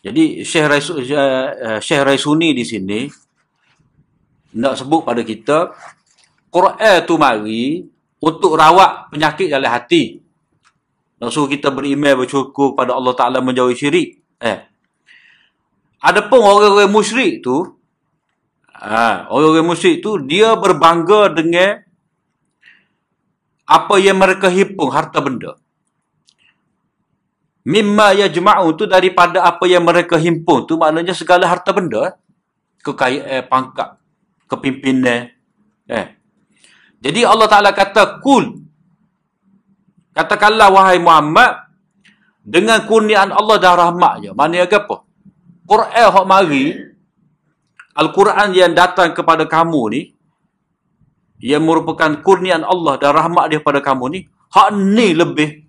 Jadi 0.00 0.44
Syekh 0.44 0.66
Raisu, 0.68 0.92
uh, 0.96 1.80
Syekh 1.80 2.02
Raisuni 2.04 2.56
di 2.56 2.64
sini 2.64 3.00
nak 4.56 4.80
sebut 4.80 5.04
pada 5.04 5.20
kita 5.20 5.76
Quran 6.50 6.96
tu 7.06 7.14
mari 7.20 7.84
untuk 8.20 8.56
rawat 8.56 9.12
penyakit 9.12 9.48
dalam 9.48 9.70
hati. 9.70 10.18
Nak 11.20 11.28
suruh 11.28 11.52
kita 11.52 11.68
beriman 11.68 12.16
bersyukur 12.16 12.72
pada 12.72 12.96
Allah 12.96 13.12
Taala 13.12 13.38
menjauhi 13.44 13.76
syirik. 13.76 14.08
Eh. 14.40 14.58
Adapun 16.00 16.40
orang-orang 16.40 16.88
musyrik 16.88 17.44
tu 17.44 17.60
ha, 18.72 19.28
orang-orang 19.28 19.68
musyrik 19.68 20.00
tu 20.00 20.16
dia 20.24 20.56
berbangga 20.56 21.28
dengan 21.28 21.84
apa 23.70 23.94
yang 24.02 24.18
mereka 24.18 24.50
himpun 24.50 24.90
harta 24.90 25.22
benda. 25.22 25.54
Mimma 27.62 28.18
yajma'u 28.18 28.74
tu 28.74 28.90
daripada 28.90 29.46
apa 29.46 29.70
yang 29.70 29.86
mereka 29.86 30.18
himpun 30.18 30.66
tu 30.66 30.74
maknanya 30.80 31.14
segala 31.14 31.46
harta 31.46 31.70
benda 31.70 32.18
kekayaan 32.82 33.30
eh, 33.30 33.44
pangkat 33.46 34.00
kepimpinan 34.50 35.30
eh. 35.86 36.06
Jadi 37.00 37.20
Allah 37.22 37.46
Taala 37.46 37.70
kata 37.70 38.18
kul 38.24 38.60
Katakanlah 40.10 40.68
wahai 40.74 40.98
Muhammad 40.98 41.70
dengan 42.42 42.82
kurniaan 42.82 43.30
Allah 43.30 43.56
dan 43.62 43.78
rahmatnya. 43.78 44.34
Maknanya 44.34 44.66
apa? 44.66 45.06
Quran 45.64 46.06
hok 46.10 46.26
mari 46.26 46.64
Al-Quran 47.94 48.48
yang 48.50 48.72
datang 48.74 49.14
kepada 49.14 49.46
kamu 49.46 49.82
ni 49.94 50.02
yang 51.40 51.64
merupakan 51.64 52.20
kurnian 52.20 52.62
Allah 52.62 53.00
dan 53.00 53.16
rahmat 53.16 53.48
dia 53.48 53.60
pada 53.64 53.80
kamu 53.80 54.04
ni, 54.12 54.20
hak 54.52 54.68
ni 54.76 55.16
lebih 55.16 55.64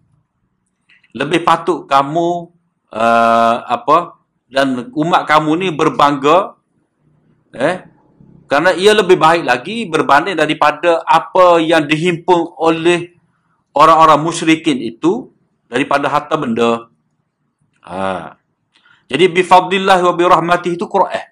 lebih 1.12 1.44
patut 1.44 1.88
kamu 1.88 2.52
uh, 2.92 3.56
apa 3.68 4.20
dan 4.48 4.92
umat 4.96 5.28
kamu 5.28 5.52
ni 5.60 5.68
berbangga 5.72 6.56
eh 7.52 7.84
kerana 8.48 8.76
ia 8.76 8.92
lebih 8.92 9.16
baik 9.16 9.48
lagi 9.48 9.88
berbanding 9.88 10.36
daripada 10.36 11.00
apa 11.08 11.64
yang 11.64 11.88
dihimpun 11.88 12.52
oleh 12.60 13.16
orang-orang 13.72 14.20
musyrikin 14.20 14.76
itu 14.84 15.32
daripada 15.72 16.12
harta 16.12 16.36
benda. 16.36 16.92
Ha. 17.80 18.36
Jadi 19.08 19.32
bifadlillah 19.32 20.04
wa 20.04 20.12
birahmatih 20.12 20.76
itu 20.76 20.84
Quran. 20.84 21.32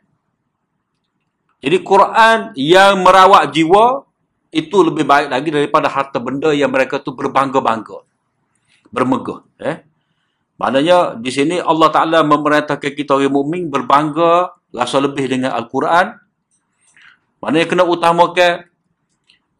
Jadi 1.60 1.78
Quran 1.84 2.56
yang 2.56 3.04
merawat 3.04 3.52
jiwa 3.52 4.08
itu 4.50 4.78
lebih 4.82 5.06
baik 5.06 5.30
lagi 5.30 5.50
daripada 5.54 5.86
harta 5.86 6.18
benda 6.18 6.50
yang 6.50 6.74
mereka 6.74 6.98
tu 6.98 7.14
berbangga-bangga. 7.14 8.02
Bermegah. 8.90 9.46
Eh? 9.62 9.86
Maknanya 10.58 11.16
di 11.16 11.32
sini 11.32 11.56
Allah 11.62 11.90
Ta'ala 11.94 12.20
memerintahkan 12.26 12.92
kita 12.92 13.16
orang 13.16 13.32
mukmin 13.32 13.72
berbangga 13.72 14.52
rasa 14.76 15.00
lebih 15.00 15.30
dengan 15.30 15.56
Al-Quran. 15.56 16.18
Maknanya 17.40 17.68
kena 17.70 17.84
utamakan 17.88 18.68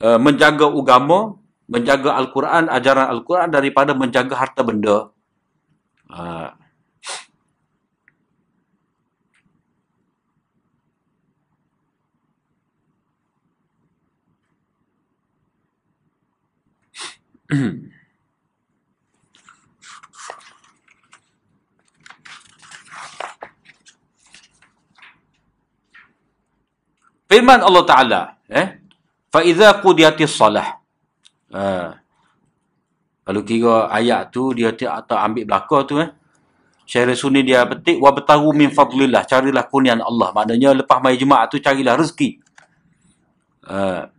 uh, 0.04 0.20
menjaga 0.20 0.68
agama, 0.68 1.40
menjaga 1.72 2.20
Al-Quran, 2.20 2.68
ajaran 2.68 3.08
Al-Quran 3.16 3.48
daripada 3.48 3.96
menjaga 3.96 4.36
harta 4.36 4.62
benda. 4.66 5.14
Uh, 6.12 6.52
Firman 27.30 27.62
Allah 27.62 27.84
Taala, 27.86 28.22
eh? 28.50 28.82
Fa 29.30 29.46
idza 29.46 29.70
qudiyatis 29.82 30.34
salah. 30.34 30.82
Ha. 31.54 31.94
Kalau 33.22 33.42
kira 33.46 33.86
ayat 33.94 34.34
tu 34.34 34.58
dia 34.58 34.74
tak 34.74 35.06
ambil 35.14 35.46
belakang 35.46 35.86
tu 35.86 36.02
eh. 36.02 36.10
Syair 36.90 37.14
Sunni 37.14 37.46
dia 37.46 37.70
petik 37.70 38.02
wa 38.02 38.10
betahu 38.10 38.50
min 38.50 38.74
fadlillah, 38.74 39.30
carilah 39.30 39.62
kurnian 39.70 40.02
Allah. 40.02 40.34
Maknanya 40.34 40.74
lepas 40.82 40.98
mai 40.98 41.22
Jumaat 41.22 41.54
tu 41.54 41.62
carilah 41.62 41.94
rezeki. 41.94 42.42
Ha. 43.70 44.10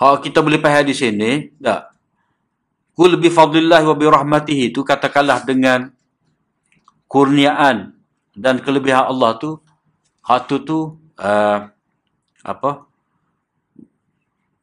Ha 0.00 0.18
kita 0.18 0.42
boleh 0.42 0.58
faham 0.58 0.82
di 0.86 0.94
sini, 0.94 1.54
tak? 1.62 1.94
Kul 2.94 3.18
bi 3.18 3.30
fadlillah 3.30 3.82
wa 3.82 3.94
bi 3.94 4.06
itu 4.54 4.86
katakanlah 4.86 5.42
dengan 5.42 5.90
kurniaan 7.10 7.94
dan 8.34 8.58
kelebihan 8.62 9.06
Allah 9.10 9.34
tu 9.38 9.58
hak 10.22 10.40
tu 10.46 10.56
tu 10.62 10.78
uh, 11.18 11.58
apa? 12.42 12.70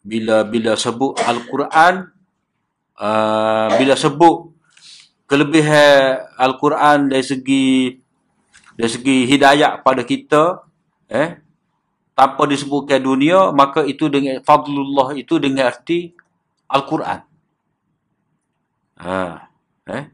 Bila 0.01 0.47
bila 0.47 0.73
sebut 0.79 1.19
Al-Quran 1.19 2.07
uh, 2.97 3.69
bila 3.75 3.93
sebut 3.99 4.51
kelebihan 5.27 6.23
Al-Quran 6.35 7.07
dari 7.11 7.23
segi 7.23 7.95
dari 8.75 8.89
segi 8.91 9.17
hidayah 9.27 9.79
pada 9.83 10.03
kita 10.07 10.63
eh 11.11 11.50
tanpa 12.13 12.43
disebutkan 12.47 13.01
dunia 13.01 13.49
maka 13.55 13.81
itu 13.87 14.11
dengan 14.11 14.43
fadlullah 14.43 15.15
itu 15.15 15.39
dengan 15.39 15.71
arti 15.71 16.11
al-Quran. 16.67 17.19
Ha, 19.01 19.49
eh. 19.89 20.05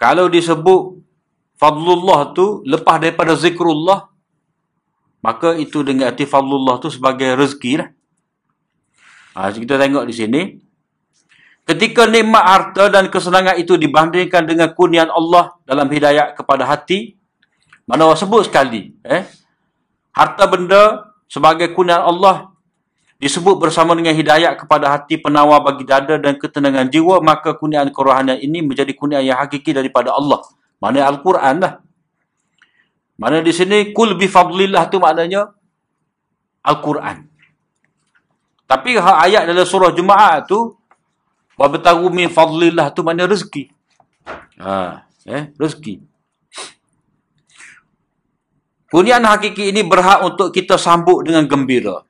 Kalau 0.00 0.30
disebut 0.30 1.02
fadlullah 1.58 2.32
tu 2.32 2.64
lepas 2.64 2.96
daripada 3.02 3.36
zikrullah 3.36 4.08
maka 5.20 5.52
itu 5.56 5.84
dengan 5.84 6.08
arti 6.08 6.24
fadlullah 6.24 6.80
tu 6.80 6.88
sebagai 6.88 7.36
rezeki 7.36 7.72
lah. 7.84 7.88
Ha, 9.36 9.52
kita 9.52 9.76
tengok 9.76 10.04
di 10.08 10.14
sini. 10.16 10.42
Ketika 11.68 12.08
nikmat 12.08 12.42
harta 12.42 12.90
dan 12.90 13.06
kesenangan 13.06 13.54
itu 13.54 13.78
dibandingkan 13.78 14.42
dengan 14.42 14.74
kurnian 14.74 15.06
Allah 15.06 15.54
dalam 15.62 15.86
hidayah 15.86 16.34
kepada 16.34 16.66
hati, 16.66 17.14
mana 17.86 18.10
Allah 18.10 18.18
sebut 18.18 18.42
sekali, 18.48 18.90
eh, 19.06 19.22
harta 20.20 20.44
benda 20.44 20.82
sebagai 21.32 21.72
kunaan 21.72 22.04
Allah 22.04 22.52
disebut 23.16 23.56
bersama 23.56 23.96
dengan 23.96 24.12
hidayat 24.12 24.60
kepada 24.60 24.92
hati 24.92 25.16
penawar 25.16 25.64
bagi 25.64 25.88
dada 25.88 26.20
dan 26.20 26.36
ketenangan 26.36 26.92
jiwa 26.92 27.24
maka 27.24 27.56
kurniaan 27.56 27.88
kerohanian 27.88 28.36
ini 28.36 28.60
menjadi 28.60 28.92
kurniaan 28.92 29.24
yang 29.24 29.40
hakiki 29.40 29.72
daripada 29.72 30.12
Allah. 30.12 30.44
Mana 30.76 31.08
Al-Quran 31.08 31.56
lah. 31.60 31.80
Mana 33.20 33.44
di 33.44 33.52
sini 33.52 33.92
kul 33.96 34.16
bi 34.16 34.28
fadlillah 34.28 34.88
tu 34.92 35.00
maknanya 35.00 35.52
Al-Quran. 36.64 37.28
Tapi 38.64 38.96
ayat 39.00 39.48
dalam 39.48 39.64
surah 39.64 39.92
Jumaat 39.92 40.48
tu 40.48 40.76
wa 41.56 41.66
batagu 41.68 42.08
min 42.12 42.28
fadlillah 42.32 42.92
tu 42.92 43.04
maknanya 43.04 43.36
rezeki. 43.36 43.68
Ha 44.60 45.04
eh 45.28 45.52
rezeki 45.60 46.09
Kurniaan 48.90 49.22
hakiki 49.22 49.70
ini 49.70 49.86
berhak 49.86 50.26
untuk 50.26 50.50
kita 50.50 50.74
sambut 50.74 51.22
dengan 51.22 51.46
gembira. 51.46 52.02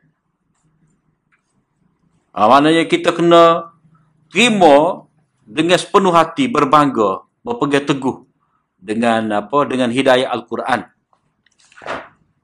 Ha, 2.32 2.48
maknanya 2.48 2.88
kita 2.88 3.12
kena 3.12 3.68
terima 4.32 5.04
dengan 5.44 5.76
sepenuh 5.76 6.14
hati 6.14 6.48
berbangga, 6.48 7.28
berpegang 7.44 7.84
teguh 7.84 8.24
dengan 8.80 9.28
apa 9.44 9.68
dengan 9.68 9.92
hidayah 9.92 10.32
Al-Quran. 10.32 10.88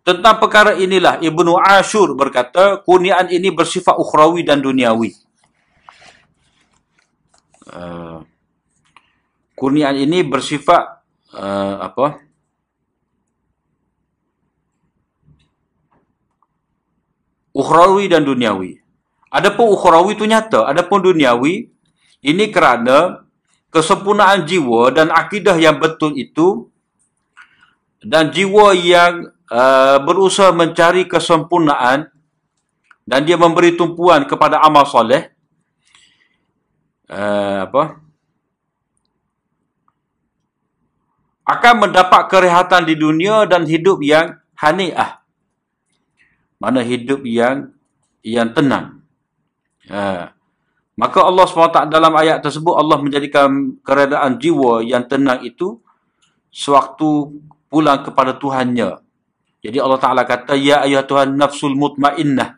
Tentang 0.04 0.36
perkara 0.36 0.76
inilah 0.76 1.18
Ibnu 1.24 1.56
Ashur 1.56 2.12
berkata, 2.12 2.84
kurniaan 2.84 3.32
ini 3.32 3.48
bersifat 3.50 3.96
ukhrawi 3.96 4.44
dan 4.44 4.60
duniawi. 4.60 5.16
Uh, 7.66 8.20
kurniaan 9.56 9.96
ini 9.96 10.22
bersifat 10.22 11.02
uh, 11.34 11.88
apa? 11.88 12.25
Ukhrawi 17.56 18.12
dan 18.12 18.28
duniawi. 18.28 18.84
Adapun 19.32 19.72
ukhrawi 19.72 20.12
itu 20.12 20.28
nyata, 20.28 20.68
adapun 20.68 21.00
duniawi 21.00 21.72
ini 22.20 22.44
kerana 22.52 23.24
kesempurnaan 23.72 24.44
jiwa 24.44 24.92
dan 24.92 25.08
akidah 25.12 25.56
yang 25.56 25.76
betul 25.80 26.12
itu 26.16 26.68
dan 28.00 28.30
jiwa 28.30 28.72
yang 28.76 29.32
uh, 29.50 29.98
berusaha 30.00 30.54
mencari 30.54 31.04
kesempurnaan 31.04 32.08
dan 33.06 33.20
dia 33.22 33.38
memberi 33.38 33.74
tumpuan 33.74 34.24
kepada 34.24 34.62
amal 34.62 34.86
soleh 34.86 35.30
uh, 37.10 37.66
apa 37.66 38.02
akan 41.46 41.74
mendapat 41.78 42.22
kerehatan 42.26 42.82
di 42.90 42.98
dunia 42.98 43.46
dan 43.46 43.62
hidup 43.68 44.02
yang 44.02 44.38
haniah 44.58 45.22
mana 46.56 46.80
hidup 46.80 47.22
yang 47.24 47.72
yang 48.24 48.50
tenang. 48.52 49.04
Ha. 49.86 50.32
Maka 50.96 51.18
Allah 51.28 51.44
SWT 51.44 51.92
dalam 51.92 52.12
ayat 52.16 52.40
tersebut 52.40 52.72
Allah 52.72 52.96
menjadikan 52.96 53.76
keadaan 53.84 54.40
jiwa 54.40 54.80
yang 54.80 55.04
tenang 55.04 55.44
itu 55.44 55.76
sewaktu 56.48 57.36
pulang 57.68 58.00
kepada 58.00 58.32
Tuhannya. 58.40 59.04
Jadi 59.60 59.76
Allah 59.76 60.00
Taala 60.00 60.24
kata 60.24 60.56
ya 60.56 60.88
ayat 60.88 61.04
Tuhan 61.04 61.36
nafsul 61.36 61.76
mutmainnah. 61.76 62.56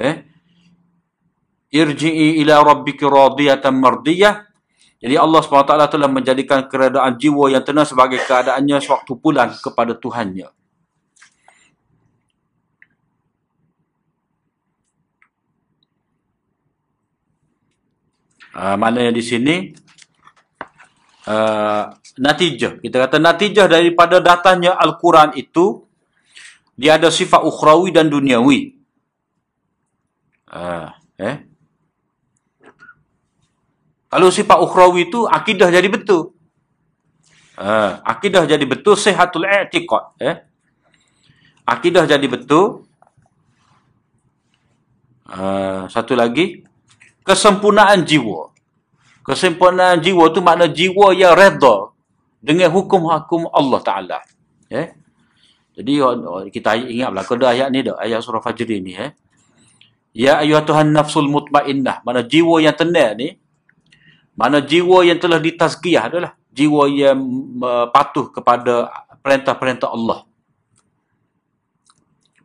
Eh? 0.00 0.24
Irji'i 1.68 2.40
ila 2.40 2.64
rabbiki 2.64 3.04
radiyatan 3.04 3.76
mardiyah. 3.76 4.48
Jadi 4.96 5.12
Allah 5.20 5.44
SWT 5.44 5.92
telah 5.92 6.08
menjadikan 6.08 6.64
keadaan 6.72 7.20
jiwa 7.20 7.52
yang 7.52 7.60
tenang 7.60 7.84
sebagai 7.84 8.16
keadaannya 8.24 8.80
sewaktu 8.80 9.12
pulang 9.20 9.52
kepada 9.60 9.92
Tuhannya. 9.92 10.48
Uh, 18.56 18.72
maknanya 18.80 19.12
di 19.12 19.20
sini 19.20 19.76
uh, 21.28 21.92
natijah. 22.16 22.80
Kita 22.80 22.96
kata 23.04 23.20
natijah 23.20 23.68
daripada 23.68 24.16
datanya 24.24 24.80
Al-Quran 24.80 25.36
itu 25.36 25.84
dia 26.72 26.96
ada 26.96 27.12
sifat 27.12 27.44
ukhrawi 27.44 27.92
dan 27.92 28.08
duniawi. 28.08 28.80
Uh, 30.48 30.88
eh? 31.20 31.44
Kalau 34.08 34.32
sifat 34.32 34.56
ukhrawi 34.64 35.12
itu 35.12 35.28
akidah 35.28 35.68
jadi 35.68 35.92
betul. 35.92 36.32
Uh, 37.60 38.00
akidah 38.08 38.48
jadi 38.48 38.64
betul 38.64 38.96
sehatul 38.96 39.44
i'tiqad. 39.44 40.16
Eh? 40.16 40.36
Akidah 41.68 42.08
jadi 42.08 42.24
betul. 42.24 42.88
Uh, 45.28 45.90
satu 45.92 46.16
lagi 46.16 46.64
kesempurnaan 47.26 48.06
jiwa. 48.06 48.54
Kesempurnaan 49.26 49.98
jiwa 49.98 50.30
tu 50.30 50.38
makna 50.38 50.70
jiwa 50.70 51.10
yang 51.10 51.34
reda 51.34 51.90
dengan 52.38 52.70
hukum-hukum 52.70 53.50
Allah 53.50 53.80
Ta'ala. 53.82 54.18
Eh? 54.70 54.94
Jadi 55.74 55.98
kita 56.54 56.78
ingat 56.78 57.10
lah, 57.10 57.26
kena 57.26 57.52
ayat 57.52 57.68
ni 57.74 57.82
dah, 57.82 57.98
ayat 57.98 58.22
surah 58.22 58.40
Fajr 58.40 58.70
ni. 58.78 58.94
Eh? 58.94 59.10
Ya 60.16 60.40
ayuh 60.40 60.62
Tuhan 60.64 60.94
nafsul 60.94 61.28
mutmainnah. 61.28 62.00
Mana 62.06 62.24
jiwa 62.24 62.62
yang 62.62 62.72
tenang 62.72 63.20
ni, 63.20 63.36
mana 64.32 64.64
jiwa 64.64 65.04
yang 65.04 65.20
telah 65.20 65.36
ditazkiyah 65.36 66.08
adalah 66.08 66.32
jiwa 66.48 66.88
yang 66.88 67.20
uh, 67.60 67.92
patuh 67.92 68.32
kepada 68.32 68.88
perintah-perintah 69.20 69.92
Allah. 69.92 70.24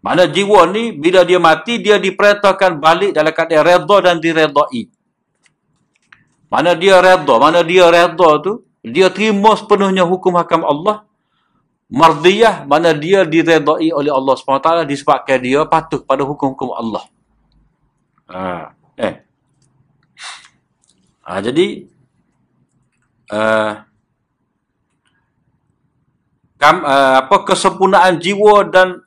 Mana 0.01 0.25
jiwa 0.25 0.65
ni 0.73 0.97
bila 0.97 1.21
dia 1.21 1.37
mati 1.37 1.77
dia 1.77 2.01
diperintahkan 2.01 2.81
balik 2.81 3.13
dalam 3.13 3.29
keadaan 3.29 3.65
redha 3.69 3.97
dan 4.01 4.17
diredai. 4.17 4.89
Mana 6.49 6.73
dia 6.73 6.97
redha, 6.97 7.35
mana 7.37 7.61
dia 7.61 7.85
redha 7.87 8.29
tu 8.41 8.65
dia 8.81 9.13
terima 9.13 9.53
sepenuhnya 9.53 10.01
hukum 10.01 10.33
hakam 10.41 10.65
Allah. 10.65 11.05
Mardiyah 11.91 12.65
mana 12.65 12.97
dia 12.97 13.21
diredai 13.27 13.93
oleh 13.93 14.09
Allah 14.09 14.33
SWT 14.33 14.89
disebabkan 14.89 15.37
dia 15.37 15.61
patuh 15.69 16.01
pada 16.01 16.25
hukum-hukum 16.25 16.73
Allah. 16.73 17.03
Ha, 18.31 18.73
eh. 18.95 19.15
Ha, 21.21 21.43
jadi 21.43 21.85
uh, 23.29 23.71
kam, 26.57 26.81
uh, 26.81 27.21
apa 27.21 27.37
kesempurnaan 27.43 28.17
jiwa 28.23 28.65
dan 28.71 29.03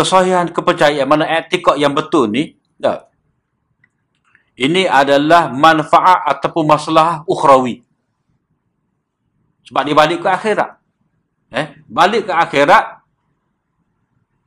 kesahihan 0.00 0.48
kepercayaan 0.48 1.04
mana 1.04 1.28
etikot 1.28 1.76
yang 1.76 1.92
betul 1.92 2.24
ni 2.32 2.56
tak? 2.80 3.12
Ini 4.56 4.88
adalah 4.88 5.52
manfaat 5.52 6.24
ataupun 6.36 6.64
masalah 6.68 7.24
ukhrawi. 7.28 7.84
Sebab 9.68 9.82
dia 9.84 9.96
balik 9.96 10.24
ke 10.24 10.28
akhirat. 10.28 10.80
Eh 11.52 11.66
balik 11.84 12.28
ke 12.28 12.32
akhirat 12.32 13.04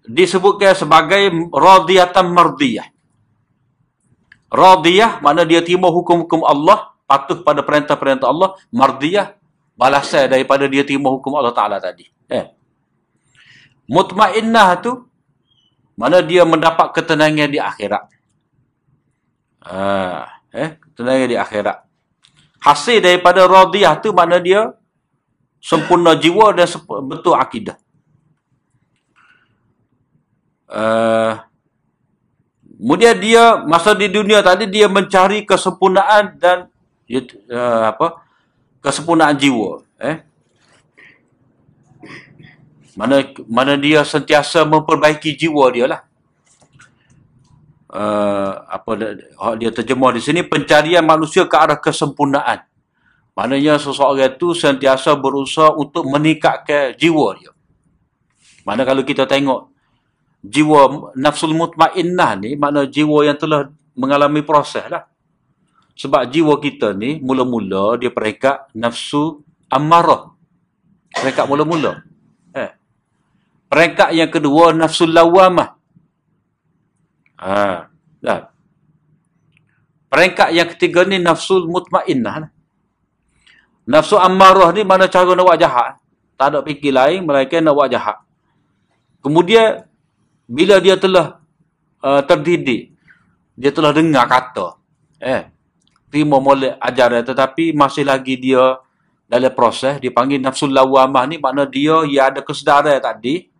disebutkan 0.09 0.73
sebagai 0.73 1.29
radiyatan 1.53 2.25
mardiyah. 2.33 2.89
Radiyah 4.53 5.21
mana 5.21 5.45
dia 5.45 5.61
terima 5.65 5.89
hukum-hukum 5.89 6.45
Allah 6.45 6.93
patuh 7.09 7.41
pada 7.41 7.65
perintah-perintah 7.65 8.29
Allah 8.29 8.53
mardiyah 8.69 9.33
balasan 9.73 10.29
daripada 10.29 10.69
dia 10.69 10.85
terima 10.85 11.09
hukum 11.09 11.33
Allah 11.33 11.55
Taala 11.55 11.77
tadi. 11.81 12.05
Eh. 12.29 12.53
Mutmainnah 13.89 14.79
tu 14.79 15.03
mana 15.93 16.21
dia 16.25 16.43
mendapat 16.43 16.93
ketenangan 16.93 17.49
di 17.49 17.59
akhirat. 17.61 18.03
Uh, 19.63 20.25
eh, 20.51 20.75
ketenangan 20.81 21.29
di 21.29 21.37
akhirat. 21.37 21.77
Hasil 22.63 23.03
daripada 23.03 23.45
radiyah 23.45 23.99
tu 23.99 24.15
mana 24.15 24.39
dia 24.39 24.73
sempurna 25.63 26.15
jiwa 26.15 26.55
dan 26.55 26.67
betul 27.05 27.35
akidah. 27.37 27.77
Uh, 30.73 31.37
kemudian 32.83 33.15
dia 33.21 33.61
masa 33.63 33.93
di 33.93 34.09
dunia 34.09 34.41
tadi 34.41 34.65
dia 34.65 34.89
mencari 34.89 35.45
kesempurnaan 35.45 36.35
dan 36.41 36.67
uh, 37.53 37.83
apa 37.93 38.25
kesempurnaan 38.81 39.37
jiwa 39.37 39.85
eh 40.01 40.25
mana 42.93 43.25
mana 43.49 43.73
dia 43.73 44.05
sentiasa 44.05 44.65
memperbaiki 44.65 45.33
jiwa 45.33 45.65
dia 45.73 45.85
lah. 45.89 46.01
Uh, 47.93 48.57
apa 48.73 48.91
dia 49.61 49.69
terjemah 49.69 50.17
di 50.17 50.21
sini 50.21 50.41
pencarian 50.41 51.05
manusia 51.05 51.45
ke 51.45 51.53
arah 51.53 51.77
kesempurnaan. 51.77 52.65
Maknanya 53.33 53.81
seseorang 53.81 54.37
itu 54.37 54.53
sentiasa 54.53 55.17
berusaha 55.17 55.73
untuk 55.73 56.05
meningkatkan 56.05 56.93
jiwa 56.97 57.33
dia. 57.37 57.51
Mana 58.61 58.85
kalau 58.85 59.01
kita 59.01 59.25
tengok 59.25 59.73
jiwa 60.45 61.13
nafsul 61.17 61.57
mutmainnah 61.57 62.37
ni, 62.37 62.53
mana 62.53 62.85
jiwa 62.85 63.25
yang 63.25 63.37
telah 63.37 63.73
mengalami 63.97 64.45
proses 64.45 64.85
lah. 64.85 65.09
Sebab 65.93 66.29
jiwa 66.29 66.57
kita 66.57 66.93
ni 66.97 67.21
mula-mula 67.21 67.97
dia 68.01 68.09
peringkat 68.09 68.73
nafsu 68.73 69.41
amarah. 69.69 70.33
Peringkat 71.13 71.45
mula-mula. 71.45 72.01
Peringkat 73.73 74.13
yang 74.13 74.29
kedua 74.29 74.69
nafsul 74.69 75.09
lawamah. 75.09 75.73
Ha, 77.41 77.89
dah. 78.21 78.53
Peringkat 80.13 80.49
yang 80.53 80.69
ketiga 80.77 81.01
ni 81.09 81.17
nafsul 81.17 81.65
mutmainnah. 81.65 82.53
Nafsu 83.89 84.21
ammarah 84.21 84.69
ni 84.77 84.85
mana 84.85 85.09
cara 85.09 85.33
nak 85.33 85.41
buat 85.41 85.57
jahat. 85.57 85.97
Tak 86.37 86.53
ada 86.53 86.61
fikir 86.61 86.93
lain 86.93 87.25
melainkan 87.25 87.65
nak 87.65 87.73
buat 87.73 87.89
jahat. 87.89 88.21
Kemudian 89.25 89.89
bila 90.45 90.77
dia 90.77 90.93
telah 90.93 91.41
uh, 92.05 92.21
terdidik, 92.29 92.93
dia 93.57 93.73
telah 93.73 93.89
dengar 93.89 94.29
kata, 94.29 94.77
eh, 95.17 95.49
terima 96.13 96.37
molek 96.37 96.77
ajaran 96.77 97.25
tetapi 97.25 97.73
masih 97.73 98.05
lagi 98.05 98.37
dia 98.37 98.77
dalam 99.25 99.49
proses 99.49 99.97
dipanggil 99.97 100.37
nafsul 100.37 100.69
lawamah 100.69 101.25
ni 101.25 101.41
makna 101.41 101.65
dia 101.65 102.05
yang 102.05 102.29
ada 102.29 102.45
kesedaran 102.45 103.01
tadi 103.01 103.52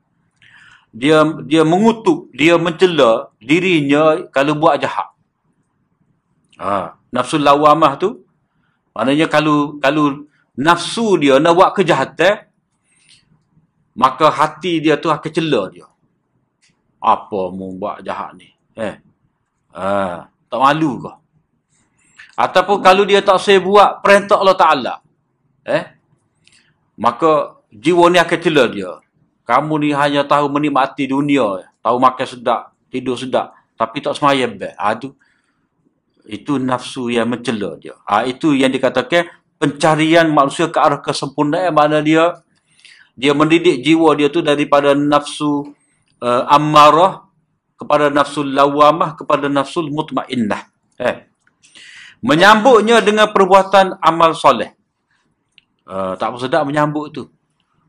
dia 0.94 1.26
dia 1.50 1.66
mengutuk, 1.66 2.30
dia 2.38 2.54
mencela 2.62 3.34
dirinya 3.42 4.30
kalau 4.30 4.54
buat 4.62 4.78
jahat. 4.78 5.10
Ha, 6.62 6.94
nafsu 7.10 7.42
lawamah 7.42 7.98
tu 7.98 8.22
maknanya 8.94 9.26
kalau 9.26 9.82
kalau 9.82 10.30
nafsu 10.54 11.18
dia 11.18 11.42
nak 11.42 11.58
buat 11.58 11.74
kejahatan 11.74 12.46
maka 13.98 14.30
hati 14.30 14.82
dia 14.86 14.98
tu 15.02 15.10
akan 15.10 15.32
cela 15.34 15.62
dia. 15.74 15.90
Apa 17.02 17.50
mu 17.50 17.74
buat 17.82 18.06
jahat 18.06 18.38
ni? 18.38 18.50
Eh. 18.78 18.96
Ha, 19.74 20.30
tak 20.50 20.60
malu 20.62 21.02
ke? 21.02 21.12
Ataupun 22.34 22.78
kalau 22.82 23.04
dia 23.06 23.22
tak 23.22 23.38
saya 23.42 23.62
buat 23.62 24.02
perintah 24.02 24.42
Allah 24.42 24.58
Taala. 24.58 24.94
Eh? 25.66 25.84
Maka 26.98 27.62
jiwa 27.70 28.10
ni 28.10 28.18
akan 28.18 28.40
cela 28.42 28.64
dia. 28.70 28.92
Kamu 29.44 29.76
ni 29.84 29.92
hanya 29.92 30.24
tahu 30.24 30.48
menikmati 30.48 31.08
dunia, 31.12 31.68
tahu 31.84 31.98
makan 32.00 32.28
sedap, 32.28 32.62
tidur 32.88 33.20
sedap, 33.20 33.52
tapi 33.76 34.00
tak 34.00 34.16
semayang 34.16 34.56
baik. 34.56 34.76
Ha, 34.80 34.96
tu, 34.96 35.12
itu 36.24 36.56
nafsu 36.56 37.12
yang 37.12 37.28
mencela 37.28 37.76
dia. 37.76 38.00
Ha, 38.08 38.24
itu 38.24 38.56
yang 38.56 38.72
dikatakan 38.72 39.28
pencarian 39.60 40.32
manusia 40.32 40.72
ke 40.72 40.80
arah 40.80 41.00
kesempurnaan 41.00 41.72
mana 41.72 42.00
dia 42.04 42.44
dia 43.16 43.32
mendidik 43.32 43.80
jiwa 43.80 44.12
dia 44.18 44.28
tu 44.28 44.42
daripada 44.42 44.98
nafsu 44.98 45.72
uh, 46.24 46.44
ammarah 46.50 47.30
kepada 47.78 48.10
nafsu 48.10 48.42
lawamah 48.42 49.14
kepada 49.20 49.52
nafsu 49.52 49.86
mutmainnah. 49.88 50.72
Eh. 50.98 51.28
Menyambutnya 52.24 53.04
dengan 53.04 53.30
perbuatan 53.30 54.00
amal 54.00 54.32
soleh. 54.34 54.72
Uh, 55.84 56.16
tak 56.16 56.32
sedap 56.40 56.64
menyambut 56.64 57.12
tu. 57.12 57.24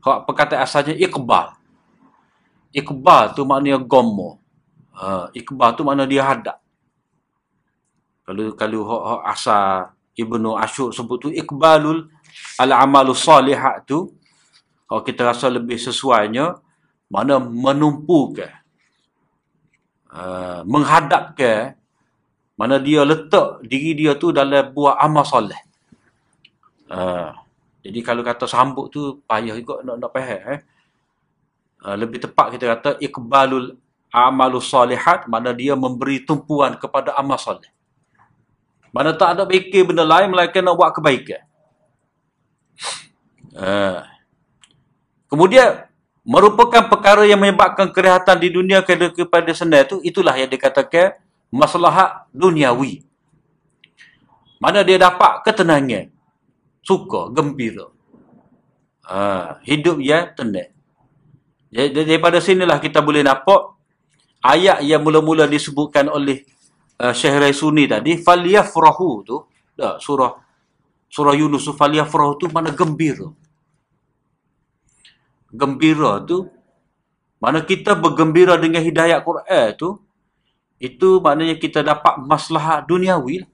Hak 0.05 0.29
perkataan 0.29 0.61
asalnya 0.61 0.93
iqbal. 0.93 1.57
Iqbal 2.69 3.33
tu 3.33 3.41
maknanya 3.41 3.81
gomo. 3.81 4.37
Uh, 4.93 5.25
iqbal 5.33 5.73
tu 5.73 5.81
maknanya 5.81 6.05
dia 6.05 6.23
hadap. 6.23 6.57
Kalau 8.25 8.53
kalau 8.53 8.81
hak, 8.85 9.01
hak 9.09 9.21
asal 9.33 9.65
Ibnu 10.15 10.55
Ashur 10.55 10.93
sebut 10.95 11.17
tu 11.25 11.29
iqbalul 11.33 12.07
al 12.61 12.71
amalu 12.71 13.11
salihat 13.11 13.83
tu 13.83 14.15
kalau 14.87 15.01
kita 15.03 15.27
rasa 15.27 15.51
lebih 15.51 15.75
sesuainya 15.75 16.55
mana 17.11 17.37
menumpu 17.37 18.31
ke 18.31 18.47
uh, 20.15 20.63
menghadap 20.63 21.35
ke 21.35 21.75
mana 22.55 22.79
dia 22.79 23.03
letak 23.03 23.67
diri 23.67 23.91
dia 23.93 24.15
tu 24.15 24.31
dalam 24.31 24.71
buah 24.71 25.03
amal 25.03 25.27
soleh 25.27 25.59
uh, 26.87 27.35
jadi 27.85 27.99
kalau 28.01 28.25
kata 28.25 28.49
sambut 28.49 28.89
tu 28.89 29.21
payah 29.29 29.53
juga 29.53 29.85
nak 29.85 30.01
nak 30.01 30.09
faham 30.09 30.41
eh. 30.57 30.61
Uh, 31.85 31.95
lebih 32.01 32.17
tepat 32.17 32.57
kita 32.57 32.65
kata 32.73 32.89
iqbalul 32.97 33.77
amalus 34.09 34.73
salihat 34.73 35.29
mana 35.29 35.53
dia 35.53 35.77
memberi 35.77 36.25
tumpuan 36.25 36.73
kepada 36.81 37.13
amal 37.13 37.37
soleh. 37.37 37.69
Mana 38.89 39.13
tak 39.13 39.37
ada 39.37 39.43
fikir 39.45 39.85
benda 39.85 40.01
lain 40.01 40.33
melainkan 40.33 40.65
nak 40.65 40.73
buat 40.73 40.89
kebaikan. 40.97 41.45
Uh, 43.53 44.01
Kemudian 45.35 45.83
merupakan 46.23 46.87
perkara 46.87 47.27
yang 47.27 47.35
menyebabkan 47.35 47.91
kerehatan 47.91 48.39
di 48.39 48.55
dunia 48.55 48.79
kepada 48.87 49.51
sendiri 49.51 49.83
itu 49.83 49.97
itulah 49.99 50.31
yang 50.31 50.47
dikatakan 50.47 51.19
masalah 51.51 52.23
duniawi. 52.31 53.03
Mana 54.63 54.79
dia 54.87 54.95
dapat 54.95 55.43
ketenangan, 55.43 56.07
suka, 56.85 57.33
gembira. 57.33 57.89
Ha, 59.09 59.59
hidup 59.65 59.97
ya 59.99 60.29
tenang. 60.29 60.69
Jadi 61.73 62.05
daripada 62.07 62.39
sinilah 62.39 62.79
kita 62.79 63.03
boleh 63.03 63.25
nampak 63.25 63.75
ayat 64.45 64.85
yang 64.85 65.01
mula-mula 65.01 65.49
disebutkan 65.49 66.07
oleh 66.07 66.45
uh, 67.01 67.11
Syekh 67.11 67.35
Raisuni 67.41 67.89
tadi 67.89 68.21
falyafrahu 68.21 69.09
tu 69.25 69.37
dah 69.75 69.97
surah 69.97 70.37
surah 71.09 71.35
Yunus 71.35 71.67
falyafrahu 71.73 72.39
tu 72.39 72.45
mana 72.53 72.71
gembira 72.71 73.33
gembira 75.49 76.21
tu 76.23 76.47
mana 77.41 77.59
kita 77.59 77.97
bergembira 77.97 78.55
dengan 78.55 78.79
hidayah 78.79 79.19
Quran 79.19 79.75
tu 79.75 79.99
itu 80.79 81.19
maknanya 81.23 81.55
kita 81.59 81.81
dapat 81.81 82.19
masalah 82.23 82.83
duniawi 82.83 83.47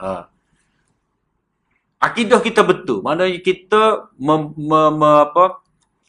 ha. 0.00 0.28
Akidah 1.98 2.40
kita 2.42 2.62
betul 2.62 3.02
maknanya 3.02 3.38
kita 3.42 4.10
mem, 4.18 4.54
mem, 4.54 5.02
apa, 5.02 5.62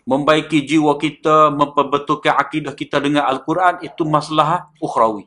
membaiki 0.05 0.65
jiwa 0.65 0.97
kita 0.97 1.53
memperbetulkan 1.53 2.33
akidah 2.37 2.73
kita 2.73 3.01
dengan 3.01 3.25
Al-Quran 3.25 3.81
itu 3.85 4.05
masalah 4.05 4.69
ukhrawi 4.81 5.25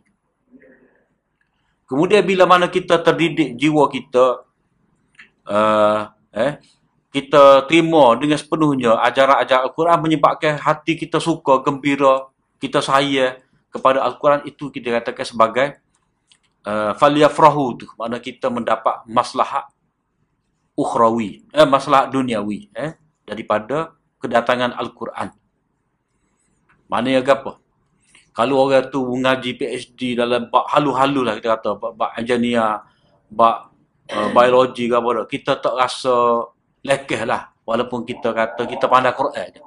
kemudian 1.86 2.22
bila 2.22 2.46
mana 2.46 2.70
kita 2.70 2.98
terdidik 3.02 3.58
jiwa 3.58 3.90
kita 3.90 4.46
uh, 5.46 6.10
eh 6.32 6.62
kita 7.12 7.68
terima 7.68 8.16
dengan 8.16 8.40
sepenuhnya 8.40 8.96
ajaran-ajaran 9.04 9.68
Al-Quran 9.68 9.98
menyebabkan 10.00 10.56
hati 10.56 10.96
kita 10.96 11.20
suka, 11.20 11.60
gembira, 11.60 12.32
kita 12.56 12.80
sayang 12.80 13.36
kepada 13.68 14.00
Al-Quran 14.00 14.48
itu 14.48 14.72
kita 14.72 14.88
katakan 14.96 15.26
sebagai 15.28 15.66
uh, 16.64 16.96
faliyafrahu 16.96 17.84
tu. 17.84 17.86
Mana 18.00 18.16
kita 18.16 18.48
mendapat 18.48 19.04
maslahat 19.04 19.68
ukhrawi, 20.82 21.46
eh, 21.54 21.66
maslahat 21.66 22.10
duniawi 22.10 22.68
eh, 22.74 22.98
daripada 23.22 23.94
kedatangan 24.18 24.74
Al-Quran. 24.74 25.30
Mana 26.90 27.08
yang 27.08 27.24
apa? 27.24 27.62
Kalau 28.32 28.64
orang 28.64 28.88
tu 28.88 29.04
mengaji 29.04 29.54
PhD 29.60 30.16
dalam 30.16 30.48
bab 30.48 30.64
halu-halu 30.72 31.20
lah 31.22 31.36
kita 31.36 31.56
kata, 31.56 31.70
bab, 31.76 31.92
bab 31.94 32.10
engineer, 32.16 32.80
bab 33.28 33.72
uh, 34.08 34.28
biologi 34.32 34.88
ke 34.88 34.96
apa 34.96 35.28
kita 35.28 35.60
tak 35.60 35.74
rasa 35.76 36.48
lekeh 36.80 37.28
lah. 37.28 37.52
Walaupun 37.62 38.02
kita 38.08 38.32
kata 38.34 38.66
kita 38.66 38.88
pandai 38.88 39.14
Quran 39.14 39.48
je. 39.52 39.62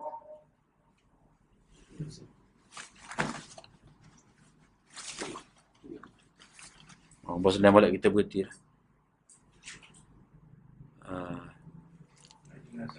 Oh, 7.25 7.41
bos 7.41 7.57
dan 7.57 7.73
balik 7.73 7.97
kita 7.97 8.13
berhenti 8.13 8.45
lah. 8.45 8.53
Uh, 11.05 11.37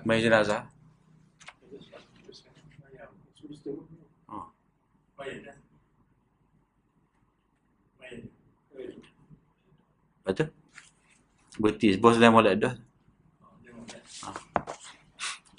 Mai 0.09 0.22
jenazah. 0.24 0.64
Oh. 4.30 4.48
Betul? 10.24 10.48
Berhenti. 11.61 11.98
Bos 12.00 12.16
dan 12.16 12.32
balik 12.32 12.57
dah. 12.57 12.74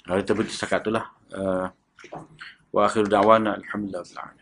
Kita 0.08 0.32
berhenti 0.32 0.56
setakat 0.56 0.80
tu 0.82 0.90
lah. 0.90 1.04
Uh, 1.30 1.68
wa 2.72 2.88
akhiru 2.88 3.06
da'wana 3.06 3.60
alhamdulillah. 3.60 4.37